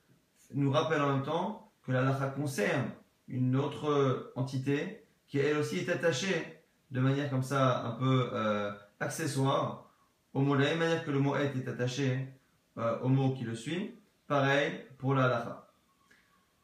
nous 0.55 0.71
rappelle 0.71 1.03
en 1.03 1.13
même 1.15 1.25
temps 1.25 1.73
que 1.83 1.93
la 1.93 2.03
lacha 2.03 2.29
concerne 2.29 2.91
une 3.27 3.57
autre 3.57 4.33
entité 4.37 5.05
qui 5.27 5.39
elle 5.39 5.59
aussi 5.59 5.79
est 5.79 5.91
attachée 5.91 6.63
de 6.91 7.01
manière 7.01 7.29
comme 7.29 7.43
ça 7.43 7.85
un 7.85 7.91
peu 7.93 8.31
euh, 8.33 8.73
accessoire 9.01 9.91
au 10.33 10.41
mot 10.41 10.57
de 10.57 10.63
la 10.63 10.71
même 10.71 10.79
manière 10.79 11.05
que 11.05 11.11
le 11.11 11.19
mot 11.19 11.37
est 11.37 11.55
est 11.57 11.69
attaché 11.69 12.29
euh, 12.79 12.99
au 13.01 13.09
mot 13.09 13.35
qui 13.35 13.45
le 13.45 13.55
suit, 13.55 13.95
pareil 14.27 14.81
pour 14.99 15.15
la 15.15 15.25
halacha. 15.25 15.68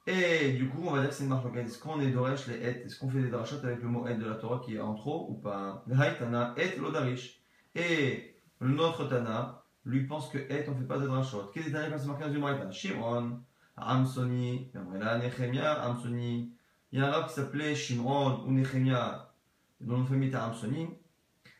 Et 0.06 0.52
du 0.52 0.68
coup, 0.68 0.82
on 0.86 0.92
va 0.92 1.00
dire 1.00 1.08
que 1.08 1.14
c'est 1.14 1.24
une 1.24 1.30
marque 1.30 1.56
Est-ce 1.56 1.78
qu'on 1.78 2.00
est 2.00 2.10
d'oresh 2.10 2.46
les 2.48 2.56
et 2.56 2.84
Est-ce 2.84 2.98
qu'on 2.98 3.08
fait 3.08 3.22
des 3.22 3.30
drachot 3.30 3.56
avec 3.62 3.80
le 3.80 3.88
mot 3.88 4.06
et 4.06 4.14
de 4.14 4.26
la 4.26 4.34
Torah 4.34 4.60
qui 4.64 4.76
est 4.76 4.80
en 4.80 4.94
trop 4.94 5.26
ou 5.30 5.34
pas? 5.34 5.84
Et 5.88 6.78
l'odarish. 6.78 7.40
Et 7.74 8.36
notre 8.60 9.08
Tana 9.08 9.62
lui 9.86 10.06
pense 10.06 10.28
que 10.28 10.38
et 10.38 10.68
on 10.68 10.74
fait 10.74 10.84
pas 10.84 10.98
de 10.98 11.06
drachot. 11.06 11.50
Quel 11.54 11.66
est 11.66 11.70
le 11.70 11.90
quand 11.90 11.98
c'est 11.98 12.06
marqué 12.06 12.26
une 12.26 12.38
Maïta? 12.38 12.70
Shimon, 12.70 13.40
Amsoni, 13.76 14.70
Nechemia, 14.74 15.72
Amsoni. 15.82 16.52
Il 16.92 16.98
y 16.98 17.02
a 17.02 17.08
un 17.08 17.10
rab 17.10 17.26
qui 17.26 17.34
s'appelait 17.34 17.74
Shimon 17.74 18.44
ou 18.46 18.52
Nechemia, 18.52 19.32
dont 19.80 19.98
le 19.98 20.04
famille 20.04 20.28
était 20.28 20.36
Amsoni. 20.36 20.88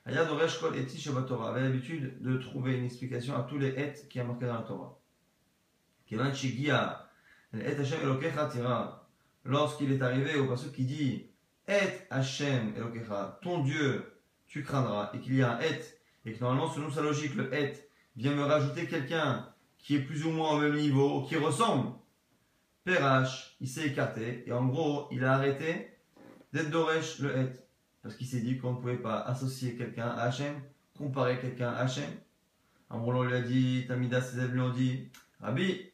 Ayad 0.06 0.28
Oresh 0.30 0.60
Kol 0.60 0.76
Eti 0.76 1.02
Torah 1.26 1.50
avait 1.50 1.62
l'habitude 1.62 2.20
de 2.20 2.36
trouver 2.36 2.76
une 2.76 2.84
explication 2.84 3.34
à 3.36 3.42
tous 3.42 3.58
les 3.58 3.68
et 3.68 3.94
qui 4.10 4.20
a 4.20 4.24
marqué 4.24 4.44
dans 4.44 4.54
la 4.54 4.60
Torah. 4.60 4.98
Kevan 6.06 6.34
Shigia, 6.34 7.03
Et 7.60 7.78
Hashem 7.78 8.00
Elokecha 8.02 8.46
Tira, 8.46 9.08
lorsqu'il 9.44 9.92
est 9.92 10.02
arrivé 10.02 10.36
au 10.36 10.46
passage 10.46 10.72
qui 10.72 10.84
dit 10.84 11.26
Et 11.68 11.88
Hashem 12.10 12.74
Elokecha, 12.76 13.38
ton 13.42 13.62
Dieu, 13.62 14.20
tu 14.46 14.62
craindras, 14.62 15.10
et 15.14 15.20
qu'il 15.20 15.36
y 15.36 15.42
a 15.42 15.56
un 15.56 15.60
et, 15.60 15.80
et 16.24 16.32
que 16.32 16.40
normalement, 16.40 16.68
selon 16.68 16.90
sa 16.90 17.02
logique, 17.02 17.34
le 17.34 17.52
et 17.54 17.72
vient 18.16 18.34
me 18.34 18.42
rajouter 18.42 18.86
quelqu'un 18.86 19.48
qui 19.78 19.96
est 19.96 20.00
plus 20.00 20.24
ou 20.24 20.30
moins 20.30 20.52
au 20.52 20.60
même 20.60 20.76
niveau, 20.76 21.22
qui 21.22 21.36
ressemble. 21.36 21.92
Perach, 22.84 23.56
il 23.60 23.68
s'est 23.68 23.86
écarté, 23.86 24.44
et 24.46 24.52
en 24.52 24.66
gros, 24.66 25.08
il 25.10 25.24
a 25.24 25.34
arrêté 25.34 25.90
d'être 26.52 26.70
Doresh 26.70 27.18
le 27.20 27.36
et 27.36 27.48
parce 28.02 28.16
qu'il 28.16 28.26
s'est 28.26 28.40
dit 28.40 28.58
qu'on 28.58 28.72
ne 28.72 28.76
pouvait 28.76 28.98
pas 28.98 29.20
associer 29.20 29.76
quelqu'un 29.76 30.08
à 30.08 30.24
Hachem, 30.24 30.60
comparer 30.96 31.40
quelqu'un 31.40 31.70
à 31.70 31.78
Hachem. 31.78 32.10
Un 32.90 32.98
moment, 32.98 33.20
on 33.20 33.22
lui 33.22 33.34
a 33.34 33.40
dit, 33.40 33.86
Tamida, 33.88 34.20
ses 34.20 34.46
lui 34.48 34.60
ont 34.60 34.68
dit, 34.68 35.08
Rabbi, 35.40 35.90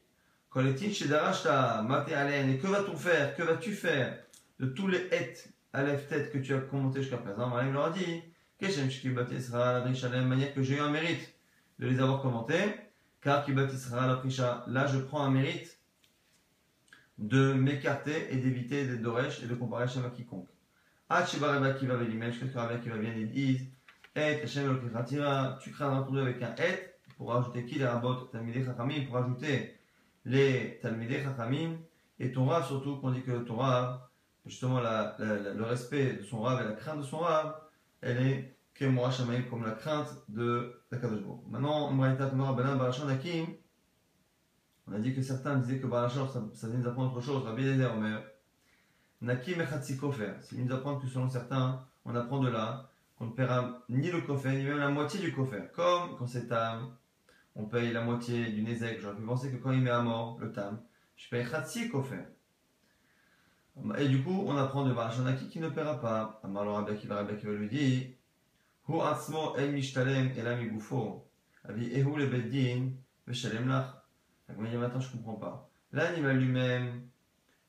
que 2.59 2.67
va-t-on 2.67 2.97
faire 2.97 3.37
Que 3.37 3.43
vas-tu 3.43 3.73
faire 3.73 4.19
de 4.59 4.67
tous 4.67 4.89
les 4.89 4.99
et 5.13 5.35
à 5.73 5.85
tête 5.85 6.33
que 6.33 6.39
tu 6.39 6.53
as 6.55 6.59
commenté 6.59 7.03
jusqu'à 7.03 7.19
présent 7.19 7.53
Il 7.63 7.73
leur 7.73 7.87
a 7.87 7.91
dit, 7.91 8.23
Keshem 8.59 8.91
Shkibati 8.91 9.41
sera 9.41 9.75
la 9.75 9.81
de 9.81 10.09
la 10.13 10.23
manière 10.23 10.53
que 10.53 10.63
j'ai 10.63 10.77
eu 10.77 10.81
un 10.81 10.91
mérite 10.91 11.33
de 11.79 11.87
les 11.87 12.01
avoir 12.01 12.21
commentés, 12.21 12.75
car 13.23 13.45
Kibati 13.45 13.77
la 13.93 14.17
prisha. 14.17 14.65
Là, 14.67 14.87
je 14.89 14.99
prends 14.99 15.23
un 15.23 15.31
mérite 15.31 15.79
de 17.19 17.53
m'écarter 17.53 18.27
et 18.31 18.37
d'éviter 18.37 18.87
d'être 18.87 19.03
Doresh 19.03 19.43
et 19.45 19.47
de 19.47 19.55
comparer 19.55 19.85
Hachem 19.85 20.05
à 20.05 20.11
quiconque. 20.11 20.49
Hachibaraba 21.09 21.73
qui 21.75 21.87
va 21.87 21.95
venir, 21.95 22.33
jusqu'à 22.33 22.47
ce 22.47 22.53
que 22.53 22.59
Rabbi 22.59 22.83
qui 22.83 22.89
va 22.89 22.97
bien 22.97 23.13
et 23.15 23.25
dise 23.25 23.67
Et 24.17 24.43
Hashem 24.43 24.81
tu 25.63 25.71
crains 25.71 26.03
ton 26.03 26.17
avec 26.17 26.43
un 26.43 26.55
et 26.57 26.95
pour 27.17 27.35
ajouter 27.35 27.65
qui 27.67 27.79
les 27.79 27.87
rabot 27.87 28.15
Talmidei 28.33 28.65
Chachamim, 28.65 29.07
pour 29.07 29.19
ajouter 29.19 29.80
les 30.25 30.79
Talmidei 30.83 31.23
Chachamim, 31.23 31.79
et 32.19 32.33
ton 32.33 32.47
Rav 32.47 32.67
surtout, 32.67 32.97
qu'on 32.97 33.11
dit 33.11 33.23
que 33.23 33.39
ton 33.41 33.57
Rav, 33.57 34.01
justement 34.47 34.81
la, 34.81 35.17
le 35.19 35.63
respect 35.63 36.15
de 36.15 36.23
son 36.23 36.41
Rav 36.41 36.61
et 36.61 36.65
la 36.65 36.73
crainte 36.73 36.99
de 36.99 37.05
son 37.05 37.19
Rav, 37.19 37.55
elle 38.01 38.27
est 38.27 38.57
Shamaim 38.81 39.43
comme 39.51 39.65
la 39.65 39.73
crainte 39.73 40.09
de 40.29 40.81
la 40.91 40.99
Kadosh 40.99 41.21
Maintenant, 41.51 41.91
on 41.93 42.03
a 44.93 44.99
dit 44.99 45.15
que 45.15 45.23
certains 45.23 45.57
disaient 45.57 45.79
que 45.79 45.87
Barachan 45.87 46.27
ça, 46.27 46.43
ça 46.55 46.69
vient 46.69 46.79
nous 46.79 46.89
apprendre 46.89 47.13
autre 47.15 47.25
chose, 47.25 47.45
Rabbi 47.45 47.63
Eliezer 47.63 47.93
Omer. 47.95 48.23
Nakim 49.21 49.61
Echatsi 49.61 49.99
Kofer. 49.99 50.33
C'est 50.41 50.57
nous 50.57 50.75
apprendre 50.75 51.01
que 51.01 51.07
selon 51.07 51.29
certains, 51.29 51.85
on 52.05 52.15
apprend 52.15 52.41
de 52.41 52.49
là 52.49 52.91
qu'on 53.17 53.27
ne 53.27 53.33
paiera 53.33 53.83
ni 53.91 54.11
le 54.11 54.23
kofer, 54.23 54.57
ni 54.57 54.65
même 54.65 54.79
la 54.79 54.89
moitié 54.89 55.21
du 55.21 55.33
kofer. 55.33 55.71
Comme 55.75 56.17
quand 56.19 56.27
c'est 56.27 56.49
tam, 56.49 56.97
on 57.57 57.65
paye 57.67 57.93
la 57.93 58.03
moitié 58.03 58.51
du 58.53 58.63
nezek. 58.63 59.01
J'aurais 59.01 59.17
pu 59.17 59.23
penser 59.23 59.51
que 59.51 59.57
quand 59.57 59.73
il 59.73 59.81
met 59.81 59.91
à 59.91 60.03
mort 60.03 60.39
le 60.41 60.53
tam, 60.53 60.81
je 61.17 61.29
paye 61.29 61.45
Khatsi 61.49 61.89
Kofer. 61.89 62.25
Et 63.99 64.09
du 64.09 64.23
coup, 64.23 64.45
on 64.47 64.57
apprend 64.57 64.85
de 64.85 64.93
Barachanaki 64.93 65.49
qui 65.49 65.61
ne 65.61 65.69
paiera 65.69 66.01
pas. 66.01 66.41
Rabbi 66.43 66.93
Akiva 66.93 67.17
Rabbi 67.17 67.33
Akiva 67.33 67.53
lui 67.53 67.69
dit 67.69 68.15
Hu 68.89 69.01
atzmo 69.01 69.57
el 69.57 69.73
mishtalem 69.73 70.33
elam 70.37 70.61
igufo. 70.61 71.27
Avi 71.65 71.93
ehu 71.95 72.17
le 72.17 72.27
beddin 72.27 72.91
veshalem 73.27 73.69
lach. 73.69 73.95
Dit 74.49 74.77
maintenant, 74.77 75.01
je 75.01 75.13
comprends 75.13 75.35
pas. 75.35 75.71
L'animal 75.93 76.37
lui-même 76.39 77.03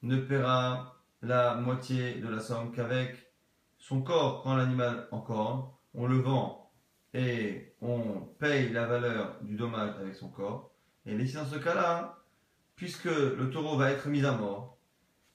ne 0.01 0.17
paiera 0.17 0.95
la 1.21 1.55
moitié 1.55 2.15
de 2.15 2.27
la 2.27 2.39
somme 2.39 2.71
qu'avec 2.71 3.31
son 3.77 4.01
corps 4.01 4.41
quand 4.43 4.55
l'animal 4.55 5.07
encore, 5.11 5.79
on 5.93 6.07
le 6.07 6.17
vend 6.17 6.60
et 7.13 7.73
on 7.81 8.21
paye 8.39 8.71
la 8.71 8.85
valeur 8.85 9.37
du 9.41 9.55
dommage 9.55 9.95
avec 9.99 10.15
son 10.15 10.29
corps. 10.29 10.71
Et 11.05 11.15
ici, 11.15 11.35
dans 11.35 11.45
ce 11.45 11.57
cas-là, 11.57 12.19
puisque 12.75 13.05
le 13.05 13.49
taureau 13.49 13.77
va 13.77 13.91
être 13.91 14.07
mis 14.07 14.25
à 14.25 14.31
mort, 14.31 14.77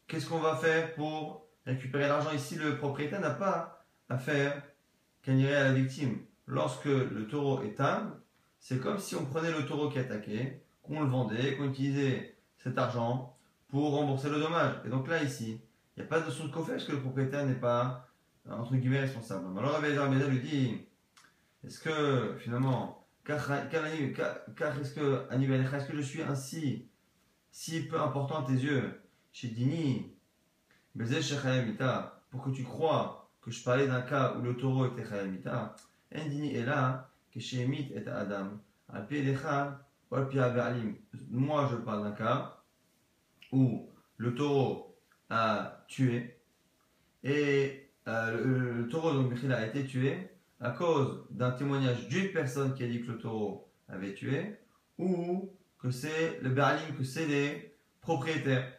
qu'est-ce 0.07 0.29
qu'on 0.29 0.39
va 0.39 0.57
faire 0.57 0.95
pour 0.95 1.47
récupérer 1.67 2.09
l'argent 2.09 2.33
Ici, 2.33 2.57
le 2.57 2.77
propriétaire 2.77 3.21
n'a 3.21 3.31
pas 3.31 3.85
à 4.09 4.19
faire 4.19 4.63
irait 5.35 5.57
à 5.57 5.65
la 5.65 5.73
victime. 5.73 6.19
Lorsque 6.47 6.85
le 6.85 7.27
taureau 7.27 7.63
est 7.63 7.81
âme, 7.81 8.21
c'est 8.61 8.81
comme 8.81 8.99
si 8.99 9.17
on 9.17 9.27
prenait 9.27 9.51
le 9.51 9.67
taureau 9.67 9.89
qui 9.89 9.99
attaqué, 9.99 10.63
qu'on 10.83 11.01
le 11.01 11.09
vendait, 11.09 11.57
qu'on 11.57 11.69
utilisait 11.71 12.37
cet 12.59 12.79
argent 12.79 13.37
pour 13.69 13.93
rembourser 13.93 14.29
le 14.31 14.39
dommage. 14.39 14.75
Et 14.85 14.89
donc 14.89 15.09
là, 15.09 15.23
ici, 15.23 15.61
il 15.97 16.01
n'y 16.01 16.07
a 16.07 16.09
pas 16.09 16.21
de 16.21 16.27
notion 16.27 16.47
de 16.47 16.53
coffret 16.53 16.75
parce 16.75 16.85
que 16.85 16.93
le 16.93 17.01
propriétaire 17.01 17.45
n'est 17.45 17.55
pas, 17.55 18.09
entre 18.49 18.77
guillemets, 18.77 19.01
responsable. 19.01 19.47
Alors, 19.59 19.73
Rabbi 19.73 19.89
lui 19.89 20.41
dit 20.41 20.87
est-ce 21.67 21.81
que 21.81 22.37
finalement, 22.39 23.07
car, 23.25 23.51
est-ce 23.53 24.95
que, 24.95 25.27
est-ce 25.33 25.87
que 25.89 25.97
je 25.97 26.03
suis 26.03 26.23
ainsi, 26.23 26.89
si 27.51 27.87
peu 27.89 28.01
important 28.01 28.45
à 28.45 28.47
tes 28.47 28.53
yeux, 28.53 29.01
chez 29.33 29.49
Dini, 29.49 30.13
pour 32.31 32.43
que 32.45 32.51
tu 32.51 32.63
crois 32.63 33.29
que 33.43 33.51
je 33.51 33.63
parlais 33.63 33.87
d'un 33.87 34.03
cas 34.03 34.35
où 34.37 34.43
le 34.43 34.57
taureau 34.57 34.87
était 34.87 35.05
Chayamita, 35.05 35.75
Dini 36.13 36.55
est 36.55 36.65
là, 36.65 37.11
que 37.33 37.41
chez 37.41 37.63
Emit 37.63 37.93
et 37.95 38.07
Adam, 38.09 38.53
moi 41.31 41.69
je 41.71 41.77
parle 41.77 42.05
d'un 42.05 42.13
cas 42.13 42.63
où 43.53 43.91
le 44.17 44.35
taureau 44.35 44.97
a 45.29 45.85
tué 45.89 46.39
et 47.25 47.91
euh, 48.07 48.45
le, 48.45 48.73
le, 48.73 48.89
taureau 48.89 49.13
donc 49.13 49.33
a 49.51 49.67
été 49.67 49.85
tué 49.85 50.31
à 50.61 50.71
cause 50.71 51.27
d'un 51.31 51.51
témoignage 51.51 52.09
d'une 52.09 52.33
personne 52.33 52.75
qui 52.75 52.85
a 52.85 52.87
dit 52.87 53.03
que 53.03 53.13
le 53.13 53.19
taureau 53.19 53.69
avait 53.89 54.15
tué, 54.15 54.57
ou 54.99 55.51
que 55.79 55.91
c'est 55.91 56.41
le 56.41 56.51
berlim, 56.51 56.97
que 56.97 57.05
c'est 57.05 57.27
les 57.27 57.77
propriétaires. 58.01 58.73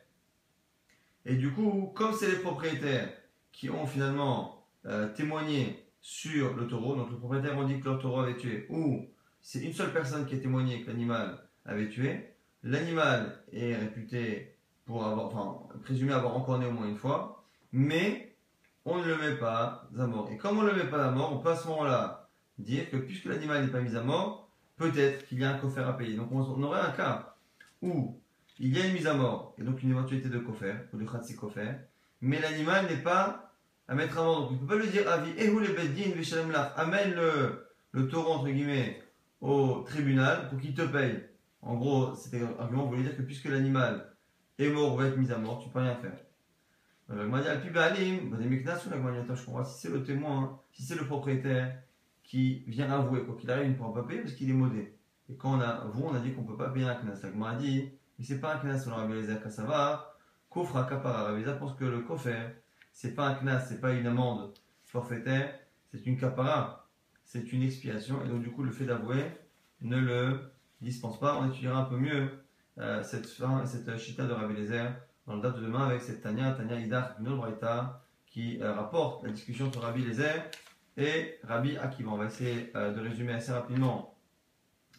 Et 1.26 1.36
du 1.36 1.52
coup, 1.52 1.92
comme 1.96 2.14
c'est 2.14 2.30
les 2.30 2.40
propriétaires 2.40 3.10
qui 3.52 3.70
ont 3.70 3.86
finalement 3.86 4.66
euh, 4.86 5.14
témoigné 5.14 5.86
sur 6.02 6.56
le 6.56 6.68
taureau, 6.68 6.96
donc 6.96 7.12
le 7.12 7.18
propriétaire 7.18 7.58
ont 7.58 7.66
dit 7.66 7.80
que 7.80 7.90
le 7.90 7.98
taureau 7.98 8.22
avait 8.22 8.38
tué, 8.38 8.66
ou 8.70 9.08
c'est 9.42 9.60
une 9.60 9.74
seule 9.74 9.94
personne 9.94 10.26
qui 10.26 10.36
a 10.36 10.40
témoigné 10.40 10.84
que 10.84 10.88
l'animal 10.88 11.48
avait 11.66 11.90
tué, 11.90 12.34
l'animal 12.64 13.44
est 13.52 13.76
réputé 13.76 14.56
pour 14.86 15.06
avoir, 15.06 15.28
enfin, 15.28 15.80
présumé 15.84 16.14
avoir 16.14 16.36
encore 16.36 16.60
né 16.60 16.66
au 16.66 16.72
moins 16.72 16.88
une 16.88 16.98
fois, 16.98 17.46
mais 17.72 18.37
on 18.88 19.00
ne 19.00 19.04
le 19.04 19.18
met 19.18 19.36
pas 19.36 19.84
à 20.00 20.08
mort. 20.08 20.30
Et 20.32 20.38
comme 20.38 20.60
on 20.60 20.62
ne 20.62 20.70
le 20.70 20.76
met 20.78 20.90
pas 20.90 21.06
à 21.06 21.12
mort, 21.12 21.34
on 21.34 21.40
peut 21.40 21.50
à 21.50 21.56
ce 21.58 21.68
moment-là 21.68 22.30
dire 22.58 22.90
que 22.90 22.96
puisque 22.96 23.26
l'animal 23.26 23.66
n'est 23.66 23.72
pas 23.72 23.82
mis 23.82 23.96
à 23.96 24.02
mort, 24.02 24.50
peut-être 24.78 25.28
qu'il 25.28 25.40
y 25.40 25.44
a 25.44 25.52
un 25.52 25.58
coffre 25.58 25.80
à 25.80 25.98
payer. 25.98 26.16
Donc 26.16 26.32
on, 26.32 26.64
aurait 26.64 26.80
un 26.80 26.92
cas 26.92 27.36
où 27.82 28.18
il 28.60 28.76
y 28.76 28.82
a 28.82 28.86
une 28.86 28.94
mise 28.94 29.06
à 29.06 29.14
mort, 29.14 29.54
et 29.58 29.64
donc 29.64 29.84
une 29.84 29.92
éventualité 29.92 30.30
de 30.30 30.40
coffre, 30.40 30.64
ou 30.94 30.98
de 30.98 31.06
khatsi 31.06 31.36
coffre, 31.36 31.60
mais 32.22 32.40
l'animal 32.40 32.88
n'est 32.88 33.04
pas 33.04 33.52
à 33.90 33.94
mettre 33.94 34.20
à 34.20 34.24
mort. 34.24 34.42
Donc 34.44 34.52
on 34.52 34.54
ne 34.54 34.60
peut 34.60 34.78
pas 34.78 34.82
lui 34.82 34.90
dire 34.90 35.08
avi, 35.10 35.32
amène 36.78 37.14
le, 37.14 37.68
le 37.92 38.08
taureau 38.08 38.36
entre 38.36 38.50
guillemets 38.50 39.04
au 39.42 39.84
tribunal 39.86 40.48
pour 40.48 40.60
qu'il 40.62 40.74
te 40.74 40.84
paye. 40.84 41.26
En 41.62 41.76
gros, 41.76 42.16
c'était 42.16 42.42
un 42.42 42.56
argument 42.58 42.86
voulait 42.86 43.04
dire 43.04 43.18
que 43.18 43.22
puisque 43.22 43.46
l'animal 43.46 44.14
est 44.58 44.70
mort 44.70 44.94
ou 44.94 44.98
va 44.98 45.08
être 45.08 45.18
mis 45.18 45.32
à 45.32 45.38
mort, 45.38 45.60
tu 45.62 45.70
peux 45.70 45.80
rien 45.80 45.96
faire. 45.96 46.18
Euh, 47.10 47.30
je 49.36 49.46
comprends. 49.46 49.64
Si 49.64 49.80
c'est 49.80 49.90
le 49.90 50.04
témoin, 50.04 50.44
hein, 50.44 50.60
si 50.72 50.84
c'est 50.84 50.96
le 50.96 51.06
propriétaire 51.06 51.78
qui 52.24 52.64
vient 52.68 52.92
avouer, 52.92 53.24
quoi 53.24 53.36
qu'il 53.36 53.50
arrive, 53.50 53.68
il 53.68 53.72
ne 53.72 53.76
pourra 53.76 53.94
pas 53.94 54.04
payer 54.04 54.22
parce 54.22 54.34
qu'il 54.34 54.50
est 54.50 54.54
modé. 54.54 54.94
Et 55.30 55.36
quand 55.36 55.58
on 55.58 55.62
a 55.62 55.68
avoué, 55.68 56.04
on 56.06 56.16
a 56.16 56.20
dit 56.20 56.34
qu'on 56.34 56.42
ne 56.42 56.48
peut 56.48 56.58
pas 56.58 56.70
payer 56.70 56.86
un 56.86 56.96
knas. 56.96 57.22
La 57.24 57.50
a 57.50 57.56
dit, 57.56 57.90
mais 58.20 58.26
c'est 58.26 58.40
pas 58.40 58.56
un 58.56 58.60
knas 58.60 58.80
selon 58.80 58.98
Rabbi 58.98 59.14
Eliezer 59.14 59.42
Kassava. 59.42 60.14
Kofra 60.50 60.84
kapara. 60.84 61.24
Rabbi 61.24 61.44
pense 61.60 61.76
que 61.76 61.86
le 61.86 62.02
kofer, 62.02 62.56
c'est 62.92 63.16
pas 63.16 63.28
un 63.28 63.36
knas, 63.36 63.62
c'est 63.62 63.80
pas 63.80 63.94
une 63.94 64.08
amende 64.08 64.54
forfaitaire, 64.86 65.58
c'est 65.92 66.06
une 66.06 66.18
kapara. 66.18 66.90
C'est 67.24 67.52
une 67.52 67.64
expiation. 67.64 68.24
Et 68.24 68.30
donc, 68.30 68.42
du 68.42 68.52
coup, 68.52 68.64
le 68.64 68.72
fait 68.72 68.86
d'avouer 68.86 69.26
ne 69.82 69.98
le 70.00 70.52
dispense 70.82 71.20
pas. 71.20 71.38
On 71.38 71.50
étudiera 71.50 71.80
un 71.80 71.84
peu 71.84 71.98
mieux 71.98 72.30
euh, 72.78 73.04
cette, 73.04 73.26
cette 73.26 73.98
chita 73.98 74.26
de 74.26 74.32
Rabbi 74.32 74.54
dans 75.28 75.36
le 75.36 75.42
date 75.42 75.58
de 75.58 75.62
demain 75.62 75.88
avec 75.88 76.02
cette 76.02 76.22
Tania, 76.22 76.54
Tania 76.54 76.80
Idar 76.80 77.16
Braïta, 77.20 78.02
qui 78.26 78.62
euh, 78.62 78.74
rapporte 78.74 79.24
la 79.26 79.32
discussion 79.32 79.68
entre 79.68 79.82
Rabbi 79.82 80.04
Lezer 80.04 80.50
et 80.96 81.38
Rabbi 81.44 81.78
Akiva. 81.78 82.12
On 82.12 82.18
va 82.18 82.26
essayer 82.26 82.72
euh, 82.76 82.94
de 82.94 83.02
résumer 83.02 83.34
assez 83.34 83.52
rapidement 83.52 84.18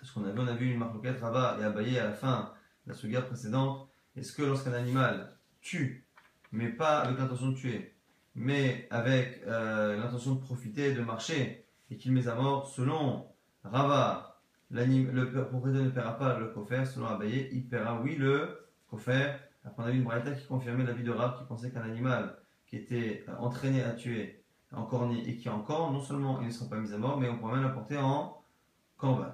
ce 0.03 0.13
qu'on 0.13 0.25
a 0.25 0.31
vu. 0.31 0.39
On 0.39 0.47
a 0.47 0.55
vu 0.55 0.71
une 0.71 0.79
marloquette 0.79 1.21
Rabat 1.21 1.57
et 1.61 1.65
Abaye 1.65 1.99
à 1.99 2.05
la 2.05 2.13
fin 2.13 2.53
de 2.87 2.93
la 2.93 2.97
suga 2.97 3.23
précédente. 3.23 3.89
Est-ce 4.17 4.33
que 4.33 4.43
lorsqu'un 4.43 4.75
animal 4.75 5.35
tue, 5.63 6.07
mais 6.53 6.69
pas 6.69 7.01
avec 7.01 7.19
l'intention 7.19 7.49
de 7.49 7.57
tuer, 7.57 7.97
mais 8.35 8.87
avec 8.91 9.43
euh, 9.47 9.97
l'intention 9.97 10.35
de 10.35 10.41
profiter, 10.41 10.93
de 10.93 11.01
marcher, 11.01 11.65
et 11.91 11.97
qu'il 11.97 12.13
met 12.13 12.29
à 12.29 12.35
mort, 12.35 12.69
selon 12.69 13.27
Rava, 13.65 14.43
le 14.71 15.45
propriétaire 15.45 15.85
ne 15.85 15.91
paiera 15.91 16.19
pas 16.19 16.39
le 16.39 16.49
coffre, 16.49 16.85
selon 16.87 17.07
Abaye, 17.07 17.49
il 17.51 17.67
paiera, 17.67 17.99
oui, 18.01 18.17
le 18.17 18.69
coffre 18.91 19.11
on 19.77 19.83
a 19.83 19.91
vu 19.91 19.99
une 19.99 20.05
braïta 20.05 20.33
qui 20.33 20.47
confirmait 20.47 20.85
l'avis 20.85 21.05
de 21.05 21.11
Rav 21.11 21.39
qui 21.39 21.45
pensait 21.45 21.71
qu'un 21.71 21.83
animal 21.83 22.37
qui 22.69 22.77
était 22.77 23.25
euh, 23.29 23.37
entraîné 23.39 23.83
à 23.83 23.93
tuer, 23.93 24.43
encore 24.73 25.11
et 25.13 25.37
qui 25.37 25.49
encore, 25.49 25.91
non 25.91 26.01
seulement 26.01 26.41
il 26.41 26.49
ne 26.49 26.53
sera 26.53 26.69
pas 26.69 26.77
mis 26.77 26.93
à 26.93 26.99
mort, 26.99 27.19
mais 27.19 27.29
on 27.29 27.39
pourrait 27.39 27.55
même 27.55 27.63
l'apporter 27.63 27.97
en 27.97 28.43
corban. 28.97 29.33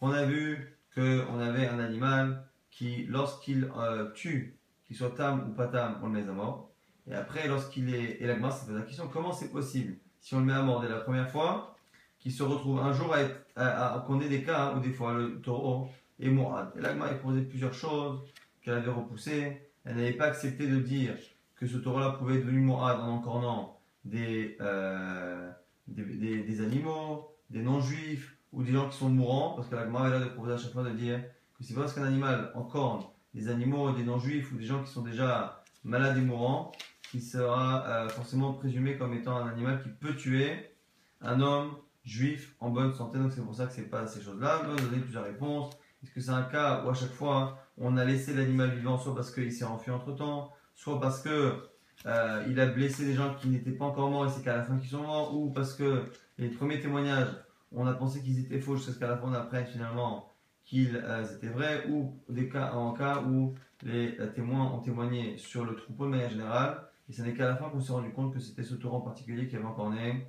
On 0.00 0.10
a 0.10 0.24
vu 0.24 0.76
qu'on 0.94 1.38
avait 1.38 1.68
un 1.68 1.78
animal 1.78 2.44
qui, 2.70 3.04
lorsqu'il 3.06 3.70
euh, 3.76 4.10
tue, 4.12 4.56
qu'il 4.84 4.96
soit 4.96 5.14
tam 5.14 5.50
ou 5.50 5.54
pas 5.54 5.68
tam, 5.68 5.98
on 6.02 6.08
le 6.08 6.12
met 6.12 6.28
à 6.28 6.32
mort. 6.32 6.70
Et 7.06 7.14
après, 7.14 7.46
lorsqu'il 7.48 7.94
est. 7.94 8.20
Et 8.20 8.26
la 8.26 8.50
c'est 8.50 8.72
la 8.72 8.82
question 8.82 9.08
comment 9.08 9.32
c'est 9.32 9.50
possible, 9.50 9.96
si 10.20 10.34
on 10.34 10.40
le 10.40 10.46
met 10.46 10.52
à 10.52 10.62
mort 10.62 10.80
dès 10.80 10.88
la 10.88 11.00
première 11.00 11.30
fois, 11.30 11.76
qu'il 12.18 12.32
se 12.32 12.42
retrouve 12.42 12.80
un 12.80 12.92
jour 12.92 13.14
à 13.14 13.20
être. 13.20 14.04
qu'on 14.06 14.20
ait 14.20 14.28
des 14.28 14.42
cas 14.42 14.74
où 14.74 14.80
des 14.80 14.92
fois 14.92 15.14
le 15.14 15.40
taureau 15.40 15.88
est 16.20 16.30
mourad. 16.30 16.72
Et 16.76 16.80
la 16.80 16.90
a 16.90 17.14
posé 17.14 17.42
plusieurs 17.42 17.74
choses 17.74 18.20
qu'elle 18.62 18.74
avait 18.74 18.90
repoussées 18.90 19.71
elle 19.84 19.96
n'avait 19.96 20.12
pas 20.12 20.26
accepté 20.26 20.66
de 20.66 20.78
dire 20.78 21.14
que 21.56 21.66
ce 21.66 21.76
taureau-là 21.76 22.10
pouvait 22.18 22.38
être 22.38 22.44
venu 22.44 22.60
Mourad 22.60 23.00
en 23.00 23.08
encornant 23.08 23.80
des, 24.04 24.56
euh, 24.60 25.50
des, 25.86 26.42
des, 26.42 26.60
animaux, 26.60 27.34
des 27.50 27.62
non-juifs 27.62 28.36
ou 28.52 28.62
des 28.62 28.72
gens 28.72 28.88
qui 28.88 28.96
sont 28.96 29.08
mourants, 29.08 29.54
parce 29.54 29.68
que 29.68 29.74
la 29.74 29.84
Gemara 29.84 30.06
avait 30.06 30.18
l'air 30.18 30.28
de 30.28 30.32
proposer 30.32 30.54
à 30.54 30.58
chaque 30.58 30.72
fois 30.72 30.82
de 30.82 30.90
dire 30.90 31.20
que 31.56 31.64
c'est 31.64 31.74
parce 31.74 31.94
qu'un 31.94 32.04
animal 32.04 32.50
encorne 32.54 33.04
des 33.34 33.48
animaux, 33.48 33.92
des 33.92 34.04
non-juifs 34.04 34.52
ou 34.52 34.56
des 34.56 34.64
gens 34.64 34.82
qui 34.82 34.90
sont 34.90 35.02
déjà 35.02 35.62
malades 35.84 36.18
et 36.18 36.20
mourants, 36.20 36.72
qu'il 37.10 37.22
sera 37.22 37.86
euh, 37.86 38.08
forcément 38.08 38.52
présumé 38.54 38.96
comme 38.96 39.14
étant 39.14 39.36
un 39.36 39.48
animal 39.48 39.82
qui 39.82 39.88
peut 39.88 40.14
tuer 40.14 40.74
un 41.20 41.40
homme 41.40 41.76
juif 42.04 42.54
en 42.60 42.70
bonne 42.70 42.92
santé. 42.92 43.18
Donc 43.18 43.32
c'est 43.32 43.44
pour 43.44 43.54
ça 43.54 43.66
que 43.66 43.72
c'est 43.72 43.88
pas 43.88 44.06
ces 44.06 44.22
choses-là. 44.22 44.62
On 44.66 44.72
a 44.72 44.76
donné 44.76 44.98
plusieurs 44.98 45.24
réponses. 45.24 45.72
Est-ce 46.02 46.10
que 46.10 46.20
c'est 46.20 46.30
un 46.30 46.42
cas 46.42 46.84
où 46.84 46.90
à 46.90 46.94
chaque 46.94 47.12
fois 47.12 47.61
on 47.78 47.96
a 47.96 48.04
laissé 48.04 48.34
l'animal 48.34 48.70
vivant 48.70 48.98
soit 48.98 49.14
parce 49.14 49.30
qu'il 49.30 49.52
s'est 49.52 49.64
enfui 49.64 49.90
entre 49.90 50.12
temps, 50.12 50.52
soit 50.74 51.00
parce 51.00 51.22
que 51.22 51.70
euh, 52.06 52.44
il 52.48 52.58
a 52.60 52.66
blessé 52.66 53.04
des 53.04 53.14
gens 53.14 53.34
qui 53.34 53.48
n'étaient 53.48 53.72
pas 53.72 53.84
encore 53.84 54.10
morts 54.10 54.26
et 54.26 54.30
c'est 54.30 54.42
qu'à 54.42 54.56
la 54.56 54.62
fin 54.62 54.78
qu'ils 54.78 54.90
sont 54.90 55.02
morts, 55.02 55.36
ou 55.36 55.50
parce 55.50 55.74
que 55.74 56.04
les 56.38 56.48
premiers 56.48 56.80
témoignages, 56.80 57.28
on 57.70 57.86
a 57.86 57.94
pensé 57.94 58.22
qu'ils 58.22 58.40
étaient 58.40 58.60
faux 58.60 58.76
jusqu'à 58.76 59.06
la 59.06 59.16
fin 59.16 59.28
on 59.28 59.34
apprenne 59.34 59.66
finalement 59.66 60.28
qu'ils 60.64 60.96
euh, 60.96 61.24
étaient 61.24 61.48
vrais, 61.48 61.86
ou 61.88 62.16
des 62.28 62.48
cas, 62.48 62.72
en 62.72 62.92
cas 62.92 63.22
où 63.22 63.54
les 63.82 64.18
euh, 64.20 64.28
témoins 64.28 64.72
ont 64.72 64.80
témoigné 64.80 65.38
sur 65.38 65.64
le 65.64 65.74
troupeau 65.74 66.06
de 66.06 66.10
manière 66.10 66.30
générale, 66.30 66.82
et 67.08 67.12
ce 67.12 67.22
n'est 67.22 67.34
qu'à 67.34 67.46
la 67.46 67.56
fin 67.56 67.68
qu'on 67.68 67.80
s'est 67.80 67.92
rendu 67.92 68.10
compte 68.10 68.32
que 68.32 68.40
c'était 68.40 68.62
ce 68.62 68.74
taureau 68.74 68.98
en 68.98 69.00
particulier 69.00 69.48
qui 69.48 69.56
avait 69.56 69.64
encore 69.64 69.90
né 69.90 70.26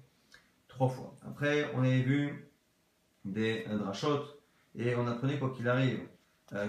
trois 0.67 0.89
fois. 0.89 1.15
Après, 1.27 1.71
on 1.75 1.79
avait 1.79 2.01
vu 2.01 2.49
des 3.25 3.65
drachotes, 3.69 4.39
et 4.75 4.95
on 4.95 5.07
apprenait 5.07 5.37
quoi 5.37 5.51
qu'il 5.51 5.67
arrive 5.67 5.99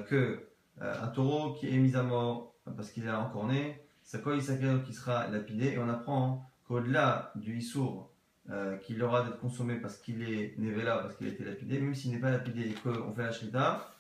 que 0.07 0.47
un 0.81 1.09
taureau 1.09 1.55
qui 1.55 1.69
est 1.69 1.79
mis 1.79 1.95
à 1.97 2.03
mort 2.03 2.55
parce 2.77 2.91
qu'il 2.91 3.05
est 3.05 3.11
encore 3.11 3.47
né, 3.47 3.81
c'est 4.03 4.23
quoi 4.23 4.37
qui 4.37 4.93
sera 4.93 5.29
lapidé. 5.29 5.73
Et 5.73 5.79
on 5.79 5.89
apprend 5.89 6.49
qu'au-delà 6.67 7.33
du 7.35 7.57
issour 7.59 8.11
euh, 8.51 8.77
qu'il 8.77 9.03
aura 9.03 9.25
d'être 9.25 9.39
consommé 9.39 9.77
parce 9.77 9.97
qu'il 9.97 10.23
est 10.23 10.55
là, 10.59 10.99
parce 10.99 11.17
qu'il 11.17 11.27
a 11.27 11.31
été 11.31 11.45
lapidé, 11.45 11.81
même 11.81 11.95
s'il 11.95 12.13
n'est 12.13 12.21
pas 12.21 12.31
lapidé 12.31 12.71
et 12.71 12.75
qu'on 12.75 13.13
fait 13.15 13.23
la 13.23 13.33
shrita, 13.33 13.91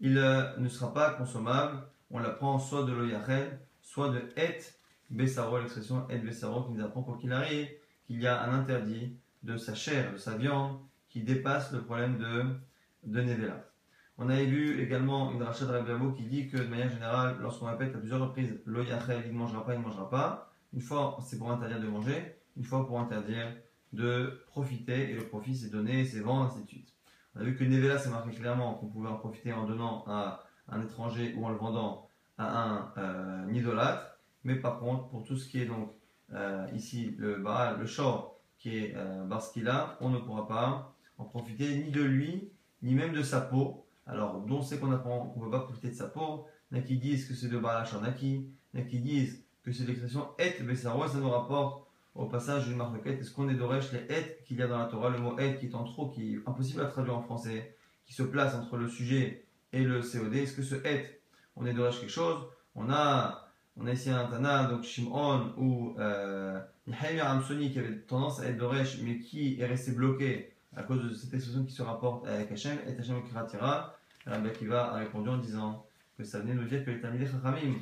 il 0.00 0.18
euh, 0.18 0.56
ne 0.58 0.68
sera 0.68 0.92
pas 0.92 1.10
consommable. 1.14 1.82
On 2.10 2.18
l'apprend 2.18 2.58
soit 2.58 2.84
de 2.84 2.92
l'oyachel, 2.92 3.58
soit 3.82 4.10
de 4.10 4.22
et 4.36 4.58
besaro, 5.10 5.58
l'expression 5.58 6.06
et 6.08 6.18
besaro 6.18 6.64
qui 6.64 6.72
nous 6.72 6.84
apprend 6.84 7.02
quoi 7.02 7.16
qu'il 7.18 7.32
arrive 7.32 7.68
qu'il 8.06 8.20
y 8.20 8.26
a 8.26 8.42
un 8.42 8.54
interdit 8.54 9.16
de 9.42 9.56
sa 9.56 9.74
chair, 9.74 10.12
de 10.12 10.18
sa 10.18 10.36
viande, 10.36 10.78
qui 11.08 11.22
dépasse 11.22 11.72
le 11.72 11.82
problème 11.82 12.18
de, 12.18 12.44
de 13.04 13.22
Nevela. 13.22 13.67
On 14.20 14.28
avait 14.28 14.46
vu 14.46 14.82
également 14.82 15.30
une 15.30 15.42
rachat 15.42 15.64
de 15.66 16.16
qui 16.16 16.24
dit 16.24 16.48
que 16.48 16.56
de 16.56 16.66
manière 16.66 16.90
générale, 16.90 17.36
lorsqu'on 17.40 17.66
répète 17.66 17.94
à 17.94 17.98
plusieurs 17.98 18.20
reprises 18.20 18.60
le 18.64 18.84
il 18.84 19.32
ne 19.32 19.38
mangera 19.38 19.64
pas, 19.64 19.74
il 19.74 19.78
ne 19.78 19.84
mangera 19.84 20.10
pas. 20.10 20.52
Une 20.74 20.80
fois, 20.80 21.16
c'est 21.24 21.38
pour 21.38 21.50
interdire 21.52 21.80
de 21.80 21.86
manger, 21.86 22.36
une 22.56 22.64
fois 22.64 22.84
pour 22.84 22.98
interdire 22.98 23.46
de 23.92 24.42
profiter, 24.48 25.10
et 25.10 25.14
le 25.14 25.28
profit 25.28 25.56
c'est 25.56 25.70
donner, 25.70 26.04
c'est 26.04 26.20
vendre, 26.20 26.50
ainsi 26.50 26.62
de 26.62 26.68
suite. 26.68 26.92
On 27.34 27.40
a 27.40 27.44
vu 27.44 27.56
que 27.56 27.64
Nevela, 27.64 27.98
c'est 27.98 28.10
marqué 28.10 28.30
clairement 28.30 28.74
qu'on 28.74 28.88
pouvait 28.88 29.08
en 29.08 29.16
profiter 29.16 29.52
en 29.52 29.64
donnant 29.64 30.04
à 30.08 30.44
un 30.68 30.82
étranger 30.82 31.34
ou 31.36 31.46
en 31.46 31.50
le 31.50 31.56
vendant 31.56 32.08
à 32.36 32.64
un 32.64 32.92
euh, 32.98 33.52
idolâtre. 33.52 34.18
Mais 34.44 34.56
par 34.56 34.80
contre, 34.80 35.08
pour 35.08 35.24
tout 35.24 35.36
ce 35.36 35.48
qui 35.48 35.60
est 35.60 35.66
donc 35.66 35.92
euh, 36.32 36.66
ici 36.74 37.14
le 37.18 37.36
Baal, 37.36 37.78
le 37.78 37.86
shor, 37.86 38.38
qui 38.58 38.76
est 38.76 38.94
euh, 38.96 39.24
on 40.00 40.10
ne 40.10 40.18
pourra 40.18 40.46
pas 40.48 40.94
en 41.16 41.24
profiter 41.24 41.76
ni 41.78 41.90
de 41.90 42.02
lui, 42.02 42.50
ni 42.82 42.94
même 42.94 43.12
de 43.12 43.22
sa 43.22 43.40
peau. 43.40 43.86
Alors, 44.08 44.40
dont 44.40 44.62
c'est 44.62 44.78
qu'on 44.78 44.90
apprend 44.90 45.26
qu'on 45.26 45.40
ne 45.40 45.44
peut 45.44 45.50
pas 45.50 45.60
profiter 45.60 45.88
de 45.88 45.94
sa 45.94 46.08
peau 46.08 46.46
Il 46.70 46.78
y 46.78 46.80
a 46.80 46.82
qui 46.82 46.96
disent 46.96 47.28
que 47.28 47.34
c'est 47.34 47.48
de 47.48 47.58
Baal 47.58 47.86
Naki, 48.02 48.48
il 48.74 48.80
y 48.80 48.82
a 48.82 48.86
qui 48.86 49.00
disent 49.00 49.44
que 49.62 49.70
c'est 49.70 49.84
l'expression 49.84 50.28
et 50.38 50.62
Bessaro, 50.62 51.06
ça 51.06 51.18
nous 51.18 51.30
rapporte 51.30 51.86
au 52.14 52.26
passage 52.26 52.66
d'une 52.66 52.76
marquette. 52.76 53.20
Est-ce 53.20 53.30
qu'on 53.30 53.48
est 53.48 53.54
d'Oresh 53.54 53.92
les 53.92 54.00
et 54.12 54.38
qu'il 54.44 54.56
y 54.56 54.62
a 54.62 54.66
dans 54.66 54.78
la 54.78 54.86
Torah, 54.86 55.10
le 55.10 55.18
mot 55.18 55.38
et 55.38 55.56
qui 55.56 55.66
est 55.66 55.74
en 55.74 55.84
trop, 55.84 56.08
qui 56.08 56.34
est 56.34 56.38
impossible 56.46 56.80
à 56.80 56.86
traduire 56.86 57.16
en 57.16 57.22
français, 57.22 57.76
qui 58.06 58.14
se 58.14 58.22
place 58.22 58.54
entre 58.54 58.76
le 58.76 58.88
sujet 58.88 59.46
et 59.72 59.84
le 59.84 60.00
COD 60.00 60.34
Est-ce 60.34 60.54
que 60.54 60.62
ce 60.62 60.74
et, 60.86 61.20
on 61.54 61.66
est 61.66 61.74
d'Oresh 61.74 62.00
quelque 62.00 62.10
chose? 62.10 62.48
On 62.74 62.90
a 62.90 63.48
on 63.80 63.86
a 63.86 63.92
ici 63.92 64.10
un 64.10 64.26
Tana, 64.26 64.64
donc 64.64 64.82
Shimon 64.82 65.52
ou 65.56 65.94
euh, 66.00 66.60
Amsoni 67.22 67.70
qui 67.70 67.78
avait 67.78 68.00
tendance 68.00 68.40
à 68.40 68.46
être 68.46 68.58
Doresh, 68.58 68.98
mais 69.02 69.20
qui 69.20 69.60
est 69.60 69.66
resté 69.66 69.92
bloqué 69.92 70.52
à 70.74 70.82
cause 70.82 71.04
de 71.04 71.14
cette 71.14 71.32
expression 71.32 71.64
qui 71.64 71.72
se 71.72 71.82
rapporte 71.82 72.26
avec 72.26 72.50
Hachem, 72.50 72.76
et 72.86 72.98
Hachem 72.98 73.22
Kiratira. 73.22 73.94
Rabbi 74.28 74.48
Akiva 74.48 74.92
a 74.92 74.98
répondu 74.98 75.28
en 75.28 75.38
disant 75.38 75.86
que 76.16 76.24
ça 76.24 76.40
venait 76.40 76.54
nous 76.54 76.64
dire 76.64 76.84
que 76.84 76.90
les 76.90 77.00
Tamidei 77.00 77.26
Chachamim 77.26 77.76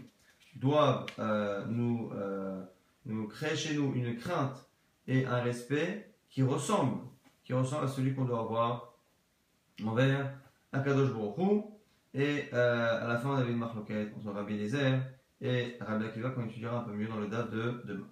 doivent 0.54 1.06
euh, 1.18 1.64
nous, 1.66 2.10
euh, 2.14 2.62
nous 3.04 3.26
créer 3.28 3.56
chez 3.56 3.74
nous 3.74 3.92
une 3.94 4.16
crainte 4.16 4.68
et 5.06 5.26
un 5.26 5.40
respect 5.42 6.12
qui 6.28 6.42
ressemble, 6.42 7.02
qui 7.44 7.52
ressemble 7.52 7.84
à 7.84 7.88
celui 7.88 8.14
qu'on 8.14 8.24
doit 8.24 8.40
avoir 8.40 8.94
envers 9.84 10.32
Akadosh 10.72 11.12
Baruch 11.12 11.64
Et 12.14 12.48
euh, 12.52 13.04
à 13.04 13.08
la 13.08 13.18
fin, 13.18 13.30
on 13.30 13.36
avait 13.36 13.52
une 13.52 13.58
marloquette 13.58 14.12
entre 14.16 14.32
Rabbi 14.32 14.54
Eliezer 14.54 15.00
et 15.40 15.76
Rabbi 15.80 16.06
Akiva 16.06 16.30
qu'on 16.30 16.46
étudiera 16.46 16.78
un 16.78 16.82
peu 16.82 16.92
mieux 16.92 17.08
dans 17.08 17.20
le 17.20 17.28
date 17.28 17.50
de 17.50 17.82
demain. 17.84 18.08